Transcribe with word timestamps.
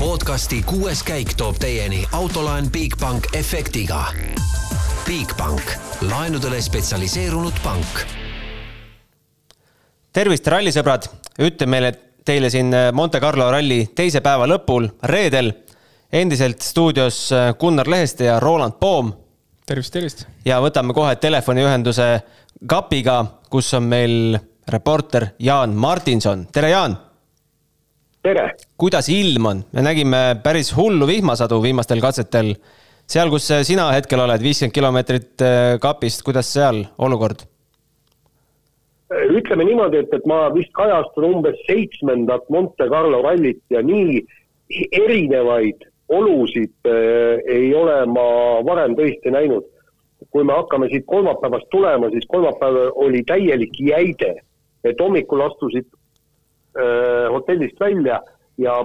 podcasti 0.00 0.62
kuues 0.64 1.02
käik 1.04 1.34
toob 1.36 1.58
teieni 1.60 2.06
autolaen 2.16 2.70
Bigbank 2.72 3.26
efektiga. 3.36 4.04
Bigbank, 5.04 5.60
laenudele 6.08 6.60
spetsialiseerunud 6.60 7.52
pank. 7.64 8.00
tervist, 10.12 10.46
rallisõbrad, 10.46 11.04
ütlen 11.38 11.68
meile 11.68 11.92
teile 12.24 12.48
siin 12.50 12.72
Monte 12.92 13.20
Carlo 13.20 13.50
ralli 13.52 13.90
teise 13.94 14.24
päeva 14.24 14.48
lõpul, 14.48 14.88
reedel, 15.02 15.52
endiselt 16.12 16.64
stuudios 16.64 17.28
Gunnar 17.60 17.88
Leheste 17.88 18.24
ja 18.24 18.40
Roland 18.40 18.80
Poom. 18.80 19.12
tervist, 19.66 19.92
tervist! 19.92 20.24
ja 20.44 20.62
võtame 20.64 20.96
kohe 20.96 21.16
telefoniühenduse 21.16 22.08
kapiga, 22.66 23.24
kus 23.50 23.74
on 23.74 23.82
meil 23.82 24.38
reporter 24.68 25.28
Jaan 25.38 25.76
Martinson, 25.76 26.46
tere 26.52 26.70
Jaan! 26.70 27.09
Tere! 28.22 28.50
kuidas 28.80 29.08
ilm 29.12 29.46
on? 29.50 29.62
me 29.72 29.84
nägime 29.84 30.20
päris 30.44 30.72
hullu 30.76 31.06
vihmasadu 31.08 31.60
viimastel 31.62 32.02
katsetel. 32.04 32.54
seal, 33.10 33.30
kus 33.32 33.48
sina 33.66 33.90
hetkel 33.94 34.20
oled, 34.24 34.42
viiskümmend 34.42 34.76
kilomeetrit 34.76 35.44
äh, 35.44 35.78
kapist, 35.82 36.24
kuidas 36.26 36.52
seal 36.52 36.84
olukord? 36.98 37.46
ütleme 39.10 39.64
niimoodi, 39.66 40.04
et, 40.04 40.12
et 40.14 40.26
ma 40.30 40.44
vist 40.54 40.70
kajastan 40.76 41.26
umbes 41.26 41.56
seitsmendat 41.66 42.44
Monte 42.52 42.86
Carlo 42.92 43.22
rallit 43.24 43.62
ja 43.72 43.82
nii 43.82 44.20
erinevaid 45.00 45.88
olusid 46.14 46.74
äh, 46.86 47.40
ei 47.48 47.72
ole 47.74 48.04
ma 48.06 48.28
varem 48.66 48.96
tõesti 48.98 49.32
näinud. 49.34 49.66
kui 50.30 50.44
me 50.44 50.52
hakkame 50.52 50.86
siit 50.92 51.06
kolmapäevast 51.08 51.66
tulema, 51.72 52.10
siis 52.12 52.26
kolmapäev 52.28 52.92
oli 52.94 53.24
täielik 53.26 53.72
jäide 53.80 54.34
et 54.84 55.00
hommikul 55.00 55.42
astusid 55.44 55.86
hotellist 57.32 57.80
välja 57.80 58.20
ja 58.58 58.84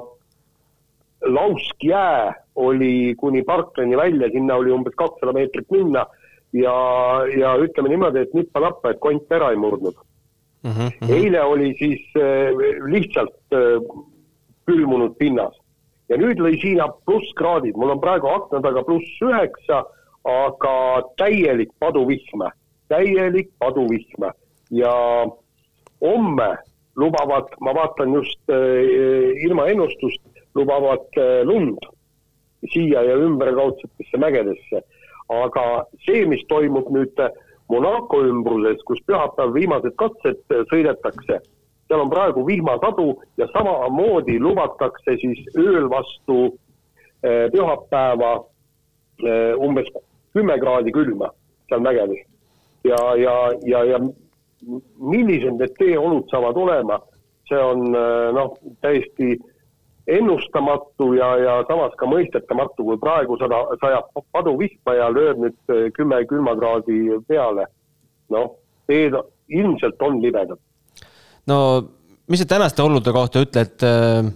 lauskjää 1.21 2.33
oli 2.55 3.15
kuni 3.17 3.43
parklani 3.43 3.97
välja, 3.97 4.29
sinna 4.29 4.55
oli 4.55 4.71
umbes 4.71 4.93
kakssada 4.95 5.33
meetrit 5.33 5.71
minna 5.71 6.05
ja, 6.53 6.75
ja 7.39 7.55
ütleme 7.59 7.89
niimoodi, 7.89 8.23
et 8.23 8.33
nippa-nappa, 8.33 8.93
et 8.93 9.01
kont 9.03 9.31
ära 9.31 9.51
ei 9.51 9.59
murdnud 9.59 9.95
mm. 10.63 10.71
-hmm. 10.71 11.13
eile 11.13 11.43
oli 11.43 11.75
siis 11.79 12.01
äh, 12.17 12.51
lihtsalt 12.85 13.53
äh, 13.53 13.81
külmunud 14.65 15.17
pinnas 15.17 15.57
ja 16.09 16.17
nüüd 16.17 16.39
lõi 16.39 16.55
Hiina 16.61 16.87
plusskraadid, 17.05 17.75
mul 17.75 17.95
on 17.95 18.01
praegu 18.01 18.29
akna 18.29 18.61
taga 18.61 18.83
pluss 18.83 19.21
üheksa, 19.25 19.83
aga 20.25 20.75
täielik 21.17 21.71
paduvihm, 21.79 22.45
täielik 22.87 23.49
paduvihm 23.59 24.29
ja 24.71 24.93
homme 26.01 26.49
lubavad, 26.95 27.49
ma 27.59 27.73
vaatan 27.75 28.13
just 28.13 28.39
äh, 28.49 29.33
ilmaennustust, 29.45 30.21
lubavad 30.55 31.07
äh, 31.17 31.43
lund 31.43 31.79
siia 32.73 33.03
ja 33.03 33.17
ümberkaudsetesse 33.17 34.17
mägedesse. 34.17 34.83
aga 35.29 35.85
see, 36.05 36.21
mis 36.29 36.43
toimub 36.47 36.91
nüüd 36.93 37.17
Monaco 37.69 38.19
ümbruses, 38.21 38.77
kus 38.85 38.99
pühapäev 39.09 39.55
viimased 39.55 39.95
katsed 39.97 40.43
sõidetakse, 40.69 41.39
seal 41.87 42.03
on 42.03 42.11
praegu 42.11 42.43
vihmasadu 42.45 43.07
ja 43.41 43.47
samamoodi 43.49 44.37
lubatakse 44.39 45.15
siis 45.21 45.41
ööl 45.57 45.89
vastu 45.89 46.37
pühapäeva 47.25 48.35
umbes 49.57 49.89
kümme 50.37 50.59
kraadi 50.61 50.93
külma 50.93 51.31
seal 51.69 51.81
mägedes. 51.81 52.21
ja, 52.83 53.01
ja, 53.17 53.35
ja, 53.65 53.83
ja 53.83 53.99
millised 54.63 55.59
need 55.59 55.75
teeolud 55.79 56.29
saavad 56.31 56.57
olema, 56.57 56.99
see 57.49 57.59
on 57.61 57.89
äh, 57.91 58.29
noh, 58.35 58.55
täiesti 58.83 59.35
ennustamatu 60.07 61.11
ja, 61.17 61.31
ja 61.41 61.55
samas 61.69 61.95
ka 61.97 62.07
mõistetamatu, 62.09 62.85
kui 62.85 62.99
praegu 63.01 63.37
sada, 63.41 63.63
sajab 63.81 64.11
paduvihma 64.35 64.95
ja 64.99 65.09
lööb 65.13 65.41
nüüd 65.43 65.73
äh, 65.73 65.87
kümme 65.95 66.21
külmakraadi 66.29 67.19
peale. 67.29 67.67
noh, 68.33 68.55
teed 68.89 69.13
ilmselt 69.53 70.01
on 70.01 70.17
libedad. 70.21 70.57
no 71.47 71.57
mis 72.27 72.41
sa 72.41 72.49
tänaste 72.55 72.81
olude 72.81 73.13
kohta 73.13 73.43
ütled, 73.45 73.85
äh, 73.85 74.31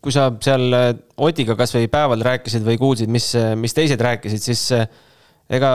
kui 0.00 0.14
sa 0.14 0.30
seal 0.42 0.74
Otiga 1.20 1.54
kasvõi 1.58 1.90
päeval 1.92 2.22
rääkisid 2.24 2.64
või 2.66 2.78
kuulsid, 2.80 3.10
mis, 3.12 3.34
mis 3.60 3.74
teised 3.76 4.00
rääkisid, 4.00 4.40
siis 4.40 4.62
ega 5.50 5.70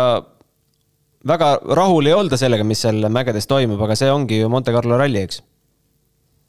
väga 1.27 1.55
rahul 1.79 2.07
ei 2.07 2.13
olda 2.13 2.37
sellega, 2.37 2.65
mis 2.67 2.83
seal 2.85 3.09
mägedes 3.09 3.49
toimub, 3.49 3.81
aga 3.81 3.97
see 3.97 4.11
ongi 4.13 4.41
ju 4.43 4.49
Monte 4.51 4.73
Carlo 4.75 4.99
ralli, 5.01 5.25
eks? 5.25 5.41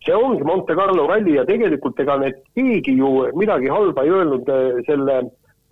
see 0.06 0.14
ongi 0.14 0.44
Monte 0.46 0.76
Carlo 0.78 1.06
ralli 1.10 1.34
ja 1.34 1.44
tegelikult 1.48 1.98
ega 2.02 2.18
need 2.20 2.38
keegi 2.54 2.94
ju 3.00 3.08
midagi 3.38 3.72
halba 3.72 4.04
ei 4.04 4.12
öelnud 4.14 4.52
eh, 4.52 4.78
selle 4.86 5.16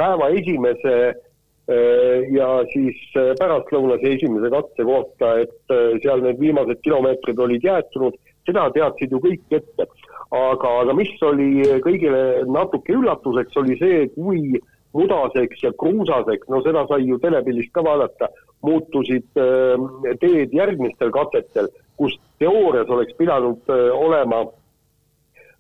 päeva 0.01 0.31
esimese 0.35 0.95
eh, 1.05 2.25
ja 2.35 2.49
siis 2.73 2.99
eh, 3.21 3.31
pärastlõunase 3.39 4.17
esimese 4.17 4.51
katse 4.51 4.89
kohta, 4.89 5.37
et 5.45 5.77
seal 6.03 6.25
need 6.25 6.41
viimased 6.43 6.83
kilomeetrid 6.83 7.45
olid 7.47 7.69
jäetunud, 7.69 8.19
seda 8.49 8.67
teadsid 8.75 9.15
ju 9.15 9.23
kõik 9.23 9.59
ette. 9.61 9.87
aga, 10.35 10.71
aga 10.83 10.95
mis 10.99 11.13
oli 11.23 11.63
kõigile 11.85 12.43
natuke 12.51 12.97
üllatuseks, 12.97 13.55
oli 13.61 13.77
see, 13.79 14.09
kui 14.17 14.59
mudaseks 14.95 15.63
ja 15.67 15.73
kruusaseks, 15.79 16.49
no 16.53 16.63
seda 16.65 16.85
sai 16.91 17.07
ju 17.09 17.19
telepildist 17.23 17.73
ka 17.75 17.83
vaadata, 17.85 18.31
muutusid 18.65 19.41
äh, 19.41 19.87
teed 20.23 20.55
järgmistel 20.57 21.13
katsetel, 21.15 21.71
kus 22.01 22.17
teoorias 22.43 22.91
oleks 22.91 23.17
pidanud 23.19 23.73
äh, 23.73 23.89
olema 23.95 24.43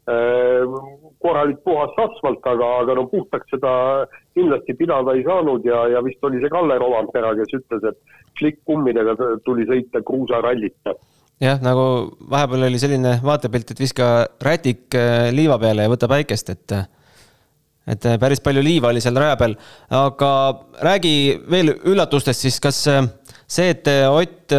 äh, 0.09 0.77
korralik 1.25 1.61
puhas 1.67 1.97
asfalt, 2.07 2.47
aga, 2.53 2.71
aga 2.85 2.99
no 3.01 3.07
puhtaks 3.11 3.51
seda 3.57 3.73
kindlasti 4.37 4.77
pidada 4.79 5.17
ei 5.17 5.27
saanud 5.27 5.67
ja, 5.67 5.85
ja 5.97 6.05
vist 6.05 6.25
oli 6.25 6.43
see 6.43 6.53
Kalle 6.53 6.79
Rovampera, 6.81 7.35
kes 7.41 7.59
ütles, 7.61 7.91
et 7.91 8.17
slikkkummidega 8.41 9.19
tuli 9.47 9.67
sõita 9.69 10.03
kruusarallit 10.07 10.95
jah, 11.43 11.59
nagu 11.63 11.85
vahepeal 12.31 12.69
oli 12.71 12.81
selline 12.81 13.19
vaatepilt, 13.25 13.75
et 13.75 13.81
viska 13.83 14.11
rätik 14.43 14.95
liiva 15.35 15.59
peale 15.61 15.87
ja 15.87 15.91
võta 15.91 16.09
päikest, 16.11 16.55
et 16.55 16.79
et 17.91 18.07
äh, 18.09 18.19
päris 18.21 18.41
palju 18.45 18.63
liiva 18.65 18.91
oli 18.93 19.03
seal 19.05 19.19
raja 19.21 19.37
peal, 19.41 19.57
aga 19.93 20.31
räägi 20.85 21.15
veel 21.51 21.75
üllatustest 21.93 22.47
siis, 22.47 22.61
kas 22.63 22.81
äh, 22.91 23.05
see, 23.47 23.73
et 23.75 23.91
äh, 23.91 24.09
Ott 24.15 24.53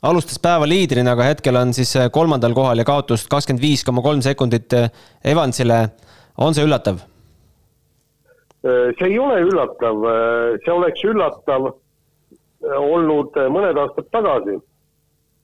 alustas 0.00 0.38
päeva 0.40 0.64
liidrina, 0.64 1.12
aga 1.12 1.26
hetkel 1.28 1.58
on 1.60 1.74
siis 1.76 1.90
kolmandal 2.12 2.54
kohal 2.56 2.80
ja 2.80 2.86
kaotust 2.88 3.26
kakskümmend 3.28 3.60
viis 3.60 3.82
koma 3.84 4.00
kolm 4.00 4.22
sekundit 4.24 4.72
Evansile, 5.28 5.80
on 6.40 6.56
see 6.56 6.64
üllatav? 6.64 7.02
see 8.64 9.10
ei 9.10 9.18
ole 9.20 9.42
üllatav, 9.44 10.06
see 10.64 10.72
oleks 10.72 11.04
üllatav 11.04 11.68
olnud 12.80 13.36
mõned 13.52 13.80
aastad 13.82 14.08
tagasi, 14.16 14.56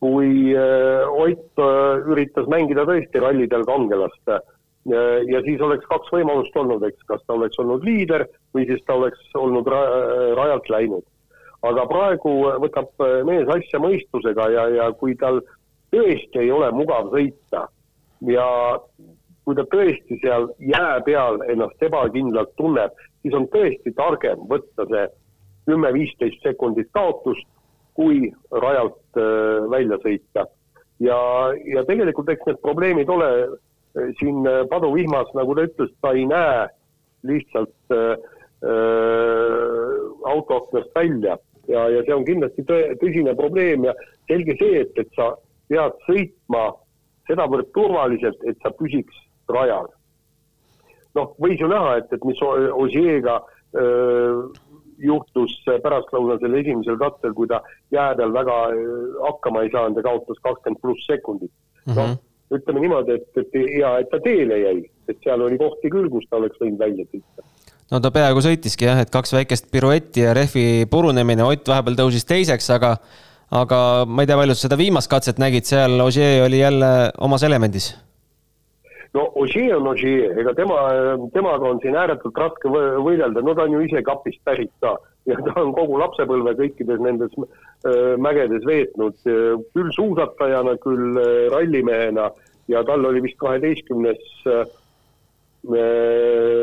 kui 0.01 0.57
Ott 0.57 1.65
üritas 2.09 2.49
mängida 2.49 2.89
tõesti 2.89 3.21
rallidel 3.21 3.65
kangelast 3.69 4.37
ja 4.87 5.43
siis 5.43 5.61
oleks 5.61 5.87
kaks 5.91 6.13
võimalust 6.15 6.57
olnud, 6.57 6.85
eks, 6.87 7.03
kas 7.11 7.23
ta 7.27 7.35
oleks 7.35 7.59
olnud 7.59 7.85
liider 7.85 8.27
või 8.55 8.67
siis 8.69 8.83
ta 8.87 8.95
oleks 8.95 9.35
olnud 9.35 9.67
ra 9.67 9.83
rajalt 10.39 10.69
läinud. 10.71 11.05
aga 11.67 11.87
praegu 11.91 12.33
võtab 12.63 13.07
mees 13.27 13.49
asja 13.49 13.81
mõistusega 13.83 14.51
ja, 14.53 14.69
ja 14.69 14.91
kui 15.01 15.17
tal 15.19 15.41
tõesti 15.91 16.45
ei 16.45 16.51
ole 16.53 16.71
mugav 16.77 17.11
sõita 17.11 17.67
ja 18.29 18.47
kui 19.47 19.55
ta 19.55 19.65
tõesti 19.71 20.19
seal 20.23 20.49
jää 20.59 21.01
peal 21.07 21.39
ennast 21.47 21.83
ebakindlalt 21.83 22.53
tunneb, 22.59 22.95
siis 23.23 23.35
on 23.35 23.47
tõesti 23.53 23.93
targem 23.95 24.43
võtta 24.51 24.87
see 24.91 25.07
kümme-viisteist 25.67 26.43
sekundit 26.47 26.91
kaotust, 26.95 27.47
kui 27.99 28.29
rajalt 28.51 29.19
äh, 29.19 29.67
välja 29.71 29.99
sõita. 30.03 30.47
ja, 31.01 31.17
ja 31.65 31.85
tegelikult 31.85 32.29
eks 32.33 32.47
need 32.47 32.61
probleemid 32.63 33.09
ole 33.13 33.29
siin 34.21 34.47
äh, 34.47 34.65
paduvihmas, 34.71 35.31
nagu 35.35 35.55
ta 35.57 35.67
ütles, 35.69 35.93
ta 36.03 36.13
ei 36.17 36.27
näe 36.29 36.67
lihtsalt 37.27 37.95
äh, 37.95 38.17
äh, 38.67 39.97
autoaknast 40.33 40.93
välja 40.95 41.39
ja, 41.69 41.89
ja 41.91 42.03
see 42.05 42.15
on 42.15 42.27
kindlasti 42.29 42.65
tõ-, 42.69 42.95
tõsine 43.03 43.37
probleem 43.39 43.89
ja 43.89 43.95
selge 44.31 44.57
see, 44.61 44.83
et, 44.85 44.99
et 45.01 45.13
sa 45.19 45.33
pead 45.71 45.97
sõitma 46.07 46.69
sedavõrd 47.27 47.73
turvaliselt, 47.75 48.43
et 48.47 48.59
sa 48.63 48.71
püsiks 48.79 49.17
rajal. 49.51 49.89
noh, 51.17 51.33
võis 51.43 51.59
ju 51.59 51.69
näha, 51.71 51.97
et, 52.03 52.13
et 52.13 52.25
mis 52.29 52.39
Osieega 52.45 53.41
juhtus 55.03 55.57
pärastlõunasel 55.83 56.55
esimesel 56.61 56.97
katsel, 57.01 57.35
kui 57.37 57.49
ta 57.51 57.59
jää 57.93 58.15
peal 58.17 58.33
väga 58.33 58.55
öö, 58.73 59.01
hakkama 59.25 59.65
ei 59.65 59.73
saanud 59.75 59.99
ja 59.99 60.05
kaotas 60.07 60.39
kakskümmend 60.45 60.81
pluss 60.81 61.07
sekundit 61.07 61.53
mm. 61.87 61.93
-hmm. 61.93 62.17
Ütleme 62.55 62.85
niimoodi, 62.85 63.19
et, 63.19 63.29
et 63.43 63.59
hea, 63.59 63.93
et 64.03 64.11
ta 64.13 64.21
teele 64.23 64.61
jäi, 64.63 64.81
et 65.11 65.19
seal 65.25 65.43
oli 65.43 65.59
kohti 65.61 65.91
küll, 65.93 66.09
kus 66.13 66.27
ta 66.31 66.39
oleks 66.41 66.61
võinud 66.63 66.79
välja 66.81 67.07
sõita. 67.11 67.47
no 67.93 68.01
ta 68.03 68.13
peaaegu 68.15 68.43
sõitiski 68.45 68.89
jah, 68.89 69.03
et 69.03 69.13
kaks 69.15 69.35
väikest 69.35 69.71
piruetti 69.73 70.27
ja 70.27 70.35
rehvi 70.37 70.87
purunemine, 70.91 71.45
Ott 71.47 71.69
vahepeal 71.69 71.99
tõusis 71.99 72.29
teiseks, 72.29 72.71
aga 72.77 72.97
aga 73.51 73.79
ma 74.07 74.23
ei 74.23 74.31
tea, 74.31 74.39
palju 74.39 74.57
sa 74.57 74.67
seda 74.67 74.79
viimast 74.79 75.11
katset 75.11 75.39
nägid, 75.43 75.67
seal 75.69 76.01
Ogier 76.03 76.45
oli 76.47 76.63
jälle 76.63 77.13
omas 77.23 77.47
elemendis? 77.47 77.95
No 79.17 79.27
Ožee 79.41 79.75
on 79.75 79.89
Ožee, 79.91 80.31
ega 80.41 80.55
tema, 80.57 80.79
temaga 81.35 81.71
on 81.71 81.81
siin 81.83 81.97
ääretult 81.97 82.39
raske 82.41 82.71
võidelda, 82.71 83.43
no 83.43 83.55
ta 83.57 83.67
on 83.67 83.77
ju 83.79 83.85
ise 83.87 84.03
kapist 84.07 84.43
pärit 84.45 84.73
ka. 84.85 84.97
Ja 85.27 85.39
ta 85.43 85.57
on 85.59 85.73
kogu 85.75 85.99
lapsepõlve 85.99 86.53
kõikides 86.61 87.01
nendes 87.03 87.33
mägedes 88.23 88.63
veetnud, 88.67 89.17
küll 89.25 89.89
suusatajana, 89.97 90.77
küll 90.85 91.19
rallimehena. 91.51 92.31
Ja 92.71 92.83
tal 92.87 93.05
oli 93.07 93.23
vist 93.25 93.39
kaheteistkümnes 93.41 94.23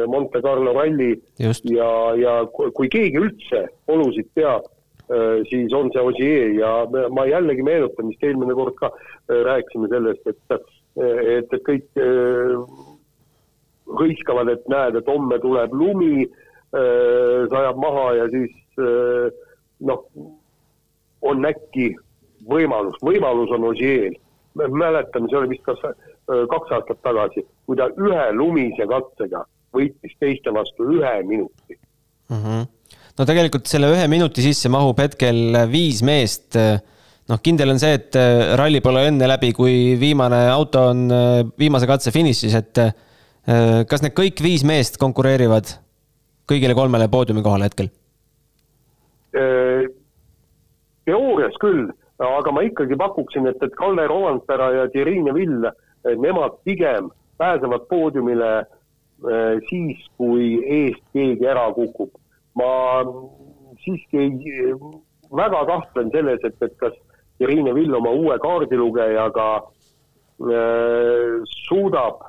Monte 0.08 0.42
Carlo 0.44 0.72
ralli. 0.76 1.18
Just. 1.40 1.68
ja, 1.68 1.90
ja 2.16 2.38
kui 2.54 2.88
keegi 2.92 3.20
üldse 3.20 3.66
olusid 3.92 4.32
teab, 4.40 4.70
siis 5.50 5.76
on 5.76 5.92
see 5.92 6.08
Ogier. 6.08 6.56
Ja 6.56 6.72
ma 7.12 7.28
jällegi 7.28 7.68
meenutan, 7.68 8.14
vist 8.14 8.24
eelmine 8.24 8.56
kord 8.56 8.80
ka 8.80 8.94
rääkisime 9.28 9.92
sellest, 9.92 10.24
et 10.32 10.40
et, 10.98 11.54
et 11.54 11.66
kõik 11.66 12.02
äh, 12.02 12.54
hõiskavad, 14.00 14.52
et 14.54 14.66
näed, 14.72 15.00
et 15.00 15.10
homme 15.10 15.40
tuleb 15.44 15.74
lumi, 15.78 16.26
äh, 16.26 17.46
sajab 17.52 17.80
maha 17.82 18.08
ja 18.20 18.30
siis 18.34 18.82
äh, 18.82 19.30
noh, 19.90 20.06
on 21.24 21.48
äkki 21.48 21.94
võimalus, 22.50 23.00
võimalus 23.04 23.54
on 23.56 23.70
Ožeel. 23.72 24.18
me 24.60 24.68
mäletame, 24.70 25.30
see 25.30 25.38
oli 25.40 25.56
vist 25.56 25.64
kas 25.66 25.80
kaks 26.24 26.72
aastat 26.76 27.00
tagasi, 27.04 27.42
kui 27.66 27.76
ta 27.76 27.88
ühe 28.00 28.26
lumise 28.36 28.86
katsega 28.88 29.42
võitis 29.74 30.14
teiste 30.22 30.54
vastu 30.54 30.86
ühe 30.94 31.14
minuti 31.28 31.76
mm. 32.30 32.38
-hmm. 32.38 32.68
no 33.18 33.26
tegelikult 33.26 33.68
selle 33.68 33.90
ühe 33.96 34.06
minuti 34.08 34.46
sisse 34.46 34.70
mahub 34.70 35.00
hetkel 35.00 35.58
viis 35.72 36.04
meest 36.06 36.60
noh, 37.34 37.42
kindel 37.42 37.74
on 37.74 37.82
see, 37.82 37.98
et 37.98 38.18
äh, 38.20 38.54
ralli 38.60 38.82
pole 38.84 39.08
enne 39.10 39.28
läbi, 39.30 39.52
kui 39.58 39.96
viimane 40.00 40.46
auto 40.54 40.88
on 40.92 41.08
äh, 41.10 41.42
viimase 41.60 41.90
katse 41.90 42.14
finišis, 42.14 42.56
et 42.60 42.82
äh, 42.84 42.94
kas 43.90 44.04
need 44.06 44.16
kõik 44.18 44.44
viis 44.44 44.64
meest 44.68 45.00
konkureerivad 45.02 45.74
kõigile 46.50 46.78
kolmele 46.78 47.10
poodiumi 47.12 47.44
kohale 47.46 47.70
hetkel? 47.72 47.92
teoorias 51.04 51.56
küll, 51.58 51.88
aga 52.22 52.52
ma 52.54 52.62
ikkagi 52.68 52.94
pakuksin, 53.02 53.48
et, 53.50 53.58
et 53.66 53.74
Kalle 53.80 54.06
Rovanpera 54.08 54.68
ja 54.76 54.84
Thierry 54.94 55.18
Neville, 55.26 55.72
nemad 56.22 56.60
pigem 56.68 57.08
pääsevad 57.42 57.88
poodiumile 57.90 58.52
siis, 59.72 60.04
kui 60.22 60.60
eest 60.62 61.02
keegi 61.18 61.50
ära 61.50 61.66
kukub. 61.74 62.14
ma 62.62 62.70
siiski 63.82 64.30
väga 65.34 65.64
kahtlen 65.72 66.14
selles, 66.14 66.46
et, 66.46 66.62
et 66.62 66.78
kas 66.78 66.94
Irine 67.44 67.74
Vill 67.76 67.96
oma 67.96 68.12
uue 68.16 68.38
kaardilugejaga 68.42 69.48
äh, 69.60 71.42
suudab 71.68 72.24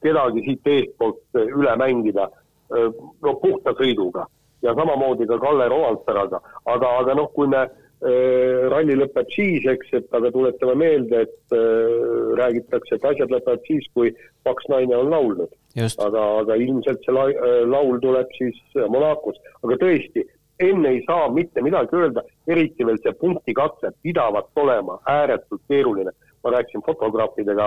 kedagi 0.00 0.44
siit 0.46 0.70
eestpoolt 0.74 1.40
üle 1.42 1.76
mängida 1.80 2.28
äh, 2.30 2.88
no 3.22 3.36
puhta 3.42 3.74
sõiduga. 3.78 4.26
Ja 4.60 4.74
samamoodi 4.76 5.24
ka 5.24 5.38
Kalle 5.40 5.70
Roalteraga, 5.72 6.40
aga, 6.68 6.88
aga 7.00 7.14
noh, 7.16 7.30
kui 7.32 7.48
me 7.48 7.62
äh, 7.64 8.66
ralli 8.72 8.96
lõpeb 8.98 9.30
siis, 9.32 9.64
eks, 9.72 9.94
et 9.96 10.16
aga 10.16 10.28
tuletame 10.34 10.74
meelde, 10.82 11.22
et 11.24 11.56
äh, 11.56 12.34
räägitakse, 12.40 12.98
et 12.98 13.06
asjad 13.08 13.32
lõpevad 13.32 13.64
siis, 13.68 13.88
kui 13.96 14.12
paks 14.44 14.68
naine 14.72 14.96
on 14.96 15.08
laulnud. 15.12 15.56
aga, 15.78 16.26
aga 16.42 16.56
ilmselt 16.60 17.04
see 17.06 17.14
la, 17.14 17.28
äh, 17.30 17.62
laul 17.68 18.00
tuleb 18.02 18.28
siis 18.36 18.60
Monacos, 18.92 19.40
aga 19.64 19.80
tõesti, 19.80 20.26
enne 20.60 20.88
ei 20.94 21.02
saa 21.06 21.28
mitte 21.32 21.62
midagi 21.62 21.96
öelda, 21.96 22.22
eriti 22.48 22.86
veel 22.86 22.98
see 23.02 23.12
punktikatse 23.20 23.92
pidavat 24.02 24.50
olema 24.56 24.98
ääretult 25.08 25.62
keeruline. 25.68 26.12
ma 26.44 26.50
rääkisin 26.50 26.82
fotograafidega, 26.86 27.66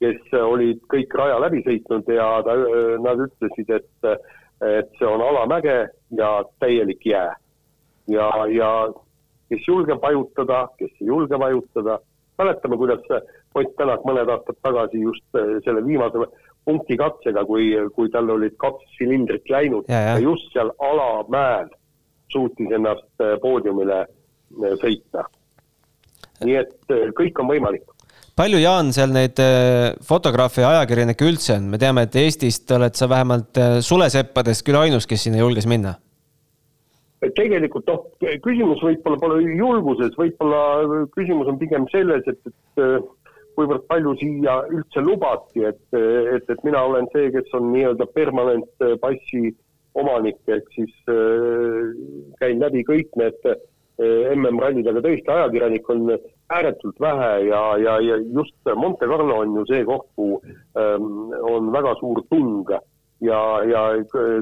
kes 0.00 0.30
olid 0.32 0.78
kõik 0.88 1.12
raja 1.20 1.40
läbi 1.40 1.60
sõitnud 1.66 2.06
ja 2.08 2.28
ta, 2.46 2.54
nad 3.04 3.20
ütlesid, 3.26 3.74
et, 3.76 4.06
et 4.64 4.94
see 4.98 5.08
on 5.08 5.20
alamäge 5.20 5.76
ja 6.16 6.30
täielik 6.64 7.04
jää. 7.06 7.36
ja, 8.08 8.30
ja 8.48 8.70
kes 9.48 9.68
julgeb 9.68 10.00
vajutada, 10.02 10.68
kes 10.78 10.90
ei 11.00 11.06
julge 11.12 11.38
vajutada, 11.38 11.98
mäletame, 12.38 12.76
kuidas 12.76 13.04
Ott 13.54 13.74
Tänak 13.76 14.04
mõned 14.08 14.30
aastad 14.32 14.56
tagasi 14.64 15.02
just 15.02 15.24
selle 15.64 15.82
viimase 15.84 16.24
punkti 16.64 16.96
katsega, 16.98 17.44
kui, 17.46 17.72
kui 17.96 18.10
tal 18.12 18.30
olid 18.30 18.54
kaks 18.60 18.98
silindrit 18.98 19.48
läinud 19.50 19.88
ja, 19.90 19.98
ja. 19.98 20.12
ja 20.16 20.22
just 20.22 20.52
seal 20.54 20.70
alamäel 20.82 21.70
suutis 22.32 22.74
ennast 22.74 23.24
äh, 23.24 23.36
poodiumile 23.42 24.02
äh, 24.04 24.76
sõita. 24.82 25.26
nii 26.42 26.60
et 26.60 26.94
äh, 26.94 27.10
kõik 27.18 27.42
on 27.42 27.50
võimalik 27.50 27.84
palju, 28.38 28.62
Jaan, 28.62 28.94
seal 28.96 29.10
neid 29.12 29.36
fotograafe 30.08 30.62
ja 30.62 30.70
ajakirjanikke 30.76 31.26
üldse 31.28 31.58
on, 31.58 31.66
me 31.74 31.80
teame, 31.82 32.06
et 32.06 32.16
Eestist 32.16 32.70
oled 32.72 32.96
sa 32.96 33.10
vähemalt 33.10 33.60
suleseppadest 33.84 34.64
küll 34.64 34.78
ainus, 34.80 35.06
kes 35.06 35.26
sinna 35.26 35.42
julges 35.42 35.68
minna. 35.68 35.98
tegelikult 37.36 37.90
noh, 37.90 38.06
küsimus 38.46 38.80
võib-olla 38.82 39.20
pole 39.20 39.42
julguses, 39.58 40.16
võib-olla 40.16 41.04
küsimus 41.12 41.52
on 41.52 41.60
pigem 41.60 41.84
selles, 41.92 42.24
et, 42.32 42.40
et 42.80 43.21
kuivõrd 43.56 43.84
palju 43.90 44.14
siia 44.20 44.60
üldse 44.70 45.02
lubati, 45.04 45.64
et, 45.68 45.82
et, 45.96 46.48
et 46.48 46.64
mina 46.66 46.84
olen 46.88 47.08
see, 47.12 47.30
kes 47.34 47.52
on 47.58 47.70
nii-öelda 47.74 48.08
permanentpassi 48.14 49.52
omanik, 49.98 50.40
ehk 50.48 50.70
siis 50.74 50.94
äh, 51.12 51.92
käin 52.40 52.62
läbi 52.62 52.84
kõik 52.88 53.12
need 53.20 53.48
äh, 53.50 53.60
MM-rallid, 54.34 54.88
aga 54.88 55.02
tõesti, 55.04 55.28
ajakirjanikke 55.28 55.92
on 55.92 56.14
ääretult 56.52 57.00
vähe 57.00 57.32
ja, 57.48 57.60
ja, 57.80 57.98
ja 58.00 58.16
just 58.22 58.72
Monte 58.76 59.08
Carlo 59.08 59.42
on 59.42 59.56
ju 59.60 59.66
see 59.68 59.84
koht, 59.88 60.08
kuhu 60.16 60.40
ähm, 60.80 61.34
on 61.48 61.70
väga 61.74 61.94
suur 62.00 62.22
tung 62.30 62.72
ja, 63.22 63.42
ja 63.68 63.82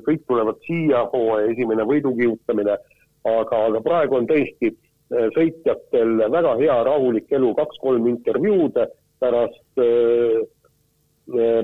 kõik 0.06 0.22
tulevad 0.28 0.62
siia, 0.66 1.04
hooaja 1.12 1.50
esimene 1.52 1.86
võidukihutamine, 1.88 2.78
aga, 3.26 3.64
aga 3.66 3.82
praegu 3.84 4.20
on 4.20 4.30
tõesti 4.30 4.70
äh, 4.70 5.28
sõitjatel 5.36 6.16
väga 6.30 6.56
hea 6.62 6.80
rahulik 6.86 7.32
elu, 7.36 7.52
kaks-kolm 7.58 8.08
intervjuud 8.14 8.78
pärast, 9.20 9.84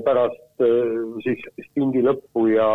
pärast 0.05 0.63
siis 1.25 1.43
stindi 1.69 2.01
lõppu 2.05 2.47
ja 2.53 2.69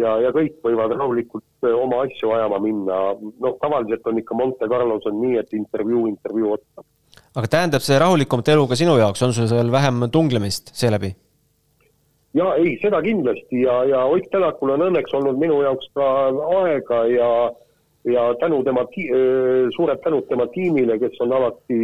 ja, 0.00 0.14
ja 0.24 0.30
kõik 0.34 0.58
võivad 0.64 0.94
rahulikult 0.96 1.68
oma 1.70 2.02
asju 2.04 2.32
ajama 2.34 2.60
minna, 2.62 3.00
noh, 3.14 3.58
tavaliselt 3.62 4.06
on 4.10 4.20
ikka 4.20 4.36
Monte 4.38 4.68
Carlos 4.70 5.06
on 5.10 5.20
nii, 5.22 5.38
et 5.40 5.54
intervjuu 5.56 6.06
intervjuu 6.10 6.54
otsa. 6.56 6.86
aga 7.34 7.50
tähendab 7.50 7.84
see 7.84 7.98
rahulikumat 7.98 8.50
elu 8.54 8.66
ka 8.70 8.78
sinu 8.78 8.96
jaoks, 8.98 9.22
on 9.22 9.34
sul 9.36 9.50
seal 9.50 9.70
vähem 9.72 10.08
tunglemist 10.12 10.74
seeläbi? 10.74 11.14
ja 12.34 12.54
ei, 12.58 12.78
seda 12.82 13.02
kindlasti 13.02 13.62
ja, 13.62 13.82
ja 13.90 14.04
Ott 14.10 14.30
Tänakul 14.30 14.74
on 14.74 14.88
õnneks 14.88 15.14
olnud 15.14 15.38
minu 15.38 15.60
jaoks 15.62 15.90
ka 15.94 16.08
aega 16.62 17.04
ja 17.10 17.30
ja 18.04 18.22
tänu 18.36 18.58
tema, 18.64 18.82
suured 19.72 20.00
tänud 20.04 20.26
tema 20.28 20.44
tiimile, 20.52 20.98
kes 21.00 21.14
on 21.24 21.30
alati 21.32 21.78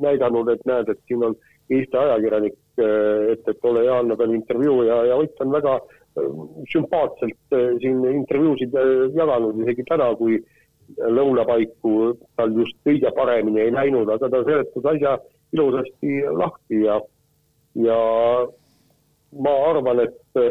näidanud, 0.00 0.48
et 0.48 0.62
näed, 0.64 0.88
et 0.88 1.00
siin 1.04 1.20
on 1.26 1.34
Eesti 1.72 1.96
ajakirjanik, 1.96 2.58
et, 2.78 3.46
et 3.48 3.68
ole 3.70 3.84
hea, 3.86 4.00
annab 4.02 4.18
veel 4.20 4.34
intervjuu 4.36 4.82
ja, 4.88 4.98
ja 5.08 5.16
Ott 5.16 5.40
on 5.40 5.54
väga 5.54 5.78
äh, 5.78 6.26
sümpaatselt 6.72 7.56
äh, 7.56 7.70
siin 7.80 8.02
intervjuusid 8.10 8.76
jaganud 9.16 9.62
isegi 9.64 9.86
täna, 9.88 10.10
kui 10.18 10.42
lõunapaiku 10.98 12.12
tal 12.36 12.52
just 12.58 12.76
kõige 12.86 13.10
paremini 13.16 13.62
ei 13.64 13.72
läinud, 13.72 14.10
aga 14.10 14.28
ta 14.30 14.42
seletas 14.44 14.90
asja 14.92 15.16
ilusasti 15.54 16.20
lahti 16.34 16.82
ja, 16.84 16.98
ja 17.86 17.98
ma 19.44 19.54
arvan, 19.70 20.02
et, 20.04 20.42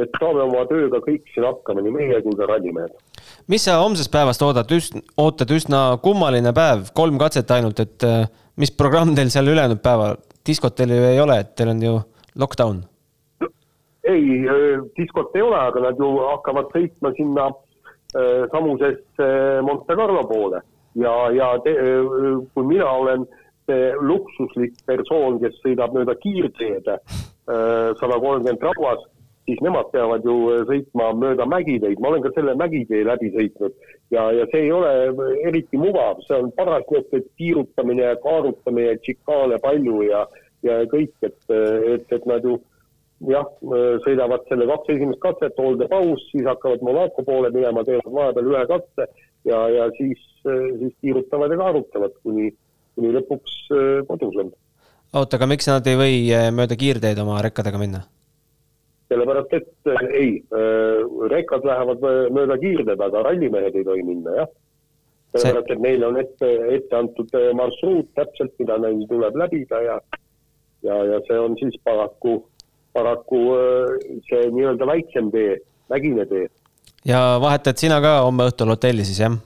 et 0.00 0.18
saame 0.18 0.44
oma 0.44 0.64
tööga 0.70 1.00
kõik 1.04 1.30
siin 1.32 1.46
hakkama, 1.46 1.84
nii 1.84 1.94
meie 1.94 2.20
kui 2.24 2.36
ka 2.38 2.48
rallimehed. 2.50 2.94
mis 3.50 3.64
sa 3.66 3.80
homsest 3.82 4.12
päevast 4.12 4.42
oodad, 4.46 4.70
ootad 5.18 5.56
üsna 5.56 5.82
kummaline 6.02 6.52
päev, 6.56 6.90
kolm 6.94 7.18
katset 7.22 7.50
ainult, 7.56 7.80
et 7.80 8.08
mis 8.60 8.72
programm 8.76 9.14
teil 9.16 9.32
seal 9.32 9.48
ülejäänud 9.50 9.82
päeval, 9.84 10.18
diskot 10.46 10.76
teil 10.78 10.94
ju 10.94 11.08
ei 11.08 11.20
ole, 11.22 11.40
et 11.42 11.54
teil 11.58 11.72
on 11.72 11.82
ju 11.84 11.96
lockdown. 12.40 12.82
Ei, 14.10 14.24
diskot 14.96 15.34
ei 15.36 15.44
ole, 15.44 15.58
aga 15.60 15.84
nad 15.88 16.00
ju 16.00 16.10
hakkavad 16.24 16.70
sõitma 16.74 17.12
sinna 17.18 17.48
äh, 17.50 18.46
samusesse 18.52 19.28
Monte 19.66 19.96
Carlo 19.96 20.24
poole. 20.28 20.62
Ja, 20.98 21.12
ja 21.30 21.52
te, 21.62 21.72
kui 22.54 22.66
mina 22.66 22.88
olen 22.90 23.28
see 23.70 23.92
luksuslik 24.02 24.74
persoon, 24.88 25.38
kes 25.42 25.60
sõidab 25.62 25.94
mööda 25.94 26.16
kiirteed 26.18 26.88
sada 28.00 28.16
kolmkümmend 28.22 28.62
rauas, 28.62 29.04
siis 29.50 29.62
nemad 29.66 29.90
peavad 29.90 30.26
ju 30.26 30.36
sõitma 30.68 31.10
mööda 31.18 31.46
mägiteid, 31.50 31.98
ma 32.00 32.12
olen 32.12 32.22
ka 32.22 32.30
selle 32.36 32.54
mägitee 32.58 33.02
läbi 33.06 33.32
sõitnud 33.34 33.74
ja, 34.14 34.28
ja 34.36 34.46
see 34.52 34.66
ei 34.66 34.72
ole 34.74 34.92
eriti 35.48 35.80
mugav, 35.80 36.22
see 36.26 36.38
on 36.38 36.52
paras 36.56 36.86
niisugune 36.90 37.26
tiirutamine 37.40 38.06
ja 38.06 38.18
kaarutamine, 38.22 38.96
tšikaane 39.02 39.58
palju 39.64 40.02
ja, 40.06 40.24
ja 40.66 40.82
kõik, 40.92 41.14
et, 41.26 41.40
et, 41.50 42.06
et 42.14 42.28
nad 42.30 42.46
ju 42.46 42.60
jah, 43.30 43.48
sõidavad 44.06 44.46
selle 44.48 44.68
kaks 44.70 44.94
esimest 44.94 45.22
katset, 45.24 45.58
hooldepaus, 45.58 46.22
siis 46.30 46.46
hakkavad 46.48 46.86
Monaco 46.86 47.26
poole 47.26 47.50
minema, 47.54 47.84
teevad 47.84 48.14
vahepeal 48.20 48.54
ühe 48.54 48.62
katse 48.70 49.08
ja, 49.48 49.60
ja 49.74 49.90
siis, 49.98 50.22
siis 50.44 50.94
tiirutavad 51.00 51.52
ja 51.52 51.60
kaarutavad, 51.60 52.16
kuni, 52.22 52.52
kuni 52.94 53.12
lõpuks 53.18 53.58
äh, 53.74 53.90
kodus 54.08 54.40
on. 54.44 54.54
oota, 55.12 55.40
aga 55.40 55.50
miks 55.50 55.68
nad 55.70 55.90
ei 55.90 56.00
või 56.00 56.16
mööda 56.54 56.78
kiirteed 56.78 57.18
oma 57.26 57.42
rekkadega 57.44 57.82
minna? 57.82 58.06
Sellepärast, 59.10 59.54
et 59.58 59.92
ei, 60.14 60.32
rekkad 61.32 61.66
lähevad 61.66 62.04
mööda 62.30 62.56
kiirteed, 62.62 63.00
aga 63.02 63.24
rallimehed 63.26 63.74
ei 63.74 63.86
tohi 63.86 64.06
minna, 64.06 64.36
jah. 64.38 64.50
sellepärast, 65.34 65.74
et 65.74 65.84
neile 65.84 66.06
on 66.06 66.18
ette, 66.22 66.50
ette 66.78 66.96
antud 66.96 67.38
marsruut 67.58 68.10
täpselt, 68.18 68.54
mida 68.62 68.78
neil 68.78 69.02
tuleb 69.10 69.38
läbida 69.42 69.82
ja 69.86 69.98
ja, 70.82 70.96
ja 71.04 71.20
see 71.26 71.38
on 71.38 71.56
siis 71.60 71.76
paraku, 71.84 72.38
paraku 72.92 73.42
see 74.28 74.48
nii-öelda 74.54 74.88
väiksem 74.88 75.30
tee, 75.34 75.58
vägine 75.90 76.26
tee. 76.26 76.48
ja 77.04 77.38
vahetad 77.42 77.80
sina 77.80 78.00
ka 78.00 78.20
homme 78.24 78.48
õhtul 78.50 78.72
hotelli 78.74 79.04
siis, 79.04 79.20
jah? 79.20 79.36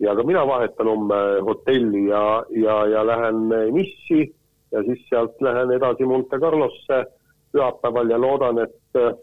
ja 0.00 0.14
ka 0.16 0.24
mina 0.26 0.46
vahetan 0.46 0.90
homme 0.92 1.20
hotelli 1.46 2.06
ja, 2.08 2.24
ja, 2.56 2.80
ja 2.94 3.06
lähen 3.06 3.48
Nissi 3.74 4.28
ja 4.72 4.82
siis 4.86 5.04
sealt 5.08 5.40
lähen 5.42 5.72
edasi 5.76 6.06
Monte 6.06 6.40
Carlosse 6.40 7.04
pühapäeval 7.52 8.10
ja 8.10 8.18
loodan, 8.20 8.58
et 8.64 9.00
äh, 9.00 9.14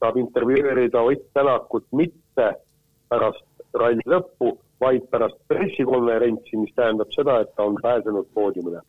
saab 0.00 0.16
intervjueerida 0.16 1.00
Ott 1.00 1.28
Tänakut 1.34 1.86
mitte 1.92 2.50
pärast 3.10 3.44
ralli 3.74 4.04
lõppu, 4.08 4.54
vaid 4.80 5.04
pärast 5.12 5.36
pressikonverentsi, 5.50 6.56
mis 6.58 6.72
tähendab 6.76 7.10
seda, 7.14 7.40
et 7.44 7.52
ta 7.56 7.66
on 7.68 7.76
pääsenud 7.82 8.28
poodiumile. 8.34 8.80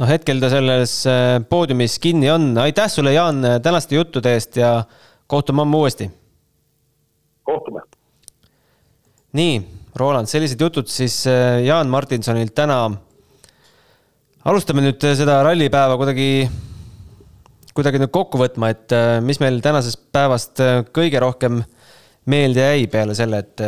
no 0.00 0.08
hetkel 0.08 0.40
ta 0.40 0.50
selles 0.50 0.94
äh, 1.06 1.38
poodiumis 1.48 1.98
kinni 1.98 2.30
on. 2.30 2.58
aitäh 2.58 2.90
sulle, 2.90 3.12
Jaan, 3.12 3.42
tänaste 3.62 3.94
juttude 3.94 4.32
eest 4.34 4.56
ja 4.56 4.84
kohtume 5.26 5.62
homme 5.62 5.76
uuesti. 5.76 6.10
kohtume. 7.42 7.80
nii 9.32 9.62
Roland, 9.96 10.26
sellised 10.26 10.60
jutud 10.60 10.88
siis 10.90 11.26
äh, 11.26 11.62
Jaan 11.64 11.88
Martinsonilt 11.88 12.54
täna. 12.54 12.90
alustame 14.44 14.82
nüüd 14.84 15.04
seda 15.16 15.42
rallipäeva 15.42 15.96
kuidagi, 15.96 16.48
kuidagi 17.74 18.00
nüüd 18.02 18.12
kokku 18.14 18.40
võtma, 18.40 18.70
et 18.74 18.94
äh, 18.94 19.18
mis 19.24 19.40
meil 19.42 19.60
tänasest 19.64 20.00
päevast 20.14 20.62
äh, 20.62 20.80
kõige 20.94 21.22
rohkem 21.22 21.62
meelde 22.30 22.64
jäi 22.64 22.86
peale 22.88 23.16
selle, 23.18 23.42
et 23.44 23.60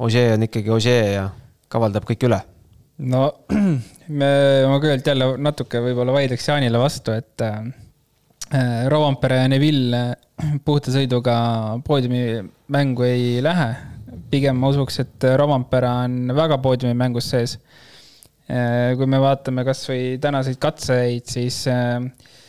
Ožee 0.00 0.30
on 0.32 0.46
ikkagi 0.46 0.72
Ožee 0.72 1.12
ja 1.18 1.26
kavaldab 1.68 2.06
kõik 2.08 2.24
üle? 2.30 2.40
no 3.10 3.26
me 4.20 4.32
oma 4.66 4.80
küljelt 4.80 5.06
jälle 5.06 5.34
natuke 5.42 5.82
võib-olla 5.84 6.14
vaidleks 6.16 6.48
Jaanile 6.48 6.80
vastu, 6.80 7.12
et 7.16 7.44
äh, 7.44 7.60
Rovanpere 8.88 9.42
ja 9.42 9.52
Neville 9.52 10.02
puhta 10.66 10.94
sõiduga 10.94 11.36
poodiumi 11.86 12.42
mängu 12.72 13.08
ei 13.08 13.40
lähe 13.44 13.70
pigem 14.30 14.58
ma 14.60 14.70
usuks, 14.70 15.00
et 15.02 15.26
Rovampere 15.38 15.90
on 16.04 16.34
väga 16.36 16.58
poodiumi 16.62 16.96
mängus 16.98 17.30
sees. 17.32 17.56
Äh, 18.50 18.96
kui 18.98 19.06
me 19.10 19.20
vaatame 19.22 19.64
kasvõi 19.66 20.18
tänaseid 20.22 20.58
katseid, 20.62 21.26
siis 21.30 21.62
äh, 21.70 21.98
äh, 22.00 22.39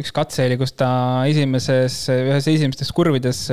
üks 0.00 0.12
katse 0.12 0.44
oli, 0.48 0.58
kus 0.60 0.74
ta 0.76 0.90
esimeses, 1.30 2.02
ühes 2.12 2.48
esimestes 2.50 2.92
kurvides 2.92 3.46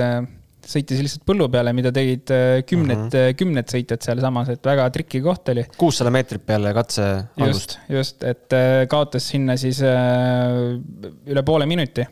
sõitis 0.68 1.00
lihtsalt 1.00 1.24
põllu 1.24 1.48
peale, 1.52 1.72
mida 1.72 1.94
tegid 1.96 2.28
kümned 2.68 3.06
mm, 3.06 3.14
-hmm. 3.14 3.38
kümned 3.40 3.72
sõitjad 3.72 4.04
sealsamas, 4.04 4.52
et 4.52 4.68
väga 4.68 4.90
triki 4.92 5.22
koht 5.24 5.54
oli. 5.54 5.64
kuussada 5.80 6.12
meetrit 6.12 6.44
peale 6.46 6.74
katse 6.76 7.06
algust. 7.40 7.78
just, 7.88 7.90
just, 7.90 8.24
et 8.28 8.58
kaotas 8.92 9.30
sinna 9.32 9.56
siis 9.56 9.80
üle 9.80 11.44
poole 11.48 11.70
minuti 11.70 12.04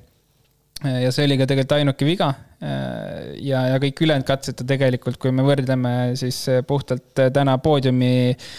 ja 0.84 1.12
see 1.14 1.26
oli 1.28 1.38
ka 1.40 1.48
tegelikult 1.50 1.78
ainuke 1.78 2.08
viga. 2.08 2.30
ja, 2.62 3.66
ja 3.72 3.82
kõik 3.82 4.02
ülejäänud 4.02 4.28
katsed 4.28 4.64
tegelikult, 4.68 5.20
kui 5.22 5.32
me 5.36 5.44
võrdleme 5.46 6.16
siis 6.20 6.46
puhtalt 6.68 7.26
täna 7.36 7.58
poodiumi 7.64 8.14
eh, 8.32 8.56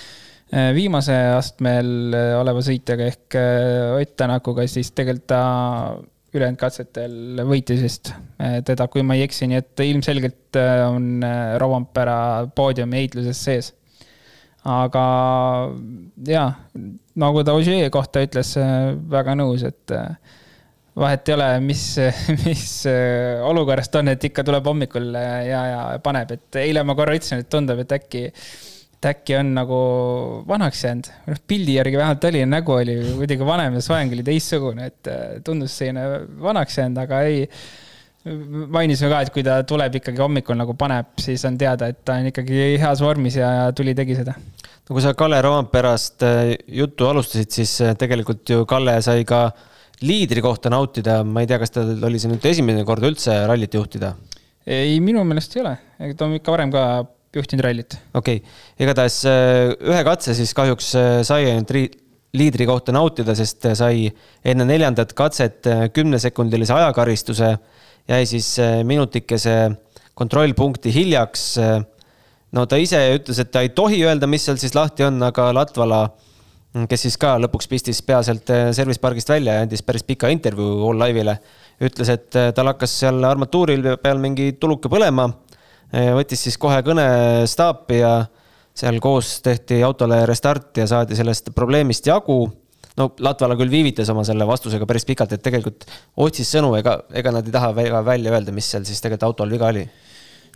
viimase 0.52 1.14
astmel 1.34 2.14
oleva 2.38 2.60
sõitjaga 2.62 3.08
ehk 3.10 3.38
eh, 3.38 3.96
Ott 3.96 4.12
Tänakuga, 4.20 4.66
siis 4.70 4.92
tegelikult 4.94 5.26
ta 5.32 5.40
ülejäänud 6.36 6.60
katsetel 6.60 7.42
võitis 7.48 7.80
vist 7.80 8.12
teda, 8.68 8.86
kui 8.92 9.02
ma 9.06 9.16
ei 9.16 9.24
eksi, 9.24 9.48
nii 9.48 9.58
et 9.58 9.82
ilmselgelt 9.86 10.58
on 10.84 11.24
Rovanpera 11.62 12.18
poodiumi 12.54 13.00
heitluses 13.00 13.40
sees. 13.40 13.70
aga 14.68 15.04
jaa, 16.28 16.50
nagu 17.16 17.44
ta 17.46 17.54
Ogier 17.56 17.88
kohta 17.94 18.20
ütles, 18.26 18.52
väga 19.10 19.34
nõus, 19.38 19.64
et 19.64 19.96
vahet 20.96 21.28
ei 21.28 21.34
ole, 21.34 21.48
mis, 21.64 21.82
mis 22.44 22.68
äh, 22.90 23.42
olukorras 23.44 23.90
ta 23.92 24.00
on, 24.02 24.12
et 24.12 24.24
ikka 24.30 24.44
tuleb 24.46 24.66
hommikul 24.66 25.12
ja, 25.16 25.62
ja 25.70 25.82
paneb, 26.04 26.36
et 26.36 26.60
eile 26.62 26.84
ma 26.86 26.96
korra 26.98 27.16
ütlesin, 27.18 27.42
et 27.44 27.50
tundub, 27.52 27.82
et 27.84 27.96
äkki, 27.98 28.26
et 29.06 29.10
äkki 29.14 29.38
on 29.38 29.54
nagu 29.56 29.80
vanaks 30.48 30.84
jäänud. 30.84 31.10
noh, 31.30 31.40
pildi 31.48 31.78
järgi 31.78 32.00
vähemalt 32.00 32.28
oli, 32.30 32.44
nägu 32.50 32.76
oli 32.76 32.96
kuidagi 33.16 33.48
vanem 33.48 33.78
ja 33.78 33.82
soeng 33.86 34.14
oli 34.16 34.26
teistsugune, 34.26 34.90
et 34.92 35.10
äh, 35.12 35.24
tundus 35.46 35.76
selline 35.78 36.06
vanaks 36.42 36.78
jäänud, 36.82 37.02
aga 37.06 37.20
ei. 37.28 37.46
mainisime 38.74 39.12
ka, 39.12 39.20
et 39.22 39.30
kui 39.30 39.44
ta 39.46 39.60
tuleb 39.62 40.00
ikkagi 40.00 40.18
hommikul 40.18 40.58
nagu 40.58 40.74
paneb, 40.74 41.12
siis 41.22 41.44
on 41.46 41.54
teada, 41.58 41.92
et 41.92 42.00
ta 42.02 42.16
on 42.18 42.26
ikkagi 42.32 42.74
heas 42.82 42.98
vormis 43.04 43.36
ja, 43.38 43.70
tuli, 43.70 43.94
tegi 43.94 44.18
seda 44.18 44.34
no 44.34 44.94
kui 44.96 45.02
sa 45.04 45.14
Kalle 45.14 45.38
Roomperast 45.46 46.26
äh, 46.26 46.56
juttu 46.66 47.06
alustasid, 47.06 47.54
siis 47.54 47.78
tegelikult 47.98 48.50
ju 48.50 48.66
Kalle 48.66 48.98
sai 49.06 49.22
ka 49.26 49.44
äh, 49.46 49.64
liidri 50.04 50.42
kohta 50.44 50.70
nautida, 50.72 51.20
ma 51.24 51.42
ei 51.42 51.48
tea, 51.48 51.58
kas 51.62 51.72
tal 51.72 51.94
oli 52.04 52.20
see 52.20 52.30
nüüd 52.32 52.44
esimene 52.50 52.84
kord 52.88 53.04
üldse 53.06 53.36
rallit 53.48 53.76
juhtida? 53.76 54.14
ei, 54.66 54.98
minu 55.00 55.22
meelest 55.24 55.54
ei 55.56 55.62
ole, 55.62 55.76
ta 56.18 56.26
on 56.26 56.34
ikka 56.36 56.52
varem 56.52 56.72
ka 56.74 56.82
juhtinud 57.34 57.64
rallit. 57.64 57.96
okei 58.14 58.40
okay., 58.40 58.84
igatahes 58.84 59.20
äh, 59.28 59.72
ühe 59.74 60.02
katse 60.06 60.34
siis 60.36 60.52
kahjuks 60.56 60.90
äh, 60.98 61.20
sai 61.26 61.46
ainult 61.50 61.72
liidri 62.36 62.66
kohta 62.68 62.92
nautida, 62.92 63.36
sest 63.38 63.66
äh, 63.68 63.76
sai 63.78 64.10
enne 64.44 64.66
neljandat 64.68 65.14
katset 65.16 65.66
kümnesekundilise 65.96 66.74
ajakaristuse, 66.76 67.56
jäi 68.06 68.22
siis 68.28 68.54
minutikese 68.86 69.56
kontrollpunkti 70.16 70.92
hiljaks. 70.94 71.56
no 72.56 72.66
ta 72.66 72.78
ise 72.80 73.00
ütles, 73.16 73.40
et 73.42 73.50
ta 73.52 73.64
ei 73.64 73.72
tohi 73.74 74.04
öelda, 74.04 74.28
mis 74.30 74.46
seal 74.46 74.60
siis 74.60 74.76
lahti 74.76 75.04
on, 75.04 75.18
aga 75.26 75.50
Latvala 75.52 76.06
kes 76.88 77.06
siis 77.06 77.16
ka 77.16 77.34
lõpuks 77.40 77.68
pistis 77.72 78.02
pea 78.04 78.20
sealt 78.24 78.50
service 78.76 79.00
pargist 79.00 79.30
välja 79.32 79.54
ja 79.56 79.64
andis 79.64 79.82
päris 79.82 80.04
pika 80.04 80.28
intervjuu 80.28 80.90
All 80.90 81.00
Live'ile. 81.00 81.38
ütles, 81.80 82.08
et 82.12 82.36
tal 82.56 82.68
hakkas 82.68 82.98
seal 83.00 83.24
armatuuril 83.24 83.96
peal 84.02 84.20
mingi 84.20 84.52
tuluke 84.60 84.88
põlema. 84.92 85.26
Eh, 85.94 86.10
võttis 86.16 86.40
siis 86.46 86.58
kohe 86.58 86.80
kõne 86.86 87.06
staapi 87.46 88.00
ja 88.00 88.14
seal 88.76 88.98
koos 89.00 89.38
tehti 89.44 89.80
autole 89.86 90.24
restart 90.28 90.82
ja 90.82 90.86
saadi 90.90 91.16
sellest 91.18 91.52
probleemist 91.54 92.06
jagu. 92.06 92.40
no 92.96 93.10
Latvala 93.20 93.56
küll 93.56 93.70
viivitas 93.70 94.08
oma 94.10 94.24
selle 94.24 94.46
vastusega 94.48 94.86
päris 94.86 95.04
pikalt, 95.04 95.32
et 95.32 95.42
tegelikult 95.42 95.86
otsis 96.16 96.50
sõnu, 96.50 96.74
ega, 96.78 96.98
ega 97.12 97.32
nad 97.32 97.46
ei 97.46 97.54
taha 97.54 97.72
väga 97.76 98.02
välja 98.04 98.32
öelda, 98.32 98.52
mis 98.52 98.68
seal 98.70 98.84
siis 98.88 99.00
tegelikult 99.00 99.30
autol 99.30 99.52
viga 99.52 99.70
oli 99.70 99.86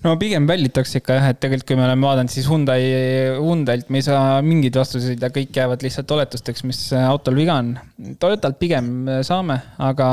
no 0.04 0.14
pigem 0.20 0.46
välditakse 0.48 1.00
ikka 1.00 1.18
jah, 1.18 1.30
et 1.30 1.40
tegelikult, 1.40 1.68
kui 1.68 1.78
me 1.78 1.84
oleme 1.84 2.06
vaadanud, 2.08 2.32
siis 2.32 2.48
Hyundai, 2.48 2.84
Hyundai'lt 3.36 3.90
me 3.92 4.00
ei 4.00 4.06
saa 4.06 4.38
mingeid 4.44 4.78
vastuseid 4.80 5.20
ja 5.20 5.28
kõik 5.34 5.56
jäävad 5.56 5.84
lihtsalt 5.84 6.14
oletusteks, 6.16 6.64
mis 6.68 6.80
autol 6.96 7.36
viga 7.36 7.58
on. 7.60 7.74
Toyotalt 8.20 8.56
pigem 8.60 9.10
saame, 9.26 9.60
aga 9.90 10.08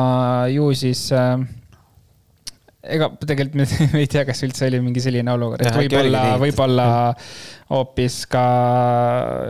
ju 0.51 0.67
siis 0.75 1.07
äh, 1.15 1.39
ega 2.95 3.09
tegelikult 3.21 3.57
me, 3.59 3.67
me 3.93 4.01
ei 4.03 4.09
tea, 4.11 4.23
kas 4.27 4.43
üldse 4.47 4.67
oli 4.69 4.81
mingi 4.83 5.03
selline 5.03 5.31
olukord, 5.33 5.63
et 5.65 5.77
võib-olla, 5.77 6.23
võib-olla 6.41 6.87
hoopis 7.71 8.19
ka 8.31 8.43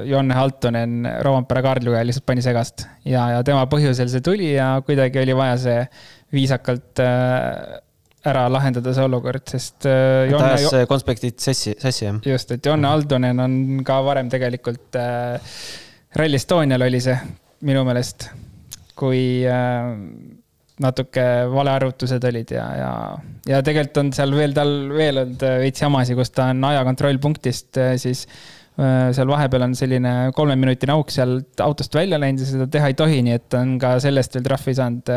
Jonne 0.09 0.37
Haltonen 0.37 1.09
Roompere 1.25 1.63
Kaarliga 1.65 2.03
lihtsalt 2.07 2.25
pani 2.27 2.45
segast 2.45 2.87
ja, 3.05 3.27
ja 3.35 3.43
tema 3.47 3.65
põhjusel 3.69 4.09
see 4.11 4.23
tuli 4.25 4.53
ja 4.55 4.75
kuidagi 4.85 5.21
oli 5.21 5.35
vaja 5.37 5.59
see 5.61 5.81
viisakalt 6.33 7.03
äh, 7.03 7.77
ära 8.27 8.47
lahendada 8.51 8.93
see 8.95 9.05
olukord, 9.07 9.45
sest 9.47 9.87
äh,. 9.87 10.31
ta 10.33 10.53
ajas 10.55 10.87
konspektid 10.89 11.37
sassi, 11.43 11.75
sassi 11.79 12.07
jah. 12.07 12.17
just, 12.25 12.51
et 12.55 12.65
Jonne 12.65 12.89
Aldonen 12.89 13.43
on 13.43 13.59
ka 13.87 14.01
varem 14.05 14.31
tegelikult 14.33 14.97
äh, 14.99 15.37
Rally 16.17 16.39
Estonial 16.41 16.87
oli 16.87 17.01
see 17.03 17.15
minu 17.67 17.83
meelest, 17.87 18.29
kui 18.97 19.45
äh, 19.45 19.93
natuke 20.83 21.23
valearvutused 21.49 22.25
olid 22.29 22.51
ja, 22.53 22.65
ja, 22.77 22.91
ja 23.49 23.61
tegelikult 23.65 24.01
on 24.03 24.11
seal 24.15 24.33
veel 24.37 24.53
tal 24.57 24.73
veel 24.93 25.23
olnud 25.23 25.45
äh, 25.45 25.57
veits 25.63 25.81
jamasid, 25.81 26.17
kus 26.19 26.33
ta 26.35 26.51
on 26.53 26.61
aja 26.69 26.83
kontrollpunktist 26.85 27.79
äh, 27.81 27.95
siis 28.01 28.25
äh, 28.27 29.09
seal 29.15 29.29
vahepeal 29.31 29.65
on 29.67 29.73
selline 29.77 30.13
kolmeminutine 30.37 30.93
auk 30.93 31.13
sealt 31.13 31.65
autost 31.65 31.97
välja 31.97 32.21
läinud 32.21 32.45
ja 32.45 32.51
seda 32.51 32.69
teha 32.77 32.91
ei 32.91 32.99
tohi, 32.99 33.23
nii 33.25 33.39
et 33.39 33.57
on 33.57 33.73
ka 33.81 33.95
sellest 34.03 34.37
veel 34.37 34.45
trahvi 34.45 34.77
saanud. 34.77 35.11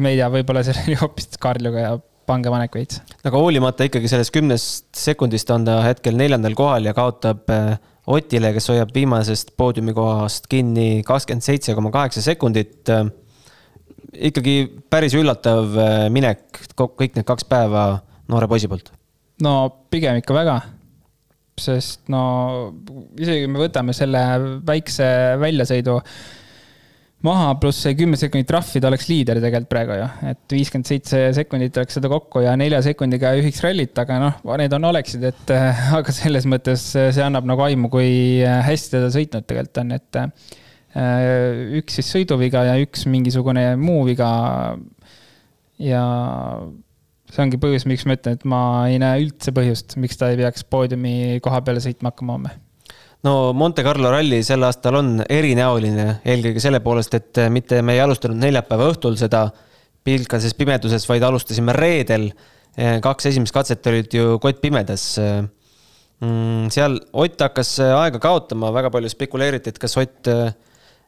ma 0.00 0.08
ei 0.08 0.16
tea, 0.16 0.32
võib-olla 0.38 0.64
see 0.64 0.78
oli 0.86 0.96
hoopis 1.02 1.36
Karluga 1.42 1.86
ja 1.86 1.94
pangepanek 2.26 2.80
veits. 2.80 3.02
aga 3.20 3.36
hoolimata 3.36 3.90
ikkagi 3.90 4.08
sellest 4.08 4.32
kümnest 4.32 4.88
sekundist 4.96 5.50
on 5.52 5.68
ta 5.68 5.82
hetkel 5.84 6.16
neljandal 6.16 6.56
kohal 6.56 6.88
ja 6.88 6.96
kaotab 6.96 7.50
Otile, 8.12 8.48
kes 8.50 8.64
hoiab 8.66 8.90
viimasest 8.96 9.52
poodiumikohast 9.54 10.48
kinni 10.50 11.04
kakskümmend 11.06 11.44
seitse 11.46 11.74
koma 11.78 11.92
kaheksa 11.94 12.18
sekundit. 12.24 12.90
Ikkagi 14.12 14.56
päris 14.92 15.16
üllatav 15.18 15.78
äh, 15.78 16.06
minek 16.12 16.62
kõik 16.76 17.16
need 17.16 17.26
kaks 17.28 17.46
päeva 17.48 17.86
noore 18.30 18.48
poisi 18.50 18.70
poolt. 18.70 18.92
no 19.42 19.56
pigem 19.90 20.20
ikka 20.20 20.36
väga 20.36 20.60
sest 21.60 22.08
no 22.12 22.22
isegi 23.20 23.48
me 23.50 23.60
võtame 23.60 23.94
selle 23.96 24.20
väikse 24.66 25.08
väljasõidu 25.40 25.98
maha, 27.26 27.52
pluss 27.62 27.84
see 27.84 27.94
kümme 27.98 28.18
sekundit 28.18 28.48
trahvi, 28.50 28.80
ta 28.82 28.88
oleks 28.88 29.06
liider 29.10 29.38
tegelikult 29.42 29.70
praegu 29.70 29.98
ju. 29.98 30.08
et 30.32 30.56
viiskümmend 30.56 30.88
seitse 30.88 31.20
sekundit 31.36 31.76
oleks 31.78 31.98
seda 31.98 32.10
kokku 32.10 32.42
ja 32.42 32.54
nelja 32.58 32.82
sekundiga 32.84 33.34
juhiks 33.38 33.62
rallit, 33.64 33.94
aga 34.02 34.18
noh, 34.24 34.40
need 34.58 34.74
on 34.78 34.88
oleksid, 34.90 35.28
et 35.30 35.54
aga 35.98 36.14
selles 36.14 36.48
mõttes 36.50 36.88
see 36.96 37.22
annab 37.22 37.46
nagu 37.48 37.62
aimu, 37.68 37.92
kui 37.92 38.42
hästi 38.42 39.04
ta 39.04 39.12
sõitnud 39.14 39.46
tegelikult 39.46 39.84
on, 39.84 39.94
et 40.00 40.22
üks 40.92 41.98
siis 41.98 42.10
sõiduviga 42.12 42.66
ja 42.68 42.78
üks 42.82 43.06
mingisugune 43.08 43.72
muu 43.80 44.02
viga. 44.08 44.32
ja 45.80 46.02
see 47.32 47.44
ongi 47.46 47.60
põhjus, 47.60 47.86
miks 47.88 48.04
ma 48.04 48.18
ütlen, 48.18 48.36
et 48.36 48.44
ma 48.48 48.60
ei 48.90 48.98
näe 49.00 49.22
üldse 49.24 49.54
põhjust, 49.56 49.96
miks 50.00 50.20
ta 50.20 50.28
ei 50.32 50.36
peaks 50.40 50.66
poodiumi 50.68 51.40
koha 51.44 51.62
peale 51.64 51.80
sõitma 51.80 52.12
hakkama 52.12 52.36
homme 52.36 52.52
no 53.26 53.52
Monte 53.56 53.84
Carlo 53.86 54.10
ralli 54.12 54.42
sel 54.46 54.66
aastal 54.66 54.98
on 55.00 55.12
erinäoline, 55.24 56.18
eelkõige 56.26 56.62
selle 56.62 56.82
poolest, 56.84 57.14
et 57.18 57.42
mitte 57.54 57.80
me 57.82 57.96
ei 57.96 58.02
alustanud 58.04 58.40
neljapäeva 58.42 58.90
õhtul 58.92 59.16
seda 59.20 59.46
pilkases 60.04 60.56
pimeduses, 60.58 61.06
vaid 61.08 61.22
alustasime 61.22 61.74
reedel. 61.76 62.32
kaks 63.04 63.26
esimest 63.28 63.54
katset 63.54 63.86
olid 63.86 64.14
ju 64.16 64.38
kottpimedas. 64.42 65.04
Mm, 66.22 66.70
seal 66.72 66.98
Ott 67.12 67.40
hakkas 67.40 67.76
aega 67.82 68.18
kaotama, 68.22 68.70
väga 68.72 68.90
palju 68.94 69.10
spekuleeriti, 69.12 69.70
et 69.70 69.78
kas 69.78 69.96
Ott 70.00 70.30
äh, 70.30 70.54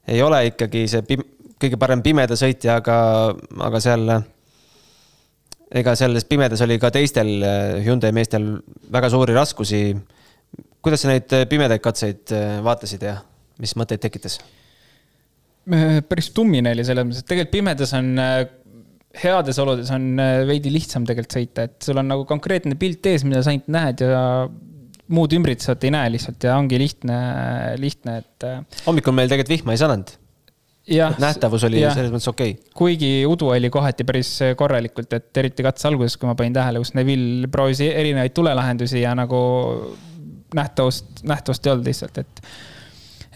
ei 0.08 0.22
ole 0.22 0.40
ikkagi 0.50 0.84
see 0.90 1.04
pim-, 1.06 1.26
kõige 1.60 1.78
parem 1.80 2.02
pimeda 2.04 2.36
sõitja, 2.38 2.78
aga, 2.82 2.96
aga 3.68 3.80
seal 3.82 4.08
ega 5.74 5.94
selles 5.98 6.26
pimedas 6.28 6.62
oli 6.64 6.78
ka 6.82 6.90
teistel 6.94 7.30
äh, 7.42 7.78
Hyundai 7.84 8.12
meestel 8.14 8.50
väga 8.92 9.10
suuri 9.12 9.34
raskusi 9.36 9.86
kuidas 10.84 11.04
sa 11.04 11.12
neid 11.12 11.32
äh, 11.34 11.46
pimedaid 11.50 11.82
katseid 11.84 12.34
äh, 12.34 12.58
vaatasid 12.64 13.06
ja 13.06 13.16
mis 13.62 13.74
mõtteid 13.78 14.02
tekitas? 14.02 14.38
Päris 15.64 16.28
tummine 16.36 16.74
oli 16.74 16.84
selles 16.84 17.06
mõttes, 17.06 17.22
et 17.22 17.28
tegelikult 17.30 17.54
pimedas 17.54 17.94
on, 17.96 18.10
heades 19.16 19.60
oludes 19.62 19.88
on 19.94 20.10
veidi 20.44 20.68
lihtsam 20.74 21.06
tegelikult 21.08 21.38
sõita, 21.38 21.64
et 21.70 21.86
sul 21.86 21.96
on 22.02 22.10
nagu 22.10 22.26
konkreetne 22.28 22.76
pilt 22.76 23.08
ees, 23.08 23.24
mida 23.24 23.40
sa 23.40 23.54
ainult 23.54 23.70
näed 23.72 24.02
ja 24.04 24.18
muud 25.14 25.32
ümbritsevat 25.36 25.86
ei 25.86 25.94
näe 25.94 26.10
lihtsalt 26.16 26.44
ja 26.46 26.58
ongi 26.58 26.78
lihtne, 26.80 27.16
lihtne, 27.80 28.18
et. 28.22 28.46
hommikul 28.86 29.16
meil 29.16 29.30
tegelikult 29.30 29.56
vihma 29.56 29.74
ei 29.74 29.80
saanud. 29.80 30.12
nähtavus 31.22 31.64
oli 31.64 31.80
ja. 31.80 31.94
selles 31.96 32.12
mõttes 32.12 32.28
okei 32.28 32.56
okay.. 32.56 32.72
kuigi 32.76 33.12
udu 33.28 33.48
oli 33.54 33.70
kohati 33.72 34.04
päris 34.04 34.34
korralikult, 34.58 35.12
et 35.16 35.42
eriti 35.42 35.64
katse 35.64 35.88
alguses, 35.88 36.18
kui 36.20 36.28
ma 36.28 36.36
panin 36.38 36.56
tähele, 36.56 36.82
kus 36.82 36.92
Neville 36.98 37.48
proovis 37.52 37.80
erinevaid 37.86 38.34
tulelahendusi 38.36 39.00
ja 39.00 39.14
nagu 39.16 39.40
nähtavust, 40.54 41.24
nähtavust 41.24 41.66
ei 41.66 41.72
olnud 41.72 41.88
lihtsalt, 41.88 42.20
et. 42.20 42.44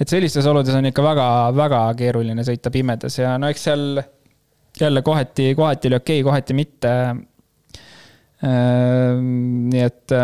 et 0.01 0.09
sellistes 0.09 0.47
oludes 0.47 0.77
on 0.79 0.87
ikka 0.91 1.03
väga-väga 1.03 1.83
keeruline 1.99 2.45
sõita 2.47 2.71
pimedas 2.75 3.19
ja 3.19 3.35
no 3.41 3.49
eks 3.51 3.67
seal 3.71 4.03
jälle 4.81 5.03
kohati, 5.03 5.55
kohati 5.55 5.89
oli 5.89 5.97
okei 5.97 6.21
okay,, 6.21 6.29
kohati 6.31 6.55
mitte. 6.55 6.93
Ehm, 8.39 9.25
nii 9.73 9.83
et 9.83 10.15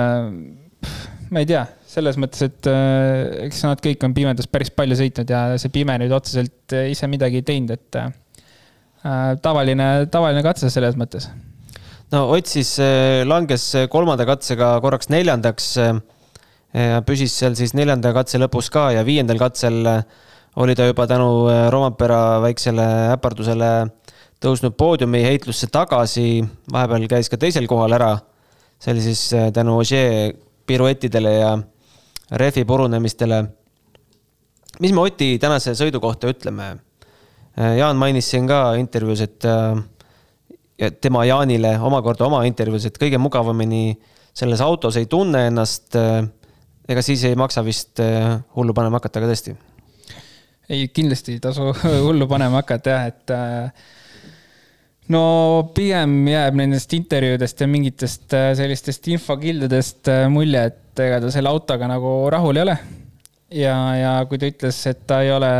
ma 1.30 1.42
ei 1.42 1.48
tea, 1.48 1.62
selles 1.88 2.18
mõttes, 2.20 2.42
et 2.44 2.68
eks 3.46 3.62
nad 3.64 3.80
kõik 3.82 4.04
on 4.06 4.14
pimedas 4.16 4.48
päris 4.50 4.72
palju 4.74 4.98
sõitnud 4.98 5.30
ja 5.30 5.46
see 5.60 5.72
pime 5.72 5.96
nüüd 6.02 6.12
otseselt 6.14 6.74
ise 6.90 7.08
midagi 7.10 7.40
ei 7.40 7.46
teinud, 7.46 7.74
et 7.74 7.98
tavaline, 9.44 9.88
tavaline 10.12 10.42
katse 10.44 10.70
selles 10.72 10.98
mõttes 11.00 11.28
no 12.12 12.26
Ott 12.34 12.50
siis 12.50 12.76
langes 13.28 13.70
kolmanda 13.92 14.26
katsega 14.28 14.74
korraks 14.84 15.10
neljandaks 15.12 15.74
püsis 17.06 17.34
seal 17.38 17.54
siis 17.54 17.74
neljanda 17.78 18.10
katse 18.14 18.38
lõpus 18.42 18.68
ka 18.72 18.88
ja 18.96 19.04
viiendal 19.06 19.38
katsel 19.38 19.84
äh, 19.86 20.00
oli 20.58 20.74
ta 20.74 20.88
juba 20.88 21.06
tänu 21.06 21.46
äh, 21.46 21.68
Romapera 21.70 22.40
väiksele 22.42 22.86
äpardusele 23.14 23.70
tõusnud 24.42 24.74
poodiumi 24.76 25.22
heitlusse 25.24 25.70
tagasi, 25.72 26.42
vahepeal 26.72 27.06
käis 27.08 27.30
ka 27.30 27.38
teisel 27.40 27.68
kohal 27.70 27.94
ära. 27.94 28.18
see 28.78 28.92
oli 28.92 29.04
siis 29.06 29.32
äh, 29.32 29.52
tänu 29.52 29.78
Ogier 29.78 30.34
piruettidele 30.66 31.34
ja 31.34 31.58
rehvi 32.30 32.64
purunemistele. 32.64 33.44
mis 34.80 34.92
me 34.92 35.00
Oti 35.00 35.38
tänase 35.38 35.74
sõidu 35.74 36.00
kohta 36.00 36.28
ütleme? 36.28 36.76
Jaan 37.78 37.96
mainis 37.96 38.30
siin 38.30 38.48
ka 38.50 38.74
intervjuus, 38.74 39.20
et 39.20 39.44
ja 40.78 40.90
tema 40.90 41.24
Jaanile 41.24 41.76
omakorda 41.78 42.26
oma 42.26 42.42
intervjuus, 42.44 42.88
et 42.88 42.98
kõige 42.98 43.18
mugavamini 43.18 43.94
selles 44.34 44.60
autos 44.60 44.96
ei 44.96 45.06
tunne 45.06 45.46
ennast 45.46 45.94
ega 46.88 47.02
siis 47.04 47.24
ei 47.28 47.36
maksa 47.38 47.64
vist 47.64 48.00
äh, 48.02 48.38
hullu 48.56 48.74
panema 48.76 49.00
hakata 49.00 49.22
ka 49.22 49.30
tõesti? 49.30 49.54
ei, 50.68 50.88
kindlasti 50.88 51.36
ei 51.36 51.42
tasu 51.44 51.72
hullu 52.06 52.28
panema 52.30 52.62
hakata 52.62 52.96
jah, 52.96 53.06
et 53.12 53.34
äh, 53.34 53.86
no 55.12 55.24
pigem 55.76 56.16
jääb 56.30 56.58
nendest 56.60 56.92
intervjuudest 56.96 57.60
ja 57.60 57.68
mingitest 57.70 58.36
äh, 58.36 58.50
sellistest 58.58 59.08
infokildudest 59.12 60.12
mulje, 60.32 60.66
et 60.70 61.04
ega 61.04 61.20
ta 61.20 61.32
selle 61.34 61.50
autoga 61.52 61.88
nagu 61.90 62.16
rahul 62.32 62.60
ei 62.60 62.66
ole. 62.66 62.76
ja, 63.54 63.76
ja 63.98 64.12
kui 64.30 64.40
ta 64.40 64.48
ütles, 64.50 64.80
et 64.90 65.04
ta 65.08 65.20
ei 65.24 65.32
ole 65.34 65.50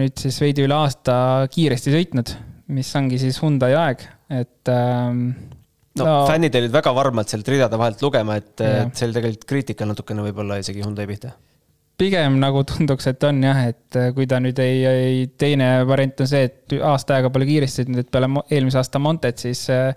nüüd 0.00 0.16
siis 0.20 0.40
veidi 0.42 0.64
üle 0.64 0.76
aasta 0.78 1.16
kiiresti 1.52 1.94
sõitnud, 1.94 2.36
mis 2.74 2.94
ongi 2.96 3.20
siis 3.20 3.40
Hyundai 3.42 3.74
aeg, 3.76 4.06
et 4.32 4.72
ähm, 4.72 5.26
no, 5.98 6.04
no 6.04 6.20
fännid 6.28 6.56
olid 6.58 6.72
väga 6.74 6.94
varmad 6.96 7.30
sealt 7.30 7.48
ridade 7.52 7.78
vahelt 7.80 8.02
lugema, 8.04 8.38
et, 8.40 8.54
et 8.64 8.94
see 8.96 9.08
oli 9.08 9.18
tegelikult 9.18 9.48
kriitika 9.50 9.88
natukene 9.88 10.24
võib-olla 10.28 10.58
isegi 10.62 10.84
Hyundai 10.84 11.06
pihta. 11.10 11.34
Pigem 12.00 12.38
nagu 12.42 12.64
tunduks, 12.66 13.06
et 13.10 13.24
on 13.28 13.40
jah, 13.44 13.64
et 13.70 13.98
kui 14.16 14.26
ta 14.30 14.40
nüüd 14.42 14.58
ei, 14.62 14.84
ei, 14.88 15.24
teine 15.38 15.70
variant 15.88 16.24
on 16.24 16.30
see, 16.30 16.48
et 16.48 16.76
aasta 16.82 17.18
aega 17.18 17.30
pole 17.34 17.46
sõitnud, 17.46 18.02
et 18.02 18.10
peale 18.10 18.30
eelmise 18.50 18.80
aasta 18.80 19.02
Montet, 19.02 19.42
siis 19.42 19.66
äh, 19.72 19.92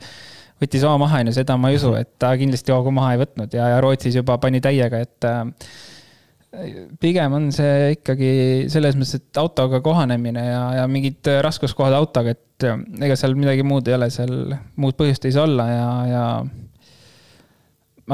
võttis 0.62 0.86
oma 0.86 1.06
maha, 1.06 1.22
on 1.22 1.32
ju, 1.32 1.38
seda 1.40 1.58
ma 1.60 1.72
ei 1.72 1.80
usu, 1.80 1.94
et 1.98 2.16
ta 2.22 2.34
kindlasti 2.38 2.74
hoogu 2.74 2.94
maha 2.94 3.16
ei 3.16 3.22
võtnud 3.24 3.54
ja, 3.58 3.70
ja 3.74 3.82
Rootsis 3.84 4.18
juba 4.18 4.38
pani 4.42 4.62
täiega, 4.64 5.02
et 5.06 5.28
äh, 5.28 5.72
pigem 7.02 7.36
on 7.38 7.50
see 7.56 7.94
ikkagi 7.98 8.32
selles 8.72 8.98
mõttes, 8.98 9.20
et 9.20 9.42
autoga 9.42 9.82
kohanemine 9.86 10.46
ja, 10.48 10.62
ja 10.82 10.86
mingid 10.92 11.28
raskuskohad 11.46 11.96
autoga, 11.98 12.34
et 12.34 12.68
ega 13.04 13.18
seal 13.20 13.36
midagi 13.38 13.66
muud 13.68 13.90
ei 13.90 13.98
ole, 13.98 14.10
seal 14.14 14.56
muud 14.82 14.98
põhjust 14.98 15.28
ei 15.28 15.36
saa 15.36 15.46
olla 15.50 15.68
ja, 15.70 15.90
ja. 16.12 16.24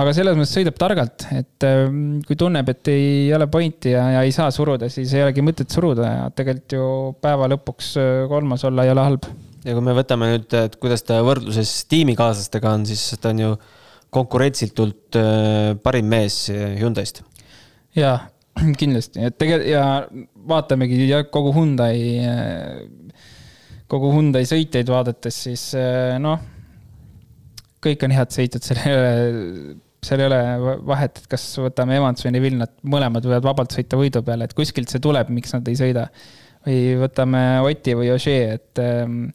Aga 0.02 0.14
selles 0.16 0.38
mõttes 0.38 0.56
sõidab 0.56 0.78
targalt, 0.82 1.26
et 1.36 1.66
ähm, 1.68 2.18
kui 2.26 2.38
tunneb, 2.40 2.70
et 2.74 2.90
ei 2.90 3.30
ole 3.36 3.48
pointi 3.52 3.94
ja, 3.94 4.08
ja 4.16 4.24
ei 4.26 4.34
saa 4.34 4.50
suruda, 4.54 4.90
siis 4.90 5.14
ei 5.14 5.26
olegi 5.26 5.46
mõtet 5.46 5.74
suruda 5.74 6.10
ja 6.10 6.24
tegelikult 6.34 6.76
ju 6.78 6.88
päeva 7.22 7.50
lõpuks 7.54 7.94
äh, 8.02 8.12
kolmas 8.32 8.66
olla 8.70 8.88
ei 8.88 8.94
ole 8.94 9.06
halb. 9.06 9.30
ja 9.64 9.76
kui 9.78 9.86
me 9.86 9.94
võtame 9.98 10.32
nüüd, 10.32 10.58
et 10.58 10.78
kuidas 10.82 11.06
ta 11.06 11.22
võrdluses 11.26 11.76
tiimikaaslastega 11.92 12.74
on, 12.74 12.88
siis 12.90 13.06
ta 13.22 13.34
on 13.36 13.44
ju 13.44 13.54
konkurentsitult 14.14 15.20
äh, 15.20 15.76
parim 15.86 16.10
mees 16.10 16.48
Hyundai'st 16.50 17.22
jaa, 17.98 18.18
kindlasti, 18.82 19.22
et 19.30 19.38
tegelikult 19.38 19.70
ja 19.70 19.86
vaatamegi 20.50 21.06
ja 21.06 21.22
kogu 21.30 21.54
Hyundai, 21.54 22.02
kogu 23.94 24.10
Hyundai 24.16 24.50
sõitjaid 24.50 24.90
vaadates, 24.90 25.38
siis 25.46 25.70
noh, 26.22 26.42
kõik 27.84 28.06
on 28.08 28.14
head 28.16 28.34
sõitjad, 28.34 28.74
ole, 28.90 29.14
seal 30.08 30.24
ei 30.24 30.30
ole 30.30 30.39
vahet, 30.88 31.22
et 31.22 31.28
kas 31.32 31.46
võtame 31.62 31.98
Evans 32.00 32.26
või 32.26 32.34
Neville, 32.36 32.62
nad 32.63 32.74
mõlemad 32.96 33.28
võivad 33.28 33.46
vabalt 33.50 33.76
sõita 33.76 34.00
võidu 34.00 34.24
peale, 34.26 34.48
et 34.50 34.58
kuskilt 34.58 34.92
see 34.92 35.04
tuleb, 35.04 35.30
miks 35.34 35.56
nad 35.56 35.68
ei 35.72 35.80
sõida. 35.80 36.10
või 36.66 36.96
võtame 37.02 37.44
Oti 37.68 37.96
või 38.00 38.12
Ožee, 38.13 38.58
et 38.58 38.80
ähm, 38.80 39.26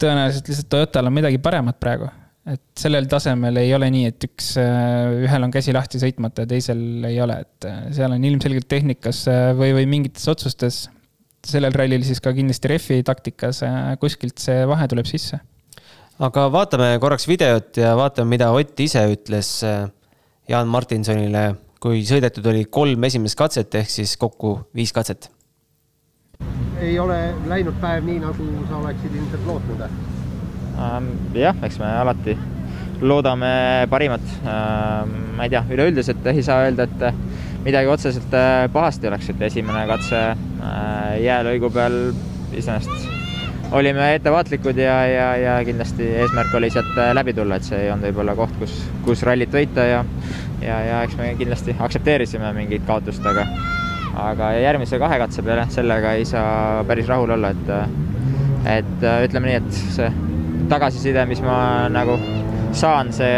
tõenäoliselt 0.00 0.48
lihtsalt 0.48 0.70
Toyotal 0.72 1.10
on 1.10 1.18
midagi 1.18 1.40
paremat 1.42 1.80
praegu 1.80 2.08
et 2.44 2.62
sellel 2.76 3.06
tasemel 3.08 3.56
ei 3.62 3.72
ole 3.74 3.88
nii, 3.92 4.08
et 4.12 4.26
üks, 4.26 4.50
äh, 4.60 5.14
ühel 5.24 5.46
on 5.46 5.52
käsi 5.52 5.72
lahti 5.74 6.00
sõitmata 6.00 6.44
ja 6.44 6.50
teisel 6.50 7.06
ei 7.08 7.16
ole, 7.24 7.38
et 7.46 7.68
äh, 7.68 7.86
seal 7.96 8.12
on 8.12 8.26
ilmselgelt 8.28 8.68
tehnikas 8.68 9.24
äh, 9.32 9.46
või, 9.56 9.72
või 9.78 9.88
mingites 9.96 10.28
otsustes, 10.28 10.84
sellel 11.44 11.74
rallil 11.76 12.04
siis 12.04 12.20
ka 12.24 12.34
kindlasti 12.36 12.70
refi 12.72 13.00
taktikas 13.04 13.62
kuskilt 14.00 14.40
see 14.40 14.62
vahe 14.68 14.88
tuleb 14.88 15.08
sisse. 15.08 15.40
Aga 16.22 16.46
vaatame 16.52 16.94
korraks 17.02 17.26
videot 17.28 17.78
ja 17.80 17.94
vaatame, 17.98 18.34
mida 18.36 18.50
Ott 18.54 18.80
ise 18.80 19.02
ütles 19.10 19.50
Jaan 20.48 20.68
Martinsonile, 20.70 21.44
kui 21.82 22.04
sõidetud 22.06 22.46
oli 22.50 22.66
kolm 22.70 23.04
esimest 23.08 23.38
katset 23.38 23.74
ehk 23.80 23.90
siis 23.90 24.16
kokku 24.20 24.58
viis 24.74 24.92
katset. 24.92 25.30
ei 26.80 26.98
ole 26.98 27.34
läinud 27.48 27.78
päev 27.80 28.04
nii, 28.04 28.18
nagu 28.20 28.48
sa 28.68 28.76
oleksid 28.76 29.14
ilmselt 29.14 29.46
lootnud? 29.46 29.86
Ähm, 30.74 31.08
jah, 31.38 31.56
eks 31.64 31.78
me 31.80 31.88
alati 32.02 32.36
loodame 33.00 33.86
parimat. 33.90 34.26
Ähm, 34.44 35.16
ma 35.38 35.46
ei 35.46 35.54
tea, 35.54 35.64
üleüldiselt 35.70 36.26
ei 36.30 36.42
saa 36.42 36.66
öelda, 36.66 36.84
et 36.84 37.64
midagi 37.64 37.88
otseselt 37.88 38.38
pahasti 38.72 39.08
oleks, 39.08 39.32
et 39.32 39.48
esimene 39.48 39.86
katse 39.88 40.22
äh, 40.34 41.20
jäälõigu 41.24 41.72
peal 41.74 42.00
iseenesest 42.52 43.23
olime 43.72 44.14
ettevaatlikud 44.14 44.78
ja, 44.78 44.96
ja, 45.06 45.28
ja 45.36 45.54
kindlasti 45.64 46.06
eesmärk 46.22 46.54
oli 46.54 46.70
sealt 46.70 46.98
äh, 46.98 47.12
läbi 47.16 47.34
tulla, 47.34 47.56
et 47.56 47.66
see 47.66 47.80
ei 47.86 47.90
olnud 47.92 48.10
võib-olla 48.10 48.36
koht, 48.38 48.54
kus, 48.60 48.76
kus 49.06 49.24
rallit 49.26 49.54
võita 49.54 49.86
ja 49.88 50.04
ja, 50.64 50.78
ja 50.84 51.00
eks 51.04 51.16
me 51.18 51.32
kindlasti 51.38 51.76
aktsepteerisime 51.78 52.52
mingit 52.56 52.86
kaotust, 52.86 53.24
aga 53.26 53.46
aga 54.14 54.52
järgmise 54.62 54.98
kahe 55.02 55.18
katse 55.18 55.42
peale, 55.42 55.66
sellega 55.74 56.14
ei 56.18 56.26
saa 56.28 56.84
päris 56.86 57.08
rahul 57.10 57.34
olla, 57.34 57.50
et, 57.50 57.72
et 58.76 59.06
ütleme 59.26 59.50
nii, 59.50 59.58
et 59.58 59.80
see 59.96 60.10
tagasiside, 60.70 61.26
mis 61.28 61.42
ma 61.44 61.58
nagu 61.92 62.16
saan, 62.74 63.12
see 63.14 63.30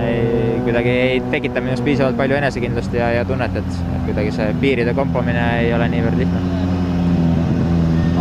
ei, 0.00 0.60
kuidagi 0.64 0.96
ei 1.04 1.22
tekita 1.32 1.62
minus 1.64 1.84
piisavalt 1.84 2.18
palju 2.18 2.40
enesekindlust 2.40 2.96
ja, 2.96 3.12
ja 3.18 3.24
tunnet, 3.28 3.56
et, 3.60 3.80
et 3.96 4.06
kuidagi 4.08 4.36
see 4.38 4.52
piiride 4.64 4.96
kompamine 4.96 5.48
ei 5.62 5.74
ole 5.76 5.90
niivõrd 5.92 6.24
lihtne. 6.24 6.63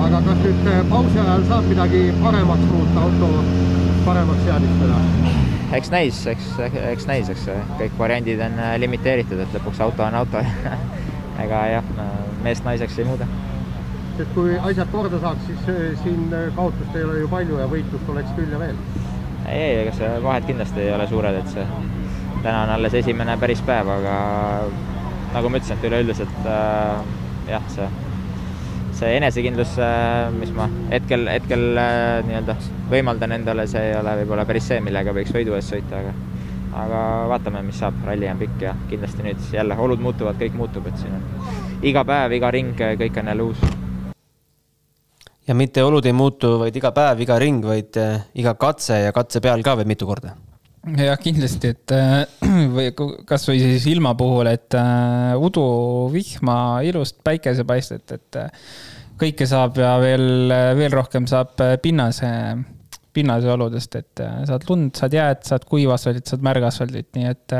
Aga 0.04 0.20
kas 0.26 0.40
nüüd 0.44 0.66
pausi 0.90 1.20
ajal 1.22 1.46
saab 1.48 1.68
midagi 1.70 2.02
paremaks 2.24 2.66
muuta, 2.72 3.04
auto 3.06 3.30
paremaks 4.06 4.44
seadistada? 4.48 4.98
eks 5.78 5.92
näis, 5.94 6.20
eks, 6.28 6.50
eks 6.92 7.08
näis, 7.10 7.32
eks 7.34 7.48
kõik 7.80 7.96
variandid 8.00 8.42
on 8.46 8.60
äh, 8.60 8.76
limiteeritud, 8.84 9.40
et 9.42 9.56
lõpuks 9.58 9.82
auto 9.86 10.06
on 10.06 10.20
auto 10.20 10.44
ega 11.44 11.64
jah, 11.72 11.90
meest 12.44 12.68
naiseks 12.68 13.00
ei 13.00 13.08
muuda. 13.08 13.28
et 14.20 14.30
kui 14.36 14.58
asjad 14.60 14.92
korda 14.92 15.22
saaks, 15.24 15.48
siis 15.48 15.72
äh, 15.72 15.82
siin 16.04 16.28
kaotust 16.58 17.00
ei 17.00 17.08
ole 17.08 17.20
ju 17.24 17.32
palju 17.32 17.64
ja 17.64 17.68
võitlust 17.72 18.14
oleks 18.16 18.38
küll 18.38 18.52
ja 18.52 18.62
veel. 18.62 18.80
ei, 19.48 19.60
ei, 19.60 19.76
ega 19.86 19.98
see 19.98 20.14
vahed 20.28 20.50
kindlasti 20.52 20.84
ei 20.84 20.96
ole 20.98 21.08
suured, 21.10 21.42
et 21.42 21.54
see 21.56 21.68
täna 22.44 22.66
on 22.66 22.76
alles 22.76 23.00
esimene 23.00 23.38
päris 23.40 23.64
päev, 23.64 23.88
aga 24.00 24.18
nagu 25.34 25.50
ma 25.50 25.62
ütlesin, 25.62 25.80
et 25.80 25.88
üleüldiselt 25.90 26.50
äh, 26.50 27.14
jah, 27.56 27.72
see 27.72 27.88
see 28.98 29.16
enesekindlus, 29.18 29.78
äh, 29.82 30.30
mis 30.36 30.52
ma 30.56 30.68
hetkel, 30.92 31.26
hetkel 31.32 31.66
äh, 31.80 32.20
nii-öelda 32.28 32.56
võimaldan 32.92 33.36
endale, 33.40 33.66
see 33.70 33.90
ei 33.90 33.98
ole 34.00 34.16
võib-olla 34.22 34.46
päris 34.50 34.70
see, 34.72 34.80
millega 34.86 35.16
võiks 35.16 35.34
võidu 35.36 35.58
eest 35.58 35.76
sõita, 35.76 36.02
aga 36.04 36.14
aga 36.74 37.00
vaatame, 37.30 37.62
mis 37.68 37.78
saab, 37.78 38.00
ralli 38.08 38.26
on 38.30 38.40
pikk 38.42 38.64
ja 38.66 38.74
kindlasti 38.90 39.26
nüüd 39.26 39.42
jälle 39.54 39.78
olud 39.78 40.02
muutuvad, 40.02 40.40
kõik 40.40 40.56
muutub, 40.58 40.88
et 40.90 40.98
siin 41.02 41.14
on 41.20 41.84
iga 41.86 42.02
päev, 42.08 42.34
iga 42.40 42.50
ring, 42.54 42.74
kõik 42.74 43.20
on 43.22 43.30
jälle 43.34 43.50
uus. 43.50 43.68
ja 45.48 45.56
mitte 45.56 45.84
olud 45.84 46.06
ei 46.06 46.16
muutu, 46.18 46.56
vaid 46.64 46.76
iga 46.76 46.92
päev, 46.96 47.22
iga 47.26 47.38
ring, 47.40 47.66
vaid 47.66 48.02
äh, 48.02 48.26
iga 48.34 48.56
katse 48.58 49.04
ja 49.06 49.14
katse 49.14 49.42
peal 49.42 49.62
ka 49.66 49.78
veel 49.78 49.90
mitu 49.90 50.10
korda 50.10 50.34
jah, 50.84 51.18
kindlasti, 51.22 51.72
et 51.74 51.94
või 52.76 52.92
kasvõi 53.30 53.62
siis 53.62 53.88
ilma 53.92 54.14
puhul, 54.20 54.50
et 54.52 54.76
äh, 54.78 55.34
udu, 55.40 55.66
vihma, 56.14 56.58
ilust 56.88 57.22
päikesepaistet, 57.26 58.16
et 58.18 58.40
kõike 59.20 59.48
saab 59.48 59.80
ja 59.80 59.96
veel, 60.02 60.52
veel 60.78 60.94
rohkem 60.94 61.28
saab 61.30 61.56
pinnase, 61.84 62.30
pinnase 63.14 63.52
oludest, 63.54 63.96
et 64.00 64.24
saad 64.50 64.66
lund, 64.70 64.92
saad 64.98 65.14
jääd, 65.16 65.44
saad 65.48 65.68
kuiva 65.70 65.96
asfaldit, 65.96 66.28
saad 66.28 66.44
märga 66.44 66.72
asfaldit, 66.74 67.12
nii 67.16 67.30
et 67.30 67.56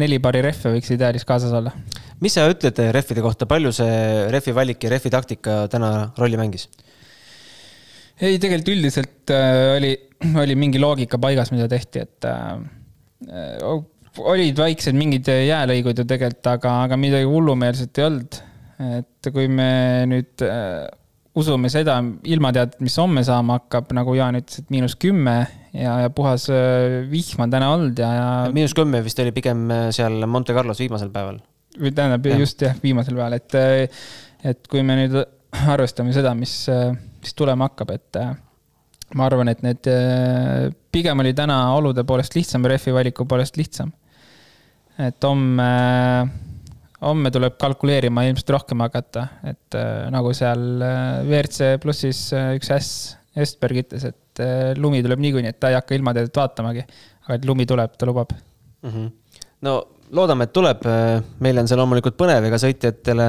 neli 0.00 0.20
paari 0.22 0.44
rehve 0.46 0.76
võiks 0.76 0.92
ideaalis 0.94 1.26
kaasas 1.28 1.52
olla. 1.56 1.72
mis 2.20 2.36
sa 2.36 2.46
ütled 2.50 2.78
rehvide 2.94 3.24
kohta, 3.24 3.48
palju 3.50 3.72
see 3.74 4.26
rehvi 4.32 4.54
valik 4.56 4.84
ja 4.86 4.92
rehvi 4.94 5.12
taktika 5.12 5.64
täna 5.72 6.12
rolli 6.16 6.40
mängis? 6.40 6.68
Ei, 8.20 8.40
tegelikult 8.42 8.72
üldiselt 8.74 9.34
äh, 9.34 9.76
oli, 9.76 9.92
oli 10.42 10.58
mingi 10.58 10.82
loogika 10.82 11.20
paigas, 11.22 11.52
mida 11.54 11.68
tehti, 11.70 12.04
et 12.06 12.28
äh, 12.28 13.70
olid 14.16 14.60
väiksed 14.60 14.96
mingid 14.96 15.28
jäälõigud 15.28 15.98
ju 16.00 16.06
tegelikult, 16.08 16.52
aga, 16.52 16.76
aga 16.86 17.00
midagi 17.00 17.28
hullumeelset 17.28 17.98
ei 18.00 18.06
olnud. 18.10 18.38
et 18.76 19.28
kui 19.32 19.48
me 19.48 19.70
nüüd 20.08 20.44
äh, 20.44 20.86
usume 21.36 21.68
seda 21.72 21.98
ilmateadet, 22.28 22.78
mis 22.84 22.96
homme 23.00 23.22
saama 23.26 23.58
hakkab, 23.60 23.92
nagu 23.96 24.14
Jaan 24.16 24.38
ütles, 24.38 24.62
et 24.62 24.72
miinus 24.72 24.96
kümme 25.00 25.36
ja, 25.76 25.98
ja 26.06 26.12
puhas 26.14 26.48
äh, 26.52 27.02
vihm 27.10 27.44
on 27.44 27.52
täna 27.52 27.70
olnud 27.74 28.00
ja, 28.00 28.12
ja. 28.16 28.28
miinus 28.56 28.74
kümme 28.76 29.02
vist 29.04 29.20
oli 29.22 29.34
pigem 29.36 29.66
äh, 29.72 29.88
seal 29.96 30.24
Monte 30.30 30.56
Carlos 30.56 30.80
viimasel 30.80 31.12
päeval. 31.14 31.42
või 31.76 31.92
tähendab 31.92 32.28
ja. 32.28 32.38
just 32.40 32.64
jah, 32.64 32.76
viimasel 32.82 33.18
päeval, 33.18 33.36
et, 33.36 33.58
äh, 33.60 34.06
et 34.52 34.72
kui 34.72 34.84
me 34.86 34.96
nüüd 35.02 35.18
arvestame 35.72 36.12
seda, 36.16 36.32
mis 36.36 36.56
mis 37.26 37.34
tulema 37.34 37.66
hakkab, 37.68 37.92
et 37.96 38.18
äh, 38.20 38.32
ma 39.18 39.26
arvan, 39.26 39.50
et 39.50 39.62
need, 39.66 39.88
äh, 39.90 40.70
pigem 40.94 41.22
oli 41.22 41.34
täna 41.36 41.58
olude 41.76 42.06
poolest 42.06 42.36
lihtsam, 42.38 42.66
rehvi 42.70 42.94
valiku 42.94 43.26
poolest 43.28 43.58
lihtsam. 43.58 43.92
et 44.96 45.24
homme, 45.26 45.66
homme 47.02 47.30
tuleb 47.30 47.58
kalkuleerima 47.60 48.24
ilmselt 48.24 48.54
rohkem 48.54 48.80
hakata, 48.86 49.26
et 49.44 49.76
äh, 49.76 50.06
nagu 50.14 50.32
seal 50.36 50.62
WRC 51.26 51.74
plussis 51.82 52.30
üks 52.56 52.72
äss, 52.72 53.16
Estberg 53.36 53.82
ütles, 53.82 54.06
et 54.08 54.40
lumi 54.80 55.02
tuleb 55.04 55.20
niikuinii, 55.20 55.50
et 55.52 55.58
ta 55.60 55.68
ei 55.68 55.76
hakka 55.76 55.92
ilmateedet 55.96 56.38
vaatamagi. 56.38 56.86
aga 57.26 57.36
et 57.36 57.44
lumi 57.44 57.66
tuleb, 57.68 57.92
ta 57.98 58.06
lubab 58.08 58.30
mm. 58.32 58.90
-hmm. 58.90 59.10
no 59.66 59.74
loodame, 60.10 60.44
et 60.44 60.52
tuleb, 60.52 60.86
meil 61.40 61.58
on 61.58 61.68
see 61.68 61.76
loomulikult 61.76 62.16
põnev, 62.16 62.46
ega 62.48 62.56
sõitjatele 62.62 63.28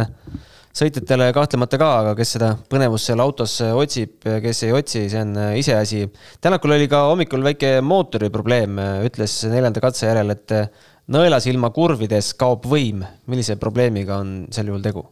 sõitjatele 0.78 1.32
kahtlemata 1.36 1.80
ka, 1.82 1.90
aga 2.04 2.14
kes 2.18 2.36
seda 2.36 2.52
põnevust 2.70 3.10
seal 3.10 3.24
autos 3.24 3.58
otsib, 3.66 4.20
kes 4.44 4.64
ei 4.68 4.76
otsi, 4.78 5.06
see 5.10 5.24
on 5.24 5.34
äh, 5.42 5.56
iseasi. 5.62 6.06
Tänakul 6.44 6.76
oli 6.78 6.90
ka 6.92 7.08
hommikul 7.12 7.46
väike 7.46 7.78
mootori 7.86 8.30
probleem, 8.34 8.80
ütles 9.08 9.40
neljanda 9.50 9.84
katse 9.84 10.10
järel, 10.10 10.36
et 10.36 10.56
äh, 10.56 10.72
nõelasilma 11.14 11.72
kurvides 11.76 12.34
kaob 12.40 12.68
võim. 12.70 13.06
millise 13.28 13.56
probleemiga 13.60 14.20
on 14.22 14.42
sel 14.52 14.74
juhul 14.74 14.84
tegu? 14.84 15.06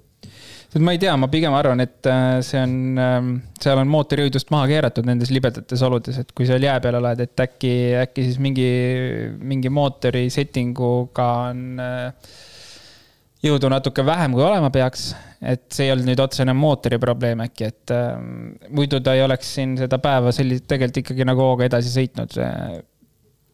ma 0.75 0.91
ei 0.91 0.99
tea, 0.99 1.13
ma 1.15 1.30
pigem 1.32 1.54
arvan, 1.56 1.80
et 1.80 2.08
äh, 2.12 2.41
see 2.43 2.60
on, 2.60 2.73
ähm, 2.99 3.30
seal 3.63 3.80
on 3.80 3.88
mootori 3.88 4.25
jõudlust 4.25 4.49
maha 4.51 4.67
keeratud 4.67 5.08
nendes 5.08 5.32
libedates 5.32 5.84
oludes, 5.88 6.17
et 6.19 6.34
kui 6.36 6.47
seal 6.49 6.65
jää 6.67 6.82
peal 6.84 6.99
oled, 6.99 7.21
et 7.23 7.43
äkki, 7.45 7.71
äkki 8.01 8.25
siis 8.28 8.41
mingi, 8.43 8.67
mingi 9.39 9.71
mootori 9.71 10.25
settinguga 10.34 11.30
on 11.54 11.80
äh, 11.80 12.36
jõudu 13.43 13.69
natuke 13.71 14.06
vähem, 14.06 14.36
kui 14.36 14.43
olema 14.45 14.71
peaks. 14.74 15.13
et 15.45 15.67
see 15.69 15.86
ei 15.86 15.91
olnud 15.93 16.08
nüüd 16.08 16.21
otsene 16.24 16.54
mootori 16.58 16.98
probleem 17.02 17.43
äkki, 17.45 17.67
et 17.69 17.91
äh, 17.93 18.15
muidu 18.74 19.02
ta 19.04 19.13
ei 19.13 19.21
oleks 19.26 19.52
siin 19.58 19.76
seda 19.78 20.00
päeva 20.02 20.32
sellist 20.34 20.65
tegelikult 20.69 21.04
ikkagi 21.04 21.28
nagu 21.28 21.43
hooga 21.43 21.67
edasi 21.67 21.91
sõitnud. 21.93 22.39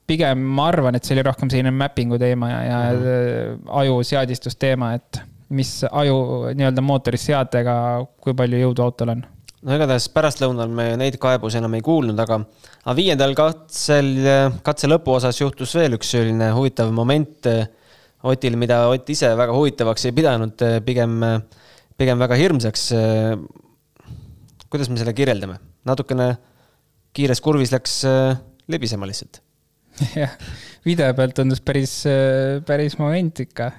pigem 0.08 0.40
ma 0.56 0.70
arvan, 0.72 0.96
et 0.96 1.08
see 1.08 1.16
oli 1.16 1.26
rohkem 1.28 1.52
selline 1.52 1.74
mapping'u 1.76 2.20
teema 2.20 2.50
ja, 2.50 2.62
ja 2.64 2.80
mm 2.92 3.04
-hmm. 3.04 3.68
aju 3.82 4.02
seadistusteema, 4.04 4.94
et 4.94 5.22
mis 5.50 5.84
aju 5.92 6.18
nii-öelda 6.56 6.82
mootoris 6.82 7.26
seadega, 7.28 7.76
kui 8.22 8.34
palju 8.34 8.58
jõudu 8.58 8.84
autol 8.84 9.16
on 9.16 9.24
no 9.62 9.76
igatahes 9.76 10.08
pärastlõunal 10.10 10.72
me 10.74 10.96
neid 10.98 11.18
kaebusi 11.22 11.60
enam 11.60 11.76
ei 11.78 11.84
kuulnud, 11.86 12.20
aga, 12.20 12.40
aga 12.86 12.96
viiendal 12.98 13.36
katsel, 13.38 14.10
katse 14.66 14.90
lõpuosas 14.90 15.42
juhtus 15.42 15.76
veel 15.76 16.00
üks 16.00 16.16
selline 16.16 16.50
huvitav 16.56 16.92
moment 16.96 17.50
Otil, 18.28 18.58
mida 18.60 18.84
Ott 18.92 19.10
ise 19.10 19.32
väga 19.38 19.54
huvitavaks 19.56 20.06
ei 20.10 20.16
pidanud, 20.16 20.62
eh, 20.62 20.80
pigem, 20.86 21.18
eh, 21.26 21.68
pigem 21.98 22.22
väga 22.22 22.38
hirmsaks. 22.38 22.92
Eh, 22.94 23.36
kuidas 24.70 24.90
me 24.90 25.02
selle 25.02 25.18
kirjeldame? 25.18 25.60
natukene 25.82 26.36
kiires 27.18 27.40
kurvis 27.42 27.72
läks 27.74 28.04
lebisema 28.70 29.08
lihtsalt. 29.10 29.40
jah, 30.22 30.36
video 30.86 31.08
pealt 31.18 31.34
tundus 31.40 31.58
päris, 31.66 31.96
päris 32.68 32.94
moment 33.00 33.42
ikka, 33.42 33.72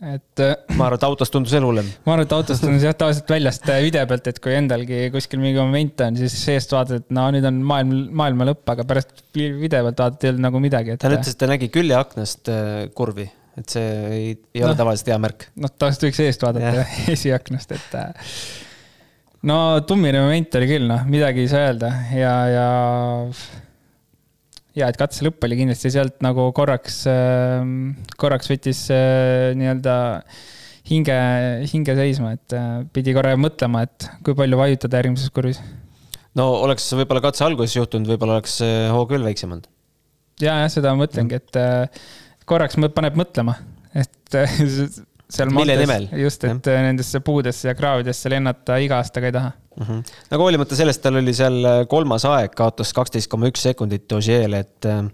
et. 0.00 0.40
ma 0.78 0.86
arvan, 0.86 0.96
et 0.96 1.04
autos 1.04 1.28
tundus 1.28 1.52
elu 1.52 1.68
hullem. 1.68 1.90
ma 2.06 2.14
arvan, 2.14 2.24
et 2.24 2.32
autos 2.32 2.62
tundus 2.64 2.86
jah, 2.88 2.96
tavaliselt 2.96 3.28
väljast 3.28 3.68
video 3.84 4.06
pealt, 4.08 4.30
et 4.32 4.40
kui 4.40 4.56
endalgi 4.56 5.02
kuskil 5.12 5.44
mingi 5.44 5.60
moment 5.60 6.00
on, 6.06 6.16
siis 6.22 6.38
seest 6.46 6.72
vaatad, 6.72 7.04
et 7.04 7.12
no 7.12 7.26
nüüd 7.36 7.44
on 7.52 7.60
maailm, 7.60 7.92
maailma 8.22 8.48
lõpp, 8.48 8.64
aga 8.72 8.88
pärast 8.88 9.12
video 9.36 9.84
pealt 9.90 10.00
vaatad, 10.00 10.24
ei 10.24 10.32
olnud 10.32 10.46
nagu 10.48 10.64
midagi 10.64 10.96
et.... 10.96 11.04
ta 11.04 11.12
ütles, 11.12 11.36
et 11.36 11.44
ta 11.44 11.52
nägi 11.52 11.68
küljeaknast 11.76 12.48
kurvi 12.96 13.28
et 13.58 13.72
see 13.72 13.86
ei, 14.10 14.26
ei 14.54 14.62
no, 14.62 14.70
ole 14.70 14.78
tavaliselt 14.78 15.10
hea 15.12 15.20
märk. 15.22 15.48
noh, 15.60 15.72
tavaliselt 15.72 16.06
võiks 16.08 16.20
eest 16.24 16.44
vaadata 16.44 16.84
esiaknast, 17.14 17.74
et 17.76 17.96
äh, 17.98 18.36
no 19.50 19.56
tummine 19.88 20.22
moment 20.22 20.60
oli 20.60 20.70
küll, 20.70 20.86
noh, 20.90 21.02
midagi 21.10 21.44
ei 21.44 21.50
saa 21.50 21.70
öelda 21.70 21.90
ja, 22.14 22.34
ja 22.50 22.68
ja 24.78 24.92
et 24.92 25.00
katse 25.00 25.26
lõpp 25.26 25.42
oli 25.48 25.58
kindlasti 25.58 25.92
sealt 25.92 26.22
nagu 26.24 26.46
korraks, 26.56 27.02
äh, 27.10 27.66
korraks 28.20 28.52
võttis 28.52 28.86
äh, 28.94 29.50
nii-öelda 29.58 29.96
hinge, 30.90 31.18
hinge 31.70 31.94
seisma, 31.98 32.32
et 32.38 32.56
pidi 32.94 33.12
korra 33.14 33.36
mõtlema, 33.38 33.84
et 33.86 34.08
kui 34.26 34.34
palju 34.38 34.58
vajutada 34.58 35.02
järgmises 35.02 35.30
kurvis. 35.34 35.60
no 36.38 36.48
oleks 36.64 36.88
võib-olla 36.98 37.22
katse 37.26 37.44
alguses 37.46 37.76
juhtunud, 37.76 38.08
võib-olla 38.10 38.38
oleks 38.38 38.56
hoog 38.94 39.12
veel 39.14 39.26
väiksem 39.28 39.52
olnud. 39.54 39.68
ja, 40.40 40.56
jah, 40.64 40.66
seda 40.72 40.94
ma 40.94 41.04
mõtlengi, 41.04 41.38
et 41.38 41.60
korraks 42.50 42.78
paneb 42.94 43.16
mõtlema, 43.18 43.56
et 43.94 44.36
seal 45.34 45.52
mille 45.54 45.76
nimel? 45.78 46.08
just, 46.24 46.44
et 46.48 46.70
ja. 46.70 46.84
nendesse 46.84 47.22
puudesse 47.24 47.70
ja 47.70 47.76
kraavidesse 47.78 48.32
lennata 48.32 48.78
iga 48.82 48.98
aastaga 49.00 49.30
ei 49.30 49.36
taha 49.36 49.52
mm. 49.52 49.84
-hmm. 49.86 50.16
aga 50.30 50.42
hoolimata 50.42 50.78
sellest, 50.78 51.02
tal 51.04 51.20
oli 51.20 51.34
seal 51.36 51.60
äh, 51.64 51.82
kolmas 51.90 52.26
aeg, 52.28 52.54
kaotas 52.56 52.92
kaksteist 52.96 53.30
koma 53.30 53.50
üks 53.50 53.66
sekundit 53.68 54.12
Ožeele, 54.18 54.64
et 54.66 54.88
äh, 54.90 55.04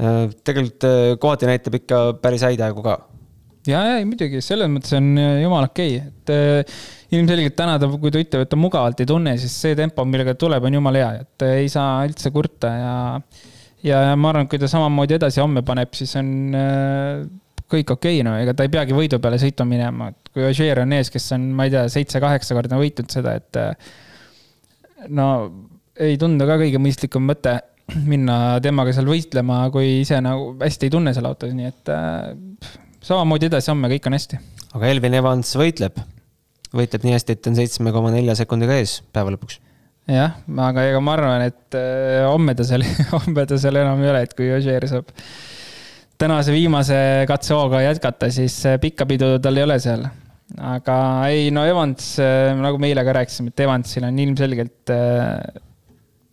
äh, 0.00 0.20
tegelikult 0.44 0.88
äh, 0.90 1.16
kohati 1.20 1.50
näitab 1.50 1.80
ikka 1.80 2.04
päris 2.22 2.46
häid 2.46 2.62
aegu 2.66 2.84
ka. 2.86 2.98
ja, 3.66 3.82
ja 3.90 4.04
muidugi, 4.06 4.42
selles 4.44 4.70
mõttes 4.70 4.94
on 4.98 5.14
äh, 5.18 5.40
jumala 5.42 5.70
okei 5.72 5.96
okay., 5.96 6.12
et 6.12 6.34
äh, 6.34 6.78
ilmselgelt 7.14 7.56
täna 7.56 7.78
ta, 7.78 7.88
kui 7.88 8.10
ta 8.10 8.22
ütleb, 8.22 8.46
et 8.46 8.50
ta 8.50 8.58
mugavalt 8.58 9.02
ei 9.02 9.10
tunne, 9.10 9.36
siis 9.38 9.54
see 9.66 9.74
tempo, 9.78 10.06
millega 10.08 10.34
tuleb, 10.38 10.64
on 10.66 10.80
jumala 10.80 11.02
hea, 11.02 11.26
et 11.26 11.48
ei 11.50 11.68
saa 11.70 12.00
üldse 12.08 12.32
kurta 12.34 12.72
ja 12.74 12.94
ja, 12.94 13.52
ja 13.84 14.02
ma 14.16 14.32
arvan, 14.32 14.46
et 14.46 14.52
kui 14.52 14.60
ta 14.62 14.70
samamoodi 14.70 15.18
edasi 15.18 15.42
homme 15.42 15.64
paneb, 15.66 15.92
siis 15.96 16.14
on 16.20 16.30
äh, 16.58 17.24
kõik 17.70 17.94
okei 17.96 18.20
okay,, 18.20 18.24
no 18.26 18.36
ega 18.40 18.54
ta 18.56 18.66
ei 18.66 18.72
peagi 18.72 18.96
võidu 18.96 19.20
peale 19.22 19.38
sõitma 19.42 19.68
minema, 19.68 20.10
et 20.12 20.32
kui 20.34 20.46
Ogier 20.48 20.82
on 20.84 20.96
ees, 20.96 21.12
kes 21.12 21.30
on, 21.36 21.50
ma 21.56 21.68
ei 21.68 21.74
tea, 21.74 21.84
seitse-kaheksakordne 21.92 22.80
võitnud 22.80 23.12
seda, 23.12 23.36
et 23.40 23.60
no 25.12 25.28
ei 26.00 26.18
tundu 26.20 26.46
ka 26.48 26.58
kõige 26.60 26.80
mõistlikum 26.82 27.26
mõte 27.28 27.58
minna 28.12 28.58
temaga 28.64 28.94
seal 28.96 29.08
võistlema, 29.08 29.64
kui 29.74 30.00
ise 30.00 30.20
nagu 30.24 30.54
hästi 30.62 30.88
ei 30.88 30.94
tunne 30.94 31.14
seal 31.16 31.28
autos, 31.28 31.52
nii 31.56 31.70
et 31.70 31.92
äh, 31.92 32.72
samamoodi 33.04 33.50
edasi-homme, 33.50 33.90
kõik 33.92 34.08
on 34.08 34.18
hästi. 34.18 34.40
aga 34.74 34.90
Elvin 34.90 35.18
Evans 35.20 35.54
võitleb, 35.60 36.00
võitleb 36.74 37.06
nii 37.06 37.16
hästi, 37.16 37.36
et 37.36 37.50
on 37.50 37.58
seitsme 37.58 37.94
koma 37.94 38.12
nelja 38.14 38.36
sekundiga 38.40 38.78
ees 38.80 38.98
päeva 39.14 39.34
lõpuks. 39.34 39.60
Jah, 40.10 40.36
aga 40.66 40.86
ega 40.90 41.02
ma 41.04 41.14
arvan, 41.16 41.46
et 41.48 41.78
äh, 41.78 42.22
homme 42.28 42.54
ta 42.56 42.66
seal, 42.66 42.84
homme 43.14 43.46
ta 43.48 43.58
seal 43.60 43.80
enam 43.80 44.02
ei 44.04 44.12
ole, 44.12 44.24
et 44.26 44.34
kui 44.36 44.50
Ožeer 44.56 44.88
saab 44.90 45.12
tänase 46.20 46.54
viimase 46.54 46.98
katsehooga 47.28 47.82
jätkata, 47.86 48.30
siis 48.32 48.58
äh, 48.68 48.78
pikka 48.82 49.08
pidu 49.10 49.36
tal 49.42 49.60
ei 49.60 49.66
ole 49.66 49.78
seal. 49.82 50.04
Aga 50.60 50.96
ei, 51.32 51.48
no 51.54 51.64
Evans, 51.66 52.14
äh, 52.22 52.52
nagu 52.58 52.78
me 52.80 52.90
eile 52.92 53.04
ka 53.06 53.16
rääkisime, 53.16 53.54
et 53.54 53.64
Evansil 53.64 54.04
on 54.06 54.18
ilmselgelt 54.26 54.92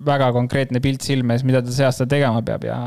väga 0.01 0.31
konkreetne 0.33 0.81
pilt 0.83 1.05
silme 1.05 1.37
ees, 1.37 1.45
mida 1.45 1.61
ta 1.63 1.73
see 1.73 1.85
aasta 1.85 2.07
tegema 2.09 2.41
peab 2.45 2.65
ja 2.65 2.77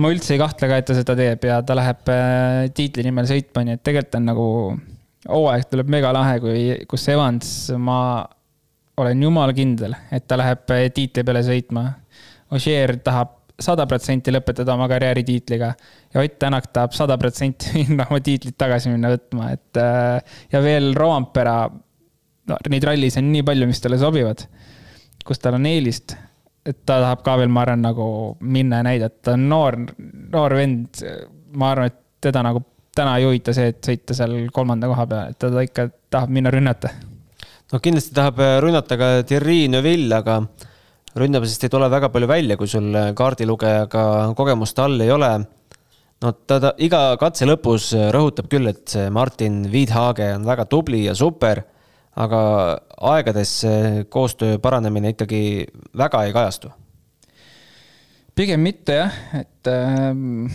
ma 0.00 0.12
üldse 0.12 0.34
ei 0.34 0.40
kahtle 0.40 0.68
ka, 0.68 0.80
et 0.80 0.88
ta 0.88 0.96
seda 0.96 1.16
teeb 1.18 1.46
ja 1.48 1.60
ta 1.64 1.76
läheb 1.78 2.12
äh, 2.12 2.66
tiitli 2.76 3.06
nimel 3.06 3.28
sõitma, 3.28 3.64
nii 3.64 3.78
et 3.78 3.84
tegelikult 3.86 4.18
on 4.18 4.28
nagu, 4.28 4.48
hooaeg 5.30 5.68
tuleb 5.70 5.92
megalahe, 5.92 6.38
kui, 6.42 6.64
kus 6.90 7.06
Evans, 7.12 7.52
ma 7.80 7.98
olen 8.96 9.22
jumala 9.22 9.52
kindel, 9.56 9.94
et 10.12 10.26
ta 10.28 10.38
läheb 10.40 10.64
tiitli 10.94 11.24
peale 11.24 11.42
sõitma. 11.44 11.84
Ožeer 12.56 12.96
tahab 13.04 13.34
sada 13.60 13.86
protsenti 13.88 14.32
lõpetada 14.34 14.74
oma 14.74 14.86
karjääri 14.88 15.24
tiitliga 15.24 15.72
ja 16.14 16.20
Ott 16.20 16.38
Tänak 16.38 16.68
tahab 16.72 16.92
sada 16.96 17.16
protsenti 17.18 17.72
minna 17.78 18.06
oma 18.10 18.20
tiitlit 18.20 18.56
tagasi 18.58 18.92
minna 18.92 19.10
võtma, 19.14 19.50
et 19.56 19.80
äh, 19.80 20.38
ja 20.52 20.62
veel 20.64 20.92
Roampera, 20.96 21.64
no 22.48 22.60
neid 22.70 22.84
rallis 22.84 23.18
on 23.20 23.30
nii 23.32 23.44
palju, 23.46 23.68
mis 23.68 23.82
talle 23.82 23.98
sobivad, 24.00 24.46
kus 25.26 25.40
tal 25.42 25.58
on 25.58 25.66
eelist, 25.68 26.16
et 26.66 26.82
ta 26.84 27.00
tahab 27.00 27.24
ka 27.26 27.36
veel, 27.40 27.52
ma 27.52 27.64
arvan, 27.64 27.84
nagu 27.86 28.08
minna 28.44 28.82
ja 28.82 28.88
näidata, 28.90 29.20
ta 29.30 29.36
on 29.36 29.48
noor, 29.50 29.80
noor 30.32 30.56
vend, 30.60 31.02
ma 31.56 31.72
arvan, 31.72 31.92
et 31.92 32.00
teda 32.28 32.44
nagu 32.44 32.62
täna 32.96 33.16
ei 33.18 33.26
huvita 33.28 33.52
see, 33.56 33.72
et 33.72 33.80
sõita 33.84 34.16
seal 34.16 34.38
kolmanda 34.52 34.88
koha 34.90 35.08
peal, 35.08 35.32
et 35.32 35.40
ta 35.40 35.64
ikka 35.64 35.90
tahab 36.12 36.32
minna 36.32 36.52
rünnata. 36.52 36.92
No 37.72 37.82
kindlasti 37.82 38.14
tahab 38.14 38.40
rünnata 38.62 38.98
ka 38.98 39.10
Thierry 39.26 39.66
Neuville, 39.70 40.14
aga 40.14 40.40
ründamisest 41.18 41.66
ei 41.66 41.72
tule 41.72 41.88
väga 41.90 42.10
palju 42.14 42.28
välja, 42.30 42.56
kui 42.58 42.70
sul 42.70 42.90
kaardilugejaga 43.16 44.02
kogemust 44.38 44.78
all 44.82 45.00
ei 45.02 45.10
ole. 45.10 45.32
no 46.22 46.32
ta, 46.32 46.60
ta 46.62 46.72
iga 46.78 47.16
katse 47.20 47.48
lõpus 47.48 47.90
rõhutab 48.14 48.48
küll, 48.52 48.70
et 48.70 48.84
see 48.88 49.10
Martin 49.10 49.64
Viidhage 49.72 50.30
on 50.36 50.46
väga 50.46 50.68
tubli 50.70 51.04
ja 51.04 51.14
super, 51.14 51.64
aga 52.16 52.40
aegades 53.12 53.58
koostöö 54.08 54.60
paranemine 54.62 55.12
ikkagi 55.14 55.66
väga 55.96 56.24
ei 56.24 56.32
kajastu. 56.36 56.70
pigem 58.36 58.60
mitte 58.60 59.00
jah, 59.02 59.20
et 59.34 59.72
ähm, 59.72 60.46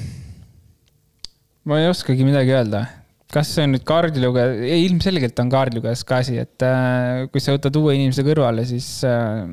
ma 1.66 1.82
ei 1.82 1.90
oskagi 1.90 2.26
midagi 2.26 2.56
öelda 2.56 2.86
kas 3.32 3.54
see 3.56 3.66
on 3.66 3.76
nüüd 3.76 3.86
kaardilugeja, 3.88 4.56
ilmselgelt 4.88 5.40
on 5.44 5.52
kaardilugejas 5.52 6.04
ka 6.08 6.20
asi, 6.24 6.38
et 6.44 6.66
äh, 6.68 7.28
kui 7.32 7.44
sa 7.44 7.56
võtad 7.56 7.78
uue 7.80 7.96
inimese 7.98 8.26
kõrvale, 8.28 8.66
siis 8.68 8.90
äh, 9.08 9.46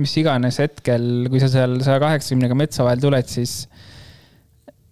mis 0.00 0.14
iganes 0.20 0.60
hetkel, 0.62 1.26
kui 1.32 1.42
sa 1.42 1.50
seal 1.50 1.78
saja 1.84 2.00
kaheksakümnega 2.02 2.58
metsa 2.58 2.86
vahel 2.86 3.02
tuled, 3.02 3.28
siis 3.30 3.64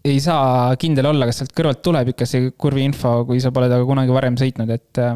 ei 0.05 0.18
saa 0.20 0.75
kindel 0.81 1.09
olla, 1.12 1.29
kas 1.29 1.40
sealt 1.40 1.55
kõrvalt 1.57 1.83
tuleb 1.85 2.12
ikka 2.12 2.27
see 2.29 2.51
kurvi 2.61 2.85
info, 2.85 3.20
kui 3.29 3.40
sa 3.40 3.53
pole 3.55 3.70
temaga 3.70 3.88
kunagi 3.88 4.16
varem 4.16 4.38
sõitnud, 4.40 4.73
et 4.75 5.03
äh, 5.05 5.14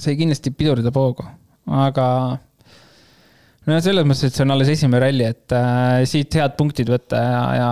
see 0.00 0.16
kindlasti 0.18 0.54
pidurdab 0.56 0.96
hoogu, 0.98 1.26
aga 1.80 2.06
no 3.68 3.78
selles 3.84 4.06
mõttes, 4.08 4.30
et 4.30 4.38
see 4.38 4.46
on 4.46 4.54
alles 4.54 4.72
esimene 4.72 5.02
ralli, 5.04 5.28
et 5.28 5.54
äh, 5.54 6.00
siit 6.10 6.34
head 6.40 6.56
punktid 6.58 6.90
võtta 6.90 7.20
ja, 7.20 7.40
ja 7.58 7.70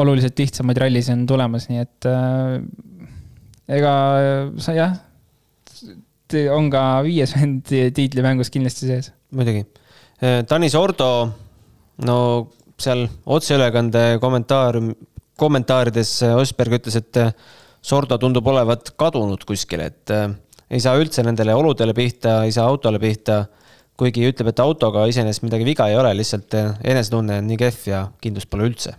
oluliselt 0.00 0.40
lihtsamaid 0.40 0.80
rallisid 0.82 1.14
on 1.14 1.26
tulemas, 1.30 1.68
nii 1.70 1.84
et 1.84 2.08
äh, 2.10 2.58
ega 3.68 3.92
sa 4.60 4.74
jah, 4.76 4.96
on 6.54 6.68
ka 6.72 6.84
viies 7.06 7.34
vend 7.36 7.68
tiitlimängus 7.96 8.52
kindlasti 8.52 8.88
sees. 8.88 9.12
muidugi 9.32 9.66
Eh, 10.18 10.42
Tanis 10.50 10.74
Ordo, 10.74 11.28
no 12.02 12.16
seal 12.74 13.04
otseülekande 13.30 14.18
kommentaar, 14.18 14.80
kommentaarides 15.38 16.10
eh, 16.26 16.34
Osberg 16.40 16.80
ütles, 16.80 16.96
et 16.98 17.20
Sordo 17.78 18.18
tundub 18.18 18.48
olevat 18.50 18.96
kadunud 18.98 19.44
kuskil, 19.46 19.84
et 19.86 20.10
ei 20.10 20.82
saa 20.82 20.98
üldse 20.98 21.22
nendele 21.22 21.54
oludele 21.54 21.94
pihta, 21.94 22.40
ei 22.44 22.52
saa 22.52 22.66
autole 22.66 22.98
pihta. 22.98 23.44
kuigi 23.98 24.26
ütleb, 24.26 24.50
et 24.50 24.60
autoga 24.62 25.06
iseenesest 25.10 25.42
midagi 25.42 25.64
viga 25.66 25.86
ei 25.90 25.96
ole, 25.98 26.12
lihtsalt 26.14 26.54
enesetunne 26.54 27.38
on 27.38 27.48
nii 27.50 27.56
kehv 27.58 27.86
ja 27.90 28.02
kindlust 28.22 28.50
pole 28.50 28.68
üldse 28.68 28.92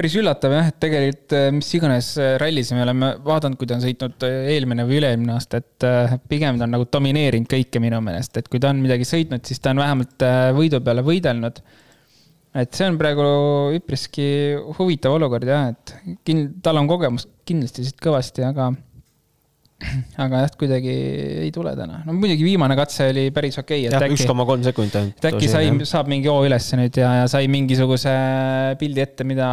päris 0.00 0.16
üllatav 0.16 0.54
jah, 0.54 0.70
et 0.70 0.78
tegelikult 0.80 1.34
äh, 1.36 1.50
mis 1.52 1.68
iganes 1.76 2.14
äh, 2.20 2.32
rallis 2.40 2.70
me 2.72 2.84
oleme 2.86 3.10
vaadanud, 3.24 3.58
kui 3.60 3.68
ta 3.68 3.76
on 3.76 3.82
sõitnud 3.84 4.24
äh, 4.24 4.48
eelmine 4.54 4.86
või 4.88 4.96
üle-eelmine 4.96 5.34
aasta, 5.34 5.60
et 5.60 5.86
pigem 6.30 6.56
ta 6.56 6.64
on 6.64 6.72
nagu 6.72 6.86
domineerinud 6.88 7.50
kõike 7.50 7.82
minu 7.84 8.00
meelest, 8.04 8.40
et 8.40 8.48
kui 8.48 8.62
ta 8.62 8.72
on 8.72 8.80
midagi 8.80 9.04
sõitnud, 9.08 9.44
siis 9.44 9.60
ta 9.60 9.74
on 9.74 9.82
vähemalt 9.82 10.24
võidu 10.56 10.80
peale 10.86 11.04
võidelnud. 11.04 11.60
et 12.60 12.74
see 12.74 12.88
on 12.88 12.96
praegu 12.98 13.26
üpriski 13.76 14.24
huvitav 14.78 15.18
olukord 15.18 15.46
jah, 15.46 15.68
et 15.74 15.94
kind-, 16.26 16.56
tal 16.64 16.80
on 16.80 16.88
kogemust 16.88 17.28
kindlasti 17.46 17.84
siit 17.84 18.00
kõvasti, 18.00 18.46
aga 18.46 18.70
aga 20.24 20.42
jah, 20.44 20.52
kuidagi 20.60 20.94
ei 21.46 21.50
tule 21.54 21.72
täna. 21.78 22.00
no 22.04 22.14
muidugi 22.16 22.44
viimane 22.44 22.76
katse 22.78 23.08
oli 23.10 23.28
päris 23.34 23.58
okei 23.60 23.86
okay,. 23.86 23.96
jah, 23.96 24.12
üks 24.12 24.26
koma 24.28 24.46
kolm 24.48 24.64
sekundit 24.66 24.98
ainult. 25.00 25.16
et 25.20 25.28
äkki 25.30 25.48
sai, 25.50 25.70
saab 25.88 26.10
mingi 26.12 26.30
hoo 26.30 26.44
ülesse 26.46 26.78
nüüd 26.80 27.00
ja, 27.00 27.12
ja 27.22 27.30
sai 27.30 27.48
mingisuguse 27.52 28.12
pildi 28.80 29.04
ette, 29.04 29.26
mida 29.28 29.48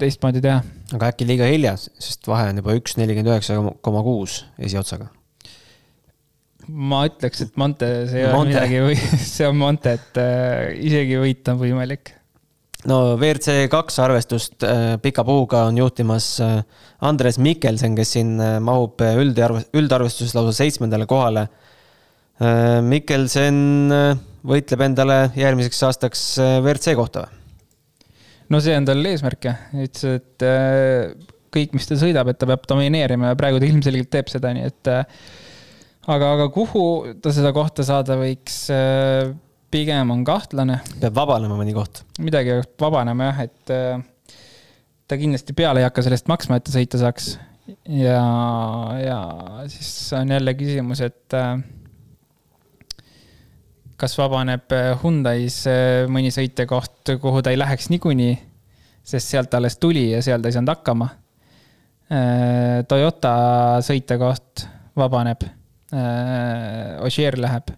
teistmoodi 0.00 0.42
teha. 0.44 0.62
aga 0.96 1.12
äkki 1.12 1.28
liiga 1.28 1.48
hilja, 1.50 1.76
sest 1.76 2.28
vahe 2.30 2.48
on 2.52 2.62
juba 2.62 2.76
üks 2.78 2.96
nelikümmend 3.00 3.34
üheksa 3.34 3.60
koma 3.84 4.04
kuus 4.06 4.42
esiotsaga. 4.56 5.10
ma 6.66 7.04
ütleks, 7.10 7.44
et 7.46 7.58
Monte, 7.60 7.90
see 8.10 8.24
ei 8.24 8.30
ole 8.30 8.52
midagi 8.52 9.00
see 9.36 9.48
on 9.48 9.60
Monte, 9.60 9.98
et 10.00 10.22
äh, 10.22 10.70
isegi 10.88 11.20
võit 11.20 11.52
on 11.52 11.60
võimalik 11.60 12.16
no 12.90 12.98
WRC 13.16 13.66
kaks 13.72 13.98
arvestust 14.02 14.64
äh, 14.66 14.96
pika 15.02 15.24
puuga 15.26 15.64
on 15.68 15.78
juhtimas 15.80 16.28
äh, 16.44 16.58
Andres 17.06 17.38
Mikkelsen, 17.42 17.96
kes 17.98 18.14
siin 18.16 18.36
äh, 18.40 18.56
mahub 18.62 19.02
üldarv-, 19.02 19.64
üldarvestuses 19.76 20.36
lausa 20.36 20.56
seitsmendale 20.62 21.08
kohale. 21.10 21.48
Mikkelsen 22.84 23.88
võitleb 24.44 24.82
endale 24.84 25.14
järgmiseks 25.40 25.78
aastaks 25.86 26.24
WRC 26.36 26.92
kohta 26.98 27.22
või? 27.22 27.38
no 28.52 28.60
see 28.60 28.74
on 28.76 28.84
tal 28.84 29.08
eesmärk 29.08 29.46
jah, 29.48 29.62
ütles, 29.72 30.18
et 30.20 30.44
kõik, 31.56 31.72
mis 31.72 31.88
ta 31.88 31.96
sõidab, 31.96 32.28
et 32.28 32.36
ta 32.36 32.44
peab 32.50 32.68
domineerima 32.68 33.32
ja 33.32 33.38
praegu 33.40 33.62
ta 33.62 33.70
ilmselgelt 33.70 34.12
teeb 34.12 34.28
seda, 34.28 34.52
nii 34.52 34.68
et 34.68 34.90
aga, 34.92 36.28
aga 36.34 36.50
kuhu 36.52 36.84
ta 37.24 37.32
seda 37.32 37.54
kohta 37.56 37.88
saada 37.88 38.20
võiks 38.20 38.66
pigem 39.70 40.10
on 40.10 40.24
kahtlane. 40.26 40.80
peab 41.00 41.16
vabanema 41.16 41.58
mõni 41.58 41.74
koht. 41.76 42.02
midagi 42.22 42.54
peab 42.60 42.86
vabanema 42.86 43.30
jah, 43.30 43.42
et 43.46 43.74
äh, 43.74 44.04
ta 45.08 45.18
kindlasti 45.20 45.56
peale 45.56 45.82
ei 45.82 45.88
hakka 45.88 46.04
sellest 46.06 46.30
maksma, 46.30 46.58
et 46.58 46.66
ta 46.66 46.74
sõita 46.74 47.00
saaks. 47.02 47.36
ja, 47.90 48.20
ja 49.02 49.20
siis 49.72 49.90
on 50.16 50.34
jälle 50.36 50.54
küsimus, 50.58 51.02
et 51.06 51.36
äh, 51.36 51.56
kas 54.00 54.16
vabaneb 54.20 54.76
äh, 54.76 54.92
Hyundai's 55.02 55.62
mõni 56.12 56.32
sõitekoht, 56.34 57.16
kuhu 57.22 57.42
ta 57.42 57.54
ei 57.54 57.60
läheks 57.60 57.90
niikuinii, 57.94 58.36
sest 59.06 59.34
sealt 59.34 59.54
alles 59.54 59.78
tuli 59.82 60.10
ja 60.12 60.22
seal 60.22 60.42
ta 60.42 60.50
ei 60.50 60.58
saanud 60.58 60.74
hakkama. 60.74 61.12
Toyota 62.86 63.30
sõitekoht 63.82 64.62
vabaneb. 64.98 65.40
Ogier 67.02 67.34
läheb 67.42 67.72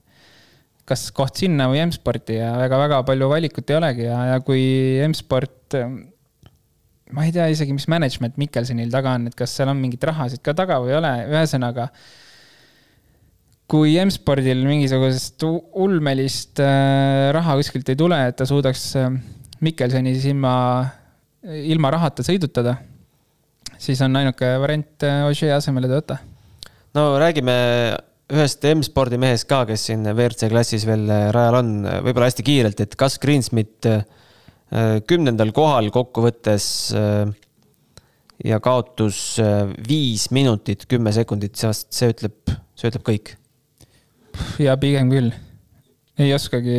kas 0.88 1.08
koht 1.14 1.40
sinna 1.40 1.68
või 1.70 1.82
M-sporti 1.84 2.38
ja 2.38 2.52
väga-väga 2.56 3.02
palju 3.08 3.28
valikut 3.30 3.70
ei 3.70 3.76
olegi 3.78 4.06
ja, 4.06 4.20
ja 4.32 4.38
kui 4.44 4.62
M-sport, 5.04 5.76
ma 7.12 7.26
ei 7.26 7.34
tea 7.34 7.48
isegi, 7.52 7.74
mis 7.76 7.88
management 7.90 8.38
Mikkelsenil 8.40 8.90
taga 8.92 9.16
on, 9.18 9.28
et 9.28 9.36
kas 9.38 9.52
seal 9.58 9.70
on 9.72 9.80
mingit 9.80 10.04
rahasid 10.08 10.42
ka 10.44 10.56
taga 10.56 10.80
või 10.82 10.94
ei 10.94 10.98
ole, 11.00 11.12
ühesõnaga. 11.28 11.90
kui 13.68 13.98
M-spordil 14.00 14.64
mingisugusest 14.64 15.44
ulmelist 15.44 16.62
äh, 16.64 17.28
raha 17.36 17.58
kuskilt 17.60 17.88
ei 17.92 18.00
tule, 18.00 18.20
et 18.30 18.38
ta 18.38 18.48
suudaks 18.48 18.90
äh, 18.96 19.10
Mikkelseni 19.60 20.14
siis 20.14 20.30
ilma, 20.32 20.54
ilma 21.44 21.90
rahata 21.90 22.24
sõidutada, 22.24 22.78
siis 23.76 24.00
on 24.06 24.16
ainuke 24.16 24.54
variant 24.62 25.08
Ožee 25.28 25.50
asemele 25.52 25.90
Toyota. 25.90 26.20
no 26.94 27.10
räägime 27.18 27.58
ühest 28.28 28.64
M-spordi 28.68 29.18
mehest 29.20 29.48
ka, 29.48 29.62
kes 29.68 29.88
siin 29.88 30.04
WRC 30.12 30.50
klassis 30.52 30.84
veel 30.88 31.08
äh, 31.08 31.28
rajal 31.34 31.60
on, 31.62 31.74
võib-olla 32.06 32.28
hästi 32.28 32.44
kiirelt, 32.46 32.80
et 32.84 32.96
kas 33.00 33.16
Greensmit 33.22 33.88
äh, 33.88 34.02
kümnendal 35.08 35.52
kohal 35.56 35.88
kokkuvõttes 35.94 36.66
äh, 36.96 37.30
ja 38.44 38.60
kaotus 38.62 39.38
äh, 39.42 39.66
viis 39.88 40.28
minutit, 40.34 40.86
kümme 40.90 41.12
sekundit, 41.14 41.56
sest 41.58 41.90
see 41.94 42.12
ütleb, 42.12 42.54
see 42.78 42.92
ütleb 42.92 43.06
kõik. 43.06 43.34
ja 44.62 44.76
pigem 44.80 45.10
küll. 45.12 45.32
ei 46.18 46.34
oskagi, 46.34 46.78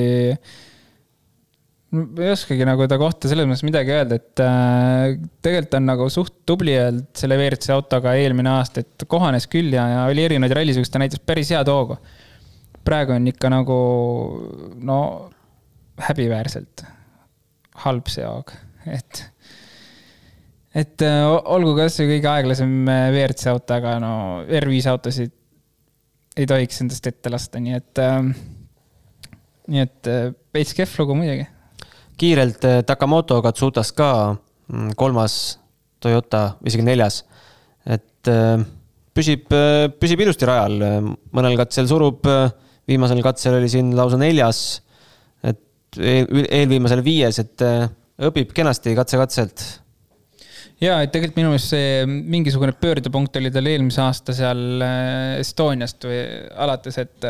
ei 1.89 2.29
oskagi 2.29 2.65
nagu 2.67 2.85
ta 2.89 2.99
kohta 3.01 3.29
selles 3.31 3.47
mõttes 3.49 3.65
midagi 3.65 3.93
öelda, 3.95 4.19
et 4.19 4.43
äh, 4.43 5.15
tegelikult 5.41 5.77
on 5.79 5.87
nagu 5.89 6.09
suht 6.13 6.35
tubli 6.49 6.75
olnud 6.77 7.09
selle 7.17 7.37
WRC 7.39 7.73
autoga 7.73 8.13
eelmine 8.19 8.51
aasta, 8.59 8.83
et 8.83 9.07
kohanes 9.09 9.49
küll 9.49 9.73
ja, 9.73 9.87
ja 9.95 10.03
oli 10.09 10.27
erinevaid 10.27 10.53
rallisid, 10.59 10.85
kus 10.85 10.93
ta 10.93 11.01
näitas 11.01 11.23
päris 11.25 11.49
head 11.55 11.71
hoogu. 11.71 11.97
praegu 12.85 13.13
on 13.15 13.27
ikka 13.29 13.49
nagu 13.51 13.79
no 14.85 14.99
häbiväärselt 15.99 16.85
halb 17.85 18.07
see 18.11 18.25
hoog, 18.27 18.53
et 18.85 19.25
et 20.77 21.01
äh, 21.01 21.25
olgu 21.25 21.73
kasvõi 21.79 22.13
kõige 22.13 22.29
aeglasem 22.35 22.73
äh, 22.85 23.09
WRC 23.15 23.49
auto, 23.49 23.79
aga 23.79 23.97
no 24.03 24.13
R5 24.45 24.93
autosid 24.93 25.33
ei 26.37 26.47
tohiks 26.47 26.83
endast 26.83 27.07
ette 27.09 27.31
lasta, 27.33 27.59
nii 27.59 27.77
et 27.79 28.01
äh,, 28.03 28.19
nii 29.73 29.87
et 29.87 30.09
äh, 30.11 30.27
veits 30.53 30.75
kehv 30.77 30.93
lugu 31.01 31.17
muidugi. 31.17 31.49
Kiirelt 32.19 32.65
Takamoto 32.87 33.39
Katsutas 33.45 33.93
ka 33.95 34.11
mm, 34.33 34.93
kolmas 34.99 35.35
Toyota, 35.99 36.53
isegi 36.67 36.85
neljas, 36.87 37.23
et 37.83 38.29
äh, 38.31 38.61
püsib, 39.15 39.49
püsib 39.99 40.21
ilusti 40.23 40.47
rajal, 40.47 40.79
mõnel 41.35 41.57
katsel 41.59 41.89
surub, 41.89 42.23
viimasel 42.87 43.19
katsel 43.25 43.57
oli 43.57 43.67
siin 43.71 43.91
lausa 43.97 44.19
neljas, 44.21 44.61
et 45.43 45.99
eel, 45.99 46.45
eelviimasel 46.47 47.03
viies, 47.03 47.41
et 47.43 47.67
õpib 48.29 48.55
kenasti 48.55 48.95
katse-katselt 48.95 49.65
ja, 50.83 50.99
et 51.03 51.11
tegelikult 51.13 51.39
minu 51.39 51.53
meelest 51.53 51.73
see 51.73 52.03
mingisugune 52.07 52.73
pöördepunkt 52.79 53.39
oli 53.39 53.51
tal 53.53 53.67
eelmise 53.69 54.01
aasta 54.03 54.35
seal 54.35 54.83
äh, 54.83 55.39
Estoniast 55.43 56.07
või 56.07 56.19
alates, 56.65 56.99
et. 57.01 57.29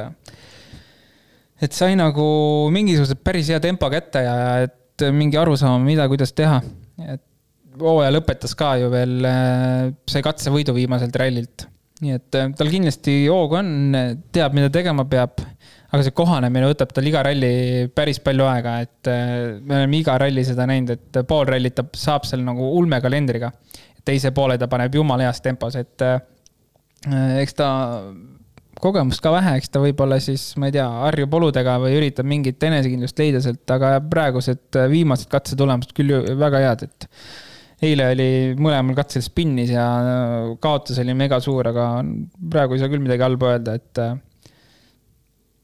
et 1.60 1.76
sai 1.76 1.98
nagu 2.00 2.26
mingisuguse 2.74 3.18
päris 3.20 3.50
hea 3.52 3.60
tempo 3.64 3.90
kätte 3.92 4.24
ja 4.26 4.36
et 4.66 4.78
mingi 5.16 5.40
arusaam, 5.40 5.84
mida, 5.86 6.08
kuidas 6.12 6.34
teha. 6.36 6.62
et 7.08 7.24
hooaja 7.80 8.12
lõpetas 8.12 8.56
ka 8.60 8.74
ju 8.82 8.90
veel, 8.92 9.20
äh, 9.26 9.90
sai 10.10 10.24
katsevõidu 10.26 10.76
viimaselt 10.76 11.16
rallilt. 11.20 11.68
nii 12.04 12.16
et 12.16 12.40
äh, 12.40 12.52
tal 12.56 12.72
kindlasti 12.72 13.22
hoogu 13.28 13.60
on, 13.60 13.72
teab, 14.32 14.56
mida 14.56 14.72
tegema 14.74 15.06
peab 15.10 15.42
aga 15.90 16.06
see 16.06 16.16
kohanemine 16.16 16.70
võtab 16.70 16.92
tal 16.94 17.08
iga 17.10 17.22
ralli 17.26 17.90
päris 17.96 18.20
palju 18.24 18.46
aega, 18.46 18.76
et 18.86 19.10
äh, 19.10 19.58
me 19.58 19.82
oleme 19.82 20.02
iga 20.02 20.18
ralli 20.22 20.44
seda 20.46 20.68
näinud, 20.70 20.94
et 20.96 21.22
pool 21.30 21.48
rallit 21.50 21.78
ta 21.78 21.86
saab 21.98 22.28
seal 22.30 22.44
nagu 22.46 22.74
ulmekalendriga. 22.80 23.52
teise 24.06 24.32
poole 24.34 24.58
ta 24.58 24.68
paneb 24.70 24.96
jumala 24.96 25.28
heas 25.28 25.42
tempos, 25.42 25.76
et 25.78 26.06
äh, 26.06 26.20
eks 27.42 27.58
ta 27.58 27.70
kogemust 28.82 29.24
ka 29.24 29.34
vähe, 29.36 29.58
eks 29.60 29.74
ta 29.74 29.82
võib-olla 29.84 30.20
siis, 30.24 30.52
ma 30.60 30.70
ei 30.70 30.76
tea, 30.78 30.88
harjub 31.06 31.36
oludega 31.40 31.78
või 31.84 31.98
üritab 32.00 32.30
mingit 32.30 32.64
enesekindlust 32.70 33.20
leida 33.22 33.44
sealt, 33.44 33.66
aga 33.76 33.98
praegused 34.12 34.80
äh, 34.80 34.90
viimased 34.92 35.30
katsetulemused 35.32 35.94
küll 35.98 36.16
väga 36.40 36.64
head, 36.66 36.88
et 36.88 37.10
eile 37.90 38.10
oli 38.14 38.32
mõlemal 38.60 38.98
katsel 38.98 39.24
spinnis 39.24 39.70
ja 39.72 39.86
kaotus 40.60 41.00
oli 41.00 41.16
mega 41.16 41.40
suur, 41.44 41.70
aga 41.72 41.92
praegu 42.52 42.76
ei 42.76 42.82
saa 42.82 42.92
küll 42.92 43.04
midagi 43.04 43.24
halba 43.24 43.54
öelda, 43.54 43.78
et 43.80 44.02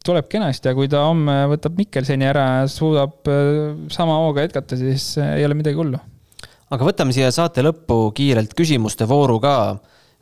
tuleb 0.05 0.29
kenasti 0.29 0.69
ja 0.69 0.75
kui 0.77 0.89
ta 0.91 1.05
homme 1.07 1.35
võtab 1.51 1.77
Mikkelseni 1.79 2.27
ära 2.29 2.45
ja 2.59 2.67
suudab 2.71 3.29
äh, 3.31 3.73
sama 3.93 4.19
hooga 4.23 4.45
jätkata, 4.45 4.77
siis 4.79 5.15
äh, 5.21 5.37
ei 5.39 5.47
ole 5.47 5.57
midagi 5.57 5.79
hullu. 5.79 5.99
aga 6.69 6.87
võtame 6.87 7.15
siia 7.15 7.31
saate 7.33 7.63
lõppu 7.65 8.09
kiirelt 8.17 8.55
küsimuste 8.57 9.07
vooru 9.09 9.39
ka. 9.43 9.55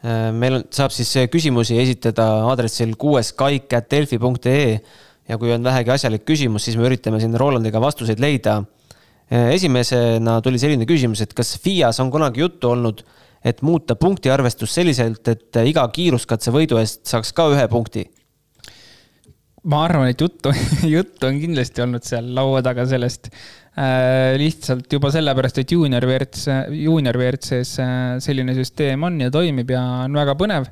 Äh, 0.03 0.29
meil 0.35 0.59
on, 0.59 0.65
saab 0.73 0.91
siis 0.91 1.11
küsimusi 1.31 1.77
esitada 1.79 2.25
aadressil 2.49 2.95
kuueskaik.delfi.ee 2.99 4.69
ja 5.29 5.37
kui 5.39 5.53
on 5.55 5.63
vähegi 5.63 5.93
asjalik 5.95 6.25
küsimus, 6.27 6.65
siis 6.67 6.75
me 6.79 6.89
üritame 6.89 7.21
siin 7.23 7.37
Rolandiga 7.39 7.79
vastuseid 7.81 8.19
leida. 8.19 8.63
esimesena 9.33 10.41
tuli 10.43 10.59
selline 10.59 10.85
küsimus, 10.85 11.21
et 11.23 11.31
kas 11.33 11.55
FIAs 11.63 12.01
on 12.03 12.11
kunagi 12.11 12.43
juttu 12.43 12.69
olnud, 12.69 12.99
et 13.43 13.61
muuta 13.63 13.95
punktiarvestust 13.95 14.75
selliselt, 14.75 15.27
et 15.31 15.61
iga 15.63 15.87
kiiruskatse 15.95 16.51
võidu 16.51 16.77
eest 16.77 17.07
saaks 17.07 17.31
ka 17.33 17.47
ühe 17.55 17.63
punkti 17.71 18.03
ma 19.63 19.85
arvan, 19.87 20.09
et 20.11 20.21
juttu, 20.21 20.51
juttu 20.95 21.27
on 21.29 21.39
kindlasti 21.39 21.83
olnud 21.85 22.03
seal 22.07 22.27
laua 22.35 22.61
taga 22.65 22.85
sellest 22.89 23.31
äh,. 23.31 23.62
Lihtsalt 24.37 24.91
juba 24.93 25.09
sellepärast, 25.13 25.63
et 25.63 25.71
juunior 25.73 26.05
WRC, 26.05 26.57
juunior 26.77 27.17
WRC-s 27.17 27.79
äh, 27.81 28.01
selline 28.21 28.53
süsteem 28.53 29.01
on 29.07 29.17
ja 29.23 29.31
toimib 29.33 29.71
ja 29.73 29.81
on 30.03 30.13
väga 30.19 30.35
põnev. 30.37 30.67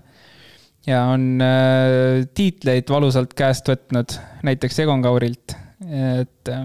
ja 0.85 1.03
on 1.09 1.41
äh, 1.41 2.27
tiitleid 2.33 2.89
valusalt 2.89 3.33
käest 3.37 3.69
võtnud, 3.69 4.13
näiteks 4.45 4.79
Egon 4.85 5.01
Kaurilt, 5.01 5.57
et 5.81 6.53
äh,. 6.53 6.61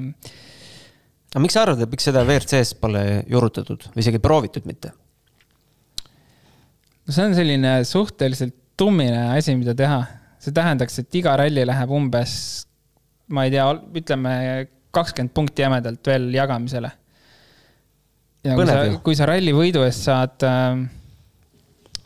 aga 1.32 1.42
miks 1.44 1.56
sa 1.56 1.64
arvad, 1.64 1.80
et 1.84 1.96
miks 1.96 2.08
seda 2.10 2.24
WRC-s 2.26 2.76
pole 2.80 3.06
juurutatud 3.32 3.88
või 3.94 4.04
isegi 4.04 4.20
proovitud 4.20 4.68
mitte? 4.68 4.92
no 7.06 7.16
see 7.16 7.30
on 7.30 7.36
selline 7.38 7.78
suhteliselt 7.88 8.56
tummine 8.76 9.30
asi, 9.38 9.56
mida 9.56 9.72
teha 9.76 10.02
see 10.36 10.52
tähendaks, 10.52 11.00
et 11.00 11.16
iga 11.16 11.32
ralli 11.40 11.64
läheb 11.64 11.92
umbes, 11.96 12.32
ma 13.32 13.46
ei 13.46 13.56
tea, 13.56 13.70
ütleme 14.02 14.32
kakskümmend 14.96 15.34
punkti 15.36 15.64
jämedalt 15.64 16.10
veel 16.10 16.28
jagamisele. 16.34 16.90
ja 18.46 18.58
kui 18.58 18.66
sa, 18.68 18.76
kui 19.08 19.18
sa 19.18 19.28
ralli 19.30 19.54
võidu 19.56 19.84
eest 19.86 20.06
saad 20.08 20.46
äh, 20.46 20.82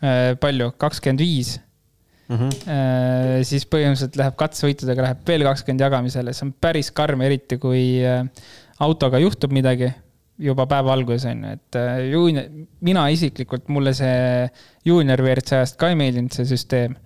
äh, 0.02 0.22
palju, 0.40 0.72
kakskümmend 0.80 1.24
viis, 1.24 1.56
mhm. 2.30 2.54
äh, 2.66 3.34
siis 3.46 3.66
põhimõtteliselt 3.70 4.20
läheb 4.20 4.38
katsevõitudega 4.40 5.08
läheb 5.08 5.24
veel 5.32 5.46
kakskümmend 5.48 5.86
jagamisele, 5.86 6.36
see 6.36 6.48
on 6.48 6.54
päris 6.68 6.92
karm, 6.96 7.26
eriti 7.26 7.60
kui 7.62 7.84
äh, 8.06 8.24
autoga 8.80 9.20
juhtub 9.22 9.52
midagi 9.54 9.92
juba 10.40 10.64
päeva 10.64 10.94
alguses 10.96 11.26
on 11.28 11.44
ju, 11.44 11.56
et 11.58 11.78
juunior, 12.08 12.46
mina 12.86 13.04
isiklikult, 13.12 13.66
mulle 13.68 13.92
see 13.92 14.48
juunior 14.88 15.20
WRC 15.20 15.58
ajast 15.58 15.76
ka 15.80 15.90
ei 15.92 15.98
meeldinud, 16.00 16.32
see 16.32 16.48
süsteem 16.48 16.96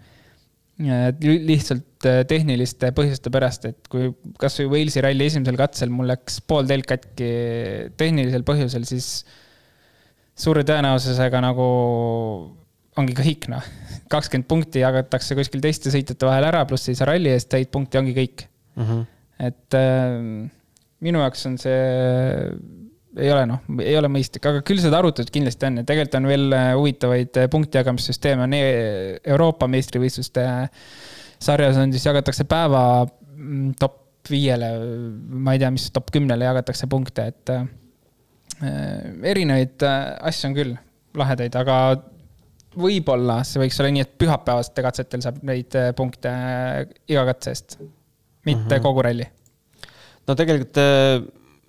lihtsalt 0.82 2.06
äh, 2.08 2.24
tehniliste 2.26 2.90
põhjuste 2.96 3.30
pärast, 3.30 3.68
et 3.68 3.88
kui 3.90 4.10
kasvõi 4.40 4.66
Walesi 4.72 5.02
ralli 5.04 5.28
esimesel 5.28 5.58
katsel 5.58 5.92
mul 5.94 6.08
läks 6.10 6.40
pool 6.42 6.66
telk 6.66 6.88
katki 6.90 7.28
tehnilisel 8.00 8.42
põhjusel, 8.46 8.86
siis 8.88 9.22
suure 10.34 10.64
tõenäosusega 10.66 11.42
nagu 11.44 11.68
ongi 12.98 13.14
kõik 13.14 13.48
noh. 13.52 13.62
kakskümmend 14.14 14.48
punkti 14.50 14.82
jagatakse 14.82 15.38
kuskil 15.38 15.62
teiste 15.62 15.94
sõitjate 15.94 16.26
vahel 16.26 16.48
ära, 16.50 16.64
pluss 16.66 16.90
ei 16.90 16.98
saa 16.98 17.12
ralli 17.12 17.30
eest 17.30 17.52
täit 17.54 17.70
punkti, 17.70 18.00
ongi 18.00 18.16
kõik 18.16 18.46
mm. 18.74 18.84
-hmm. 18.84 19.06
et 19.46 19.78
äh, 19.78 20.50
minu 21.06 21.22
jaoks 21.22 21.46
on 21.46 21.58
see 21.62 22.83
ei 23.16 23.30
ole 23.30 23.44
noh, 23.46 23.62
ei 23.82 23.94
ole 23.98 24.08
mõistlik, 24.10 24.44
aga 24.48 24.62
küll 24.66 24.80
seda 24.82 24.98
arutatud 24.98 25.30
kindlasti 25.34 25.68
on 25.68 25.80
ja 25.80 25.86
tegelikult 25.86 26.16
on 26.18 26.30
veel 26.30 26.56
äh, 26.56 26.70
huvitavaid 26.74 27.40
äh, 27.40 27.50
punkti 27.50 27.78
jagamissüsteeme, 27.78 28.46
on 28.46 28.56
e-, 28.56 29.18
Euroopa 29.34 29.68
meistrivõistluste 29.70 30.44
äh, 30.44 30.88
sarjas 31.42 31.78
on 31.80 31.92
siis 31.94 32.06
jagatakse 32.08 32.46
päeva 32.50 33.04
mm, 33.04 33.76
top 33.80 34.00
viiele, 34.30 34.70
ma 35.28 35.54
ei 35.54 35.60
tea, 35.60 35.70
mis 35.74 35.90
top 35.94 36.08
kümnele 36.14 36.46
jagatakse 36.48 36.88
punkte, 36.90 37.28
et 37.30 37.54
äh, 37.54 37.68
erinevaid 39.30 39.84
asju 39.84 40.50
on 40.50 40.58
küll, 40.58 40.74
lahedaid, 41.14 41.54
aga 41.60 41.78
võib-olla 42.80 43.42
see 43.46 43.60
võiks 43.62 43.78
olla 43.78 43.92
nii, 43.94 44.06
et 44.06 44.14
pühapäevaste 44.18 44.82
katsetel 44.82 45.22
saab 45.22 45.38
neid 45.46 45.76
punkte 45.94 46.32
iga 47.06 47.22
katse 47.28 47.52
eest, 47.52 47.76
mitte 48.48 48.64
mm 48.64 48.70
-hmm. 48.72 48.82
kogu 48.82 49.04
ralli. 49.06 49.28
no 50.26 50.34
tegelikult 50.34 50.80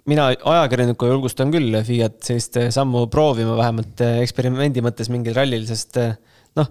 mina 0.10 0.28
ajakirjanikuna 0.34 1.16
julgustan 1.16 1.54
küll 1.54 1.80
FIAt 1.86 2.20
sellist 2.28 2.60
sammu 2.74 3.06
proovima 3.14 3.56
vähemalt 3.58 4.04
eh, 4.06 4.20
eksperimendi 4.26 4.84
mõttes 4.86 5.10
mingil 5.14 5.36
rallil, 5.38 5.66
sest 5.70 5.98
eh, 6.02 6.14
noh, 6.60 6.70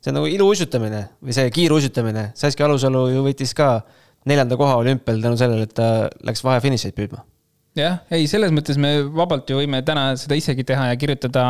see 0.00 0.12
on 0.12 0.18
nagu 0.20 0.30
iluuisutamine 0.30 1.04
või 1.24 1.36
see 1.36 1.52
kiiruisutamine. 1.54 2.30
Saskia 2.38 2.68
Alusalu 2.68 3.06
ju 3.12 3.24
võitis 3.26 3.52
ka 3.56 3.76
neljanda 4.28 4.56
koha 4.60 4.78
olümpial 4.80 5.20
tänu 5.20 5.38
sellele, 5.40 5.68
et 5.68 5.76
ta 5.76 6.08
läks 6.24 6.44
vahefinišeid 6.44 6.96
püüdma. 6.96 7.24
jah, 7.76 7.98
ei, 8.14 8.28
selles 8.30 8.52
mõttes 8.54 8.78
me 8.80 8.94
vabalt 9.12 9.50
ju 9.50 9.58
võime 9.58 9.82
täna 9.84 10.12
seda 10.20 10.38
isegi 10.38 10.64
teha 10.64 10.86
ja 10.92 10.96
kirjutada 10.96 11.46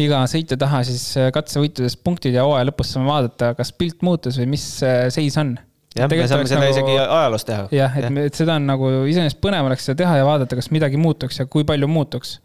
iga 0.00 0.22
sõitja 0.30 0.56
taha 0.56 0.84
siis 0.86 1.02
katsevõitudest 1.34 2.00
punktid 2.06 2.38
ja 2.38 2.46
hooaja 2.46 2.70
lõpus 2.70 2.94
saame 2.94 3.10
vaadata, 3.10 3.52
kas 3.58 3.74
pilt 3.74 4.06
muutus 4.06 4.38
või 4.40 4.52
mis 4.54 4.64
seis 5.12 5.36
on 5.42 5.56
jah, 5.96 6.08
me 6.08 6.26
saame 6.28 6.48
seda 6.48 6.60
nagu, 6.62 6.72
isegi 6.72 6.96
ajaloos 7.02 7.46
teha. 7.48 7.66
jah, 7.74 7.96
et 8.00 8.08
ja. 8.08 8.32
seda 8.36 8.56
on 8.58 8.68
nagu 8.68 8.90
iseenesest 9.10 9.40
põnev 9.44 9.68
oleks 9.68 9.86
seda 9.88 10.02
teha 10.02 10.18
ja 10.20 10.26
vaadata, 10.28 10.58
kas 10.58 10.70
midagi 10.74 11.00
muutuks 11.00 11.40
ja 11.42 11.46
kui 11.50 11.66
palju 11.68 11.88
muutuks. 11.90 12.36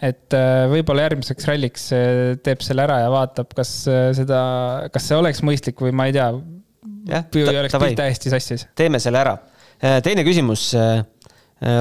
et 0.00 0.36
äh, 0.36 0.64
võib-olla 0.72 1.06
järgmiseks 1.08 1.48
ralliks 1.48 1.90
äh, 1.96 2.22
teeb 2.44 2.64
selle 2.64 2.84
ära 2.86 3.00
ja 3.02 3.12
vaatab, 3.12 3.52
kas 3.56 3.72
äh, 3.90 4.10
seda, 4.16 4.40
kas 4.92 5.08
see 5.08 5.20
oleks 5.20 5.44
mõistlik 5.46 5.80
või 5.84 5.94
ma 5.96 6.08
ei 6.10 6.16
tea. 6.16 6.30
või 6.34 7.46
oleks 7.62 7.78
pilt 7.80 8.00
täiesti 8.00 8.32
sassis. 8.32 8.66
teeme 8.76 9.00
selle 9.02 9.22
ära. 9.22 9.38
teine 10.04 10.24
küsimus. 10.26 10.74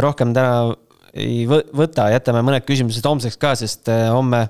rohkem 0.04 0.32
täna 0.36 0.76
ei 1.20 1.44
võta, 1.48 2.10
jätame 2.14 2.44
mõned 2.46 2.64
küsimused 2.68 3.06
homseks 3.06 3.40
ka, 3.40 3.56
sest 3.60 3.90
homme 3.90 4.46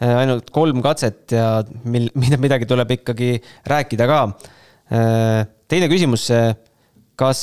ainult 0.00 0.48
kolm 0.54 0.80
katset 0.82 1.34
ja 1.34 1.60
mil-, 1.84 2.10
midagi 2.14 2.66
tuleb 2.66 2.96
ikkagi 2.98 3.36
rääkida 3.68 4.06
ka. 4.08 4.22
Teine 4.90 5.86
küsimus, 5.90 6.24
kas 7.20 7.40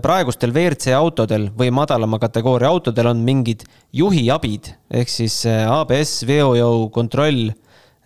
praegustel 0.00 0.54
WRC 0.54 0.94
autodel 0.96 1.48
või 1.58 1.68
madalama 1.74 2.20
kategooria 2.22 2.70
autodel 2.72 3.10
on 3.10 3.20
mingid 3.26 3.66
juhiabid 3.96 4.70
ehk 5.00 5.10
siis 5.12 5.42
ABS, 5.46 6.22
veojõu 6.28 6.86
kontroll 6.94 7.50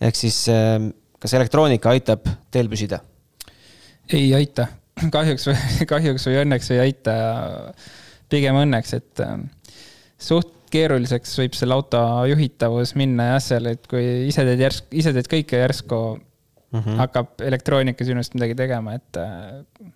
ehk 0.01 0.17
siis 0.17 0.43
kas 1.21 1.37
elektroonika 1.37 1.93
aitab 1.93 2.27
teel 2.51 2.67
püsida? 2.71 2.99
ei 4.11 4.31
aita, 4.35 4.67
kahjuks, 5.15 5.47
kahjuks 5.93 6.27
või 6.27 6.41
õnneks 6.45 6.71
ei 6.75 6.81
aita. 6.87 7.13
pigem 8.31 8.57
õnneks, 8.63 8.97
et 8.97 9.23
suht 10.21 10.57
keeruliseks 10.71 11.33
võib 11.41 11.55
selle 11.57 11.75
auto 11.75 12.01
juhitavus 12.31 12.95
minna 12.99 13.33
jah, 13.33 13.41
seal, 13.43 13.71
et 13.73 13.87
kui 13.91 14.03
ise 14.29 14.45
teed 14.47 14.61
järsk, 14.63 14.87
ise 14.95 15.13
teed 15.15 15.27
kõike 15.31 15.59
järsku 15.59 16.01
mm 16.71 16.79
-hmm. 16.79 16.99
hakkab 17.03 17.41
elektroonika 17.41 18.05
sinust 18.05 18.33
midagi 18.33 18.55
tegema, 18.55 18.93
et 18.93 19.17
äh, 19.17 19.89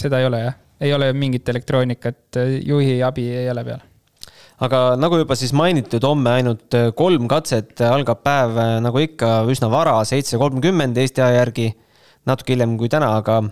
seda 0.00 0.20
ei 0.20 0.26
ole 0.26 0.44
jah, 0.44 0.54
ei 0.80 0.94
ole 0.94 1.12
mingit 1.12 1.48
elektroonikat, 1.48 2.40
juhi 2.66 3.02
abi 3.02 3.28
ei 3.30 3.50
ole 3.50 3.64
peal 3.64 3.82
aga 4.64 4.96
nagu 4.96 5.18
juba 5.18 5.34
siis 5.34 5.52
mainitud, 5.52 6.02
homme 6.02 6.30
ainult 6.30 6.74
kolm 6.94 7.28
katset, 7.28 7.80
algab 7.80 8.22
päev 8.22 8.58
nagu 8.80 8.98
ikka 8.98 9.42
üsna 9.50 9.70
vara, 9.70 9.98
seitse 10.04 10.38
kolmkümmend 10.38 10.96
Eesti 10.96 11.22
aja 11.22 11.42
järgi, 11.42 11.74
natuke 12.26 12.54
hiljem 12.54 12.78
kui 12.78 12.88
täna, 12.88 13.16
aga 13.16 13.42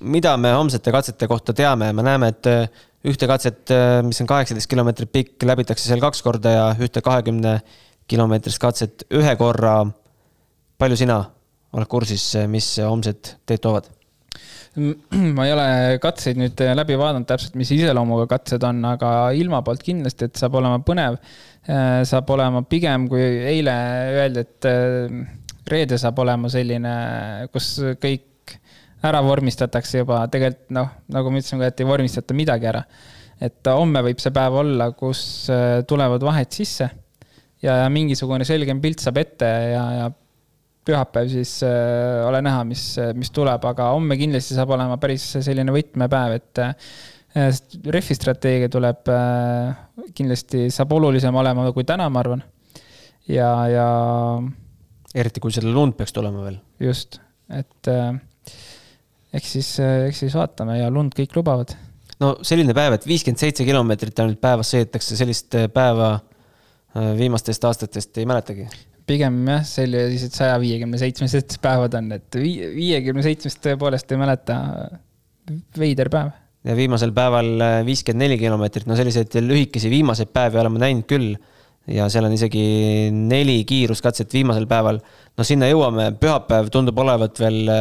mida 0.00 0.36
me 0.36 0.52
homsete 0.54 0.92
katsete 0.92 1.26
kohta 1.26 1.52
teame, 1.52 1.92
me 1.92 2.02
näeme, 2.02 2.28
et 2.28 2.46
ühte 3.04 3.28
katset, 3.28 3.68
äh, 3.72 4.00
mis 4.04 4.20
on 4.22 4.28
kaheksateist 4.28 4.70
kilomeetrit 4.70 5.12
pikk, 5.12 5.44
läbitakse 5.44 5.86
seal 5.88 6.00
kaks 6.02 6.22
korda 6.24 6.54
ja 6.54 6.64
ühte 6.80 7.02
kahekümne 7.04 7.58
kilomeetrist 8.08 8.60
katset 8.60 9.04
ühe 9.12 9.36
korra. 9.36 9.84
palju 10.78 10.96
sina 10.96 11.18
oled 11.74 11.90
kursis, 11.90 12.24
mis 12.50 12.70
homsed 12.84 13.36
teed 13.46 13.62
toovad? 13.64 13.90
ma 15.36 15.46
ei 15.46 15.52
ole 15.54 15.66
katseid 16.02 16.38
nüüd 16.40 16.58
läbi 16.74 16.96
vaadanud 16.98 17.28
täpselt, 17.28 17.54
mis 17.58 17.70
iseloomuga 17.76 18.26
katsed 18.32 18.64
on, 18.66 18.82
aga 18.88 19.10
ilma 19.38 19.62
poolt 19.66 19.84
kindlasti, 19.86 20.28
et 20.28 20.40
saab 20.40 20.58
olema 20.58 20.80
põnev. 20.86 21.18
Äh, 21.64 22.02
saab 22.08 22.30
olema 22.34 22.64
pigem, 22.68 23.06
kui 23.10 23.22
eile 23.22 23.74
öeldi, 24.18 24.44
et 24.44 24.68
äh, 24.68 25.18
reede 25.70 25.98
saab 26.00 26.18
olema 26.24 26.50
selline, 26.52 26.94
kus 27.54 27.76
kõik 28.02 28.56
ära 29.04 29.20
vormistatakse 29.24 30.02
juba, 30.02 30.24
tegelikult 30.32 30.74
noh, 30.74 30.90
nagu 31.12 31.30
ma 31.30 31.40
ütlesin, 31.40 31.62
et 31.64 31.80
ei 31.80 31.88
vormistata 31.88 32.36
midagi 32.36 32.70
ära. 32.72 32.84
et 33.42 33.66
homme 33.66 34.00
võib 34.06 34.20
see 34.22 34.30
päev 34.32 34.54
olla, 34.62 34.92
kus 34.96 35.50
äh, 35.52 35.82
tulevad 35.88 36.22
vahed 36.22 36.52
sisse 36.54 36.86
ja 37.64 37.80
mingisugune 37.92 38.44
selgem 38.46 38.80
pilt 38.80 39.02
saab 39.02 39.18
ette 39.20 39.48
ja, 39.72 39.82
ja 39.98 40.06
pühapäev 40.84 41.30
siis 41.32 41.56
äh, 41.66 42.22
ole 42.28 42.42
näha, 42.44 42.64
mis, 42.68 42.84
mis 43.16 43.32
tuleb, 43.34 43.64
aga 43.70 43.90
homme 43.94 44.18
kindlasti 44.20 44.56
saab 44.56 44.74
olema 44.76 44.98
päris 45.00 45.26
selline 45.44 45.72
võtmepäev, 45.74 46.38
et 46.38 46.62
äh, 46.64 46.94
rehvi 47.34 48.14
strateegia 48.14 48.70
tuleb 48.70 49.10
äh, 49.10 49.74
kindlasti, 50.14 50.68
saab 50.74 50.92
olulisem 50.94 51.34
olema 51.34 51.66
kui 51.74 51.86
täna, 51.86 52.06
ma 52.12 52.22
arvan. 52.22 52.44
ja, 53.28 53.48
ja. 53.70 53.88
eriti, 55.14 55.42
kui 55.42 55.54
selle 55.54 55.72
lund 55.74 55.96
peaks 55.98 56.14
tulema 56.14 56.44
veel. 56.44 56.60
just, 56.80 57.18
et 57.50 57.90
äh, 57.90 58.14
eks 59.34 59.56
siis, 59.56 59.72
eks 59.80 60.24
siis 60.26 60.38
vaatame 60.38 60.78
ja 60.78 60.92
lund 60.92 61.16
kõik 61.18 61.34
lubavad. 61.36 61.74
no 62.22 62.36
selline 62.46 62.76
päev, 62.76 62.98
et 62.98 63.08
viiskümmend 63.08 63.42
seitse 63.42 63.66
kilomeetrit 63.66 64.22
ainult 64.22 64.40
päevas 64.42 64.70
sõidetakse, 64.76 65.18
sellist 65.18 65.58
äh, 65.58 65.68
päeva 65.72 66.14
äh, 66.14 67.14
viimastest 67.18 67.66
aastatest 67.66 68.22
ei 68.22 68.30
mäletagi 68.30 68.68
pigem 69.08 69.40
jah, 69.48 69.64
sellised 69.68 70.36
saja 70.36 70.56
viiekümne 70.62 71.00
seitsmesed 71.00 71.58
päevad 71.64 71.98
on, 71.98 72.12
et 72.16 72.38
viiekümne 72.40 73.24
seitsmest 73.26 73.60
tõepoolest 73.64 74.14
ei 74.14 74.20
mäleta. 74.20 74.58
veider 75.78 76.08
päev. 76.12 76.30
ja 76.64 76.76
viimasel 76.76 77.12
päeval 77.12 77.50
äh, 77.60 77.80
viiskümmend 77.86 78.24
neli 78.24 78.38
kilomeetrit, 78.40 78.86
no 78.88 78.96
selliseid 78.96 79.36
lühikesi 79.44 79.90
viimaseid 79.92 80.32
päevi 80.32 80.58
oleme 80.62 80.80
näinud 80.80 81.06
küll. 81.10 81.34
ja 81.86 82.08
seal 82.08 82.24
on 82.24 82.32
isegi 82.32 83.10
neli 83.12 83.62
kiiruskatset 83.68 84.32
viimasel 84.32 84.66
päeval. 84.66 85.00
no 85.36 85.44
sinna 85.44 85.68
jõuame, 85.68 86.12
pühapäev 86.20 86.72
tundub 86.72 86.98
olevat 86.98 87.40
veel 87.40 87.72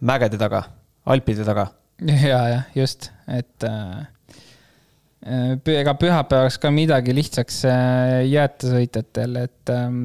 mägede 0.00 0.38
taga 0.40 0.64
Alpide 1.10 1.44
taga. 1.44 1.66
ja, 2.30 2.40
jah, 2.48 2.64
just, 2.76 3.10
et 3.28 3.64
äh, 3.66 4.04
ega 5.20 5.94
pühapäevaks 6.00 6.56
ka 6.60 6.70
midagi 6.72 7.12
lihtsaks 7.12 7.64
äh, 7.68 8.22
jäeta 8.30 8.70
sõitjatel, 8.72 9.36
et 9.42 9.72
ähm, 9.74 9.98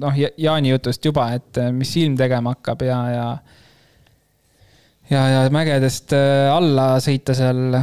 noh, 0.00 0.12
Jaani 0.14 0.74
jutust 0.74 1.04
juba, 1.04 1.30
et 1.38 1.60
äh, 1.60 1.70
mis 1.72 1.94
ilm 1.96 2.16
tegema 2.20 2.52
hakkab 2.52 2.84
ja, 2.84 2.98
ja 3.14 3.26
ja, 5.10 5.22
ja 5.32 5.42
mägedest 5.52 6.12
äh, 6.16 6.52
alla 6.52 6.94
sõita 7.00 7.36
seal 7.36 7.78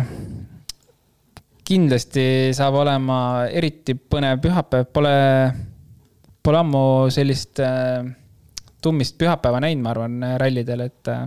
kindlasti 1.65 2.25
saab 2.53 2.77
olema 2.81 3.17
eriti 3.49 3.95
põnev 3.95 4.41
pühapäev, 4.43 4.89
pole, 4.93 5.17
pole 6.43 6.61
ammu 6.61 6.85
sellist 7.13 7.61
äh, 7.63 8.05
tummist 8.81 9.17
pühapäeva 9.17 9.61
näinud, 9.61 9.85
ma 9.85 9.93
arvan, 9.95 10.21
rallidel, 10.41 10.85
et 10.89 11.09
äh, 11.09 11.25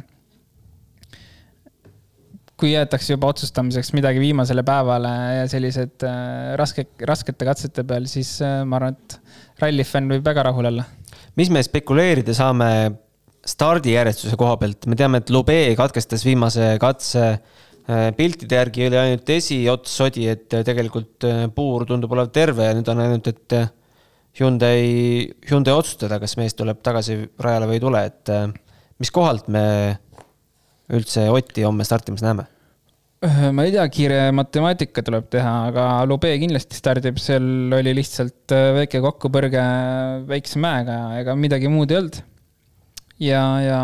kui 2.65 2.73
jäetakse 2.73 3.13
juba 3.13 3.29
otsustamiseks 3.29 3.93
midagi 3.93 4.23
viimasele 4.23 4.63
päevale 4.65 5.11
ja 5.41 5.49
sellised 5.53 6.05
äh, 6.09 6.55
raske, 6.57 6.87
raskete 7.05 7.45
katsete 7.45 7.85
peal, 7.85 8.07
siis 8.09 8.39
äh, 8.41 8.63
ma 8.65 8.79
arvan, 8.79 8.97
et 8.97 9.19
rallifänn 9.61 10.09
võib 10.15 10.25
väga 10.25 10.47
rahul 10.49 10.71
olla. 10.71 10.87
mis 11.37 11.51
me 11.53 11.61
spekuleerida 11.65 12.33
saame 12.37 12.69
stardijärjestuse 13.45 14.39
koha 14.41 14.57
pealt, 14.63 14.89
me 14.89 14.97
teame, 14.97 15.21
et 15.21 15.33
Lube 15.35 15.59
katkestas 15.77 16.25
viimase 16.25 16.71
katse 16.81 17.27
äh, 17.27 18.07
piltide 18.17 18.63
järgi 18.63 18.89
oli 18.89 19.01
ainult 19.03 19.35
esiots 19.37 19.99
sodi, 20.01 20.25
et 20.33 20.49
tegelikult 20.49 21.29
puur 21.55 21.85
tundub 21.91 22.17
olevat 22.17 22.33
terve 22.33 22.71
ja 22.71 22.79
nüüd 22.79 22.89
on 22.89 23.05
ainult, 23.05 23.29
et 23.29 23.59
Hyundai, 24.41 25.29
Hyundai 25.51 25.77
otsustada, 25.77 26.17
kas 26.23 26.39
mees 26.41 26.57
tuleb 26.57 26.81
tagasi 26.83 27.21
rajale 27.45 27.69
või 27.69 27.77
ei 27.77 27.85
tule, 27.85 28.01
et 28.09 28.35
mis 28.99 29.13
kohalt 29.15 29.53
me 29.53 29.69
üldse 30.91 31.29
Otti 31.31 31.69
homme 31.69 31.85
startimas 31.87 32.25
näeme? 32.25 32.49
Ma 33.25 33.65
ei 33.65 33.73
tea, 33.73 33.85
kiire 33.89 34.19
matemaatika 34.37 35.03
tuleb 35.05 35.31
teha, 35.33 35.53
aga 35.71 35.85
Lube 36.09 36.29
kindlasti 36.41 36.77
stardib, 36.77 37.17
seal 37.23 37.73
oli 37.73 37.95
lihtsalt 37.97 38.53
äh, 38.53 38.67
väike 38.81 39.01
kokkupõrge 39.05 39.63
väikse 40.29 40.61
mäega, 40.61 40.99
ega 41.23 41.37
midagi 41.39 41.71
muud 41.73 41.95
ei 41.95 42.01
olnud. 42.03 42.19
ja, 43.25 43.45
ja. 43.65 43.81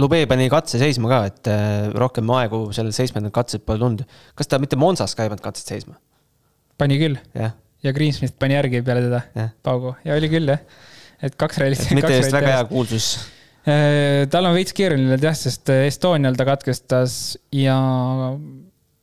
Lube 0.00 0.20
pani 0.28 0.50
katse 0.52 0.80
seisma 0.82 1.08
ka, 1.12 1.22
et 1.30 1.50
äh, 1.52 1.88
rohkem 1.96 2.28
aegu 2.36 2.66
sellel 2.76 2.92
seitsmendal 2.96 3.32
katsel 3.32 3.64
pole 3.64 3.80
tulnud. 3.80 4.04
kas 4.36 4.52
ta 4.52 4.60
mitte 4.60 4.76
Monsas 4.80 5.16
ka 5.16 5.24
ei 5.24 5.32
pannud 5.32 5.46
katset 5.46 5.74
seisma? 5.76 5.96
pani 6.80 7.00
küll. 7.00 7.16
ja 7.32 7.96
Greensmith 7.96 8.36
pani 8.36 8.58
järgi 8.58 8.84
peale 8.84 9.08
teda, 9.08 9.50
paugu, 9.64 9.96
ja 10.04 10.20
oli 10.20 10.28
küll 10.32 10.52
jah. 10.52 10.60
et 11.22 11.40
kaks 11.40 11.64
rallit. 11.64 11.90
mitte 11.96 12.12
just 12.18 12.36
väga 12.36 12.58
hea 12.58 12.64
kuulsus 12.68 13.14
tal 13.64 14.48
on 14.48 14.56
veits 14.56 14.74
keeruline 14.76 15.18
jah, 15.20 15.36
sest 15.36 15.68
äh, 15.72 15.86
Estonial 15.90 16.36
ta 16.38 16.46
katkestas 16.48 17.36
ja 17.52 17.76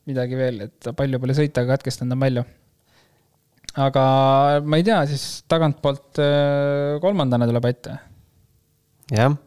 midagi 0.07 0.39
veel, 0.39 0.63
et 0.65 0.77
ta 0.81 0.95
palju 0.97 1.19
pole 1.21 1.35
sõita, 1.37 1.61
aga 1.61 1.75
katkestanud 1.75 2.15
on 2.15 2.23
palju. 2.23 2.43
aga 3.87 4.03
ma 4.65 4.79
ei 4.79 4.85
tea, 4.87 5.01
siis 5.11 5.25
tagantpoolt 5.51 6.21
äh, 6.23 6.97
kolmandana 7.03 7.49
tuleb 7.49 7.69
ette. 7.69 7.99
jah, 9.13 9.37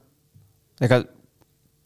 ega 0.80 1.02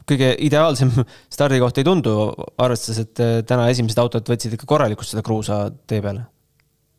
kõige 0.05 0.35
ideaalsem 0.45 0.93
stardikoht 1.35 1.81
ei 1.81 1.89
tundu, 1.89 2.17
arvestades, 2.61 3.07
et 3.07 3.49
täna 3.49 3.71
esimesed 3.73 4.05
autod 4.05 4.29
võtsid 4.29 4.59
ikka 4.59 4.69
korralikult 4.69 5.09
seda 5.09 5.25
kruusa 5.25 5.65
tee 5.89 6.05
peale 6.05 6.27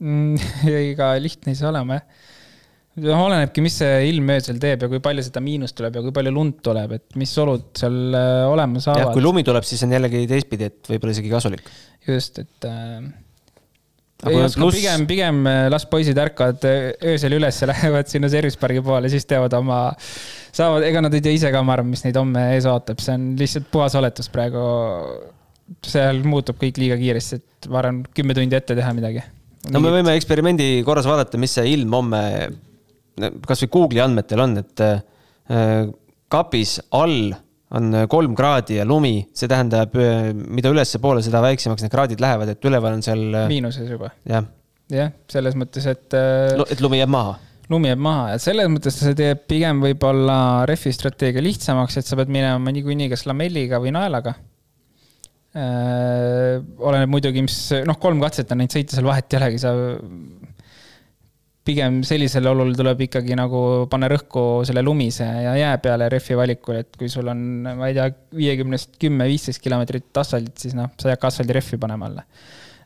mm,. 0.01 0.39
ega 0.89 1.13
lihtne 1.21 1.53
ei 1.53 1.59
saa 1.61 1.69
olema 1.69 2.01
jah 2.01 2.24
noh, 3.03 3.25
olenebki, 3.25 3.63
mis 3.65 3.75
see 3.81 4.07
ilm 4.11 4.31
öösel 4.35 4.59
teeb 4.61 4.85
ja 4.85 4.89
kui 4.91 5.01
palju 5.03 5.25
seda 5.25 5.43
miinust 5.43 5.75
tuleb 5.77 5.99
ja 5.99 6.05
kui 6.05 6.15
palju 6.15 6.31
lund 6.35 6.61
tuleb, 6.65 6.95
et 6.99 7.19
mis 7.19 7.33
olud 7.41 7.67
seal 7.77 8.15
äh, 8.15 8.45
olema 8.51 8.83
saavad. 8.83 9.11
kui 9.15 9.23
lumi 9.25 9.43
tuleb, 9.47 9.67
siis 9.67 9.83
on 9.87 9.95
jällegi 9.97 10.23
teistpidi, 10.31 10.71
et 10.71 10.91
võib-olla 10.93 11.15
isegi 11.15 11.31
kasulik. 11.33 11.69
just, 12.07 12.39
et 12.43 12.67
äh, 12.69 13.03
plus... 14.23 14.75
pigem, 14.77 15.05
pigem 15.09 15.43
äh, 15.49 15.67
las 15.73 15.87
poisid 15.91 16.19
ärkavad 16.21 16.63
äh, 16.69 16.93
öösel 17.13 17.35
üles 17.37 17.59
ja 17.61 17.69
lähevad 17.73 18.11
sinna 18.11 18.31
service 18.31 18.59
pargi 18.61 18.83
poole, 18.85 19.11
siis 19.11 19.27
teevad 19.29 19.53
oma, 19.59 19.79
saavad, 20.55 20.85
ega 20.87 21.03
nad 21.03 21.15
ei 21.15 21.23
tea 21.25 21.35
ise 21.35 21.51
ka, 21.53 21.63
ma 21.65 21.75
arvan, 21.75 21.91
mis 21.91 22.05
neid 22.07 22.19
homme 22.19 22.49
ees 22.55 22.67
ootab, 22.69 23.01
see 23.03 23.17
on 23.17 23.33
lihtsalt 23.39 23.67
puhas 23.73 23.97
oletus 23.99 24.31
praegu. 24.31 24.61
seal 25.85 26.21
muutub 26.29 26.59
kõik 26.61 26.77
liiga 26.77 26.95
kiiresti, 26.99 27.41
et 27.41 27.67
ma 27.73 27.81
arvan, 27.81 28.03
kümme 28.15 28.37
tundi 28.37 28.55
ette 28.55 28.77
teha 28.77 28.93
midagi. 28.95 29.25
no 29.73 29.81
me 29.83 29.91
võime 29.97 30.15
eksperimendi 30.15 30.85
korras 30.87 31.09
vaadata, 31.09 31.41
mis 31.41 31.57
see 31.57 31.73
ilm 31.73 31.99
homme 31.99 32.21
kasvõi 33.16 33.72
Google'i 33.72 34.03
andmetel 34.03 34.43
on, 34.43 34.57
et 34.61 34.84
äh, 34.84 35.88
kapis 36.32 36.78
all 36.95 37.34
on 37.76 38.05
kolm 38.11 38.36
kraadi 38.38 38.78
ja 38.80 38.86
lumi, 38.88 39.18
see 39.36 39.49
tähendab, 39.51 39.95
äh, 39.99 40.30
mida 40.34 40.72
ülespoole, 40.74 41.24
seda 41.26 41.41
väiksemaks 41.45 41.86
need 41.86 41.93
kraadid 41.93 42.24
lähevad, 42.24 42.53
et 42.53 42.70
üleval 42.70 42.97
on 42.97 43.03
seal. 43.05 43.26
miinuses 43.51 43.89
juba. 43.91 44.11
jah. 44.30 44.47
jah, 44.93 45.13
selles 45.32 45.57
mõttes, 45.59 45.88
et. 45.89 46.07
et 46.13 46.84
lumi 46.84 47.01
jääb 47.01 47.13
maha. 47.16 47.38
lumi 47.72 47.89
jääb 47.91 48.03
maha 48.05 48.34
ja 48.34 48.41
selles 48.43 48.70
mõttes 48.72 48.99
see 49.01 49.16
teeb 49.18 49.45
pigem 49.49 49.82
võib-olla 49.84 50.38
rehvi 50.70 50.93
strateegia 50.95 51.43
lihtsamaks, 51.43 51.97
et 52.01 52.09
sa 52.09 52.20
pead 52.20 52.34
minema 52.34 52.76
niikuinii 52.76 53.09
kas 53.13 53.26
lamelliga 53.30 53.82
või 53.84 53.95
naelaga 53.95 54.36
äh,. 55.55 56.59
oleneb 56.78 57.09
muidugi, 57.16 57.45
mis, 57.47 57.59
noh, 57.88 57.97
kolm 58.01 58.22
katset 58.24 58.51
on 58.53 58.61
neid 58.61 58.76
sõita, 58.76 58.97
seal 58.97 59.07
vahet 59.07 59.34
ei 59.34 59.41
olegi, 59.41 59.63
sa 59.63 59.74
pigem 61.66 62.01
sellisel 62.05 62.45
olul 62.51 62.76
tuleb 62.78 63.01
ikkagi 63.07 63.36
nagu 63.38 63.59
panna 63.89 64.09
rõhku 64.11 64.45
selle 64.68 64.84
lumise 64.86 65.26
ja 65.26 65.55
jää 65.57 65.74
peale 65.82 66.09
rehvi 66.13 66.38
valikul, 66.38 66.80
et 66.84 66.93
kui 66.99 67.09
sul 67.11 67.32
on, 67.32 67.41
ma 67.66 67.89
ei 67.89 67.97
tea, 67.97 68.07
viiekümnest 68.38 68.99
kümme, 69.01 69.28
viisteist 69.32 69.63
kilomeetrit 69.63 70.22
asfaldit, 70.22 70.57
siis 70.61 70.78
noh, 70.78 70.91
sa 71.01 71.09
ei 71.09 71.16
hakka 71.16 71.34
asfaldirehvi 71.34 71.82
panema 71.82 72.11
alla. 72.11 72.26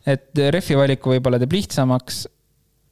et 0.08 0.32
rehvi 0.56 0.78
valiku 0.80 1.12
võib-olla 1.12 1.42
teeb 1.42 1.58
lihtsamaks, 1.58 2.24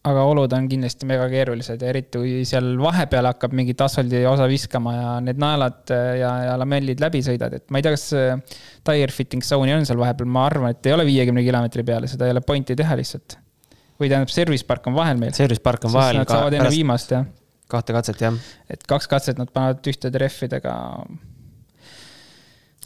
aga 0.08 0.28
olud 0.28 0.52
on 0.56 0.68
kindlasti 0.72 1.08
mega 1.08 1.26
keerulised 1.32 1.82
ja 1.84 1.90
eriti 1.92 2.20
kui 2.20 2.36
seal 2.48 2.70
vahepeal 2.80 3.32
hakkab 3.32 3.56
mingit 3.56 3.82
asfaldi 3.84 4.26
osa 4.28 4.46
viskama 4.48 4.94
ja 4.96 5.16
need 5.24 5.40
naelad 5.40 5.96
ja, 6.20 6.36
ja 6.50 6.54
lamellid 6.60 7.00
läbi 7.04 7.24
sõidad, 7.24 7.56
et 7.56 7.68
ma 7.72 7.80
ei 7.80 7.88
tea, 7.88 7.96
kas 7.96 8.12
tire 8.88 9.16
fitting 9.16 9.44
zone'i 9.44 9.76
on 9.76 9.88
seal 9.88 10.04
vahepeal, 10.04 10.30
ma 10.36 10.48
arvan, 10.52 10.76
et 10.76 10.88
ei 10.92 10.96
ole 11.00 11.08
viiekümne 11.08 11.48
kilomeetri 11.48 11.88
peale, 11.88 12.12
seda 12.12 12.28
ei 12.28 12.36
ole 12.36 12.44
pointi 12.44 12.76
teha 12.76 13.00
lihtsalt 13.00 13.40
või 13.98 14.10
tähendab, 14.12 14.32
service 14.34 14.66
park 14.68 14.88
on 14.89 14.95
vahel 14.98 15.20
meil. 15.20 15.34
Service 15.38 15.64
park 15.64 15.88
on 15.88 15.93
vahel. 15.93 16.22
Nad 16.22 16.32
saavad 16.32 16.58
enne 16.58 16.72
viimast, 16.74 17.14
jah. 17.14 17.26
kahte 17.72 17.95
katset, 17.95 18.22
jah. 18.24 18.38
et 18.72 18.86
kaks 18.88 19.10
katset 19.12 19.39
nad 19.41 19.52
panevad 19.54 19.89
ühtede 19.91 20.22
rehvidega. 20.22 20.76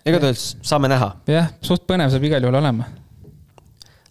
igatahes 0.07 0.55
saame 0.65 0.89
näha. 0.91 1.13
jah, 1.29 1.51
suht 1.61 1.85
põnev 1.89 2.13
saab 2.13 2.27
igal 2.29 2.47
juhul 2.47 2.59
olema. 2.61 2.87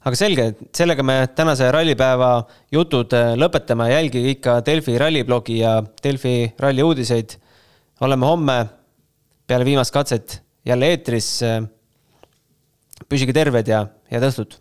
aga 0.00 0.16
selge, 0.16 0.50
sellega 0.76 1.04
me 1.04 1.16
tänase 1.36 1.70
rallipäeva 1.72 2.30
jutud 2.72 3.16
äh, 3.16 3.32
lõpetame, 3.40 3.90
jälgige 3.92 4.36
ikka 4.36 4.60
Delfi 4.66 4.98
ralliblogi 5.00 5.60
ja 5.62 5.80
Delfi 6.04 6.52
ralli 6.60 6.84
uudiseid. 6.84 7.36
oleme 8.00 8.26
homme 8.26 8.58
peale 9.46 9.64
viimast 9.64 9.92
katset 9.92 10.42
jälle 10.64 10.92
eetris. 10.92 11.40
püsige 13.08 13.32
terved 13.32 13.68
ja 13.68 13.86
head 14.12 14.22
õhtut 14.22 14.60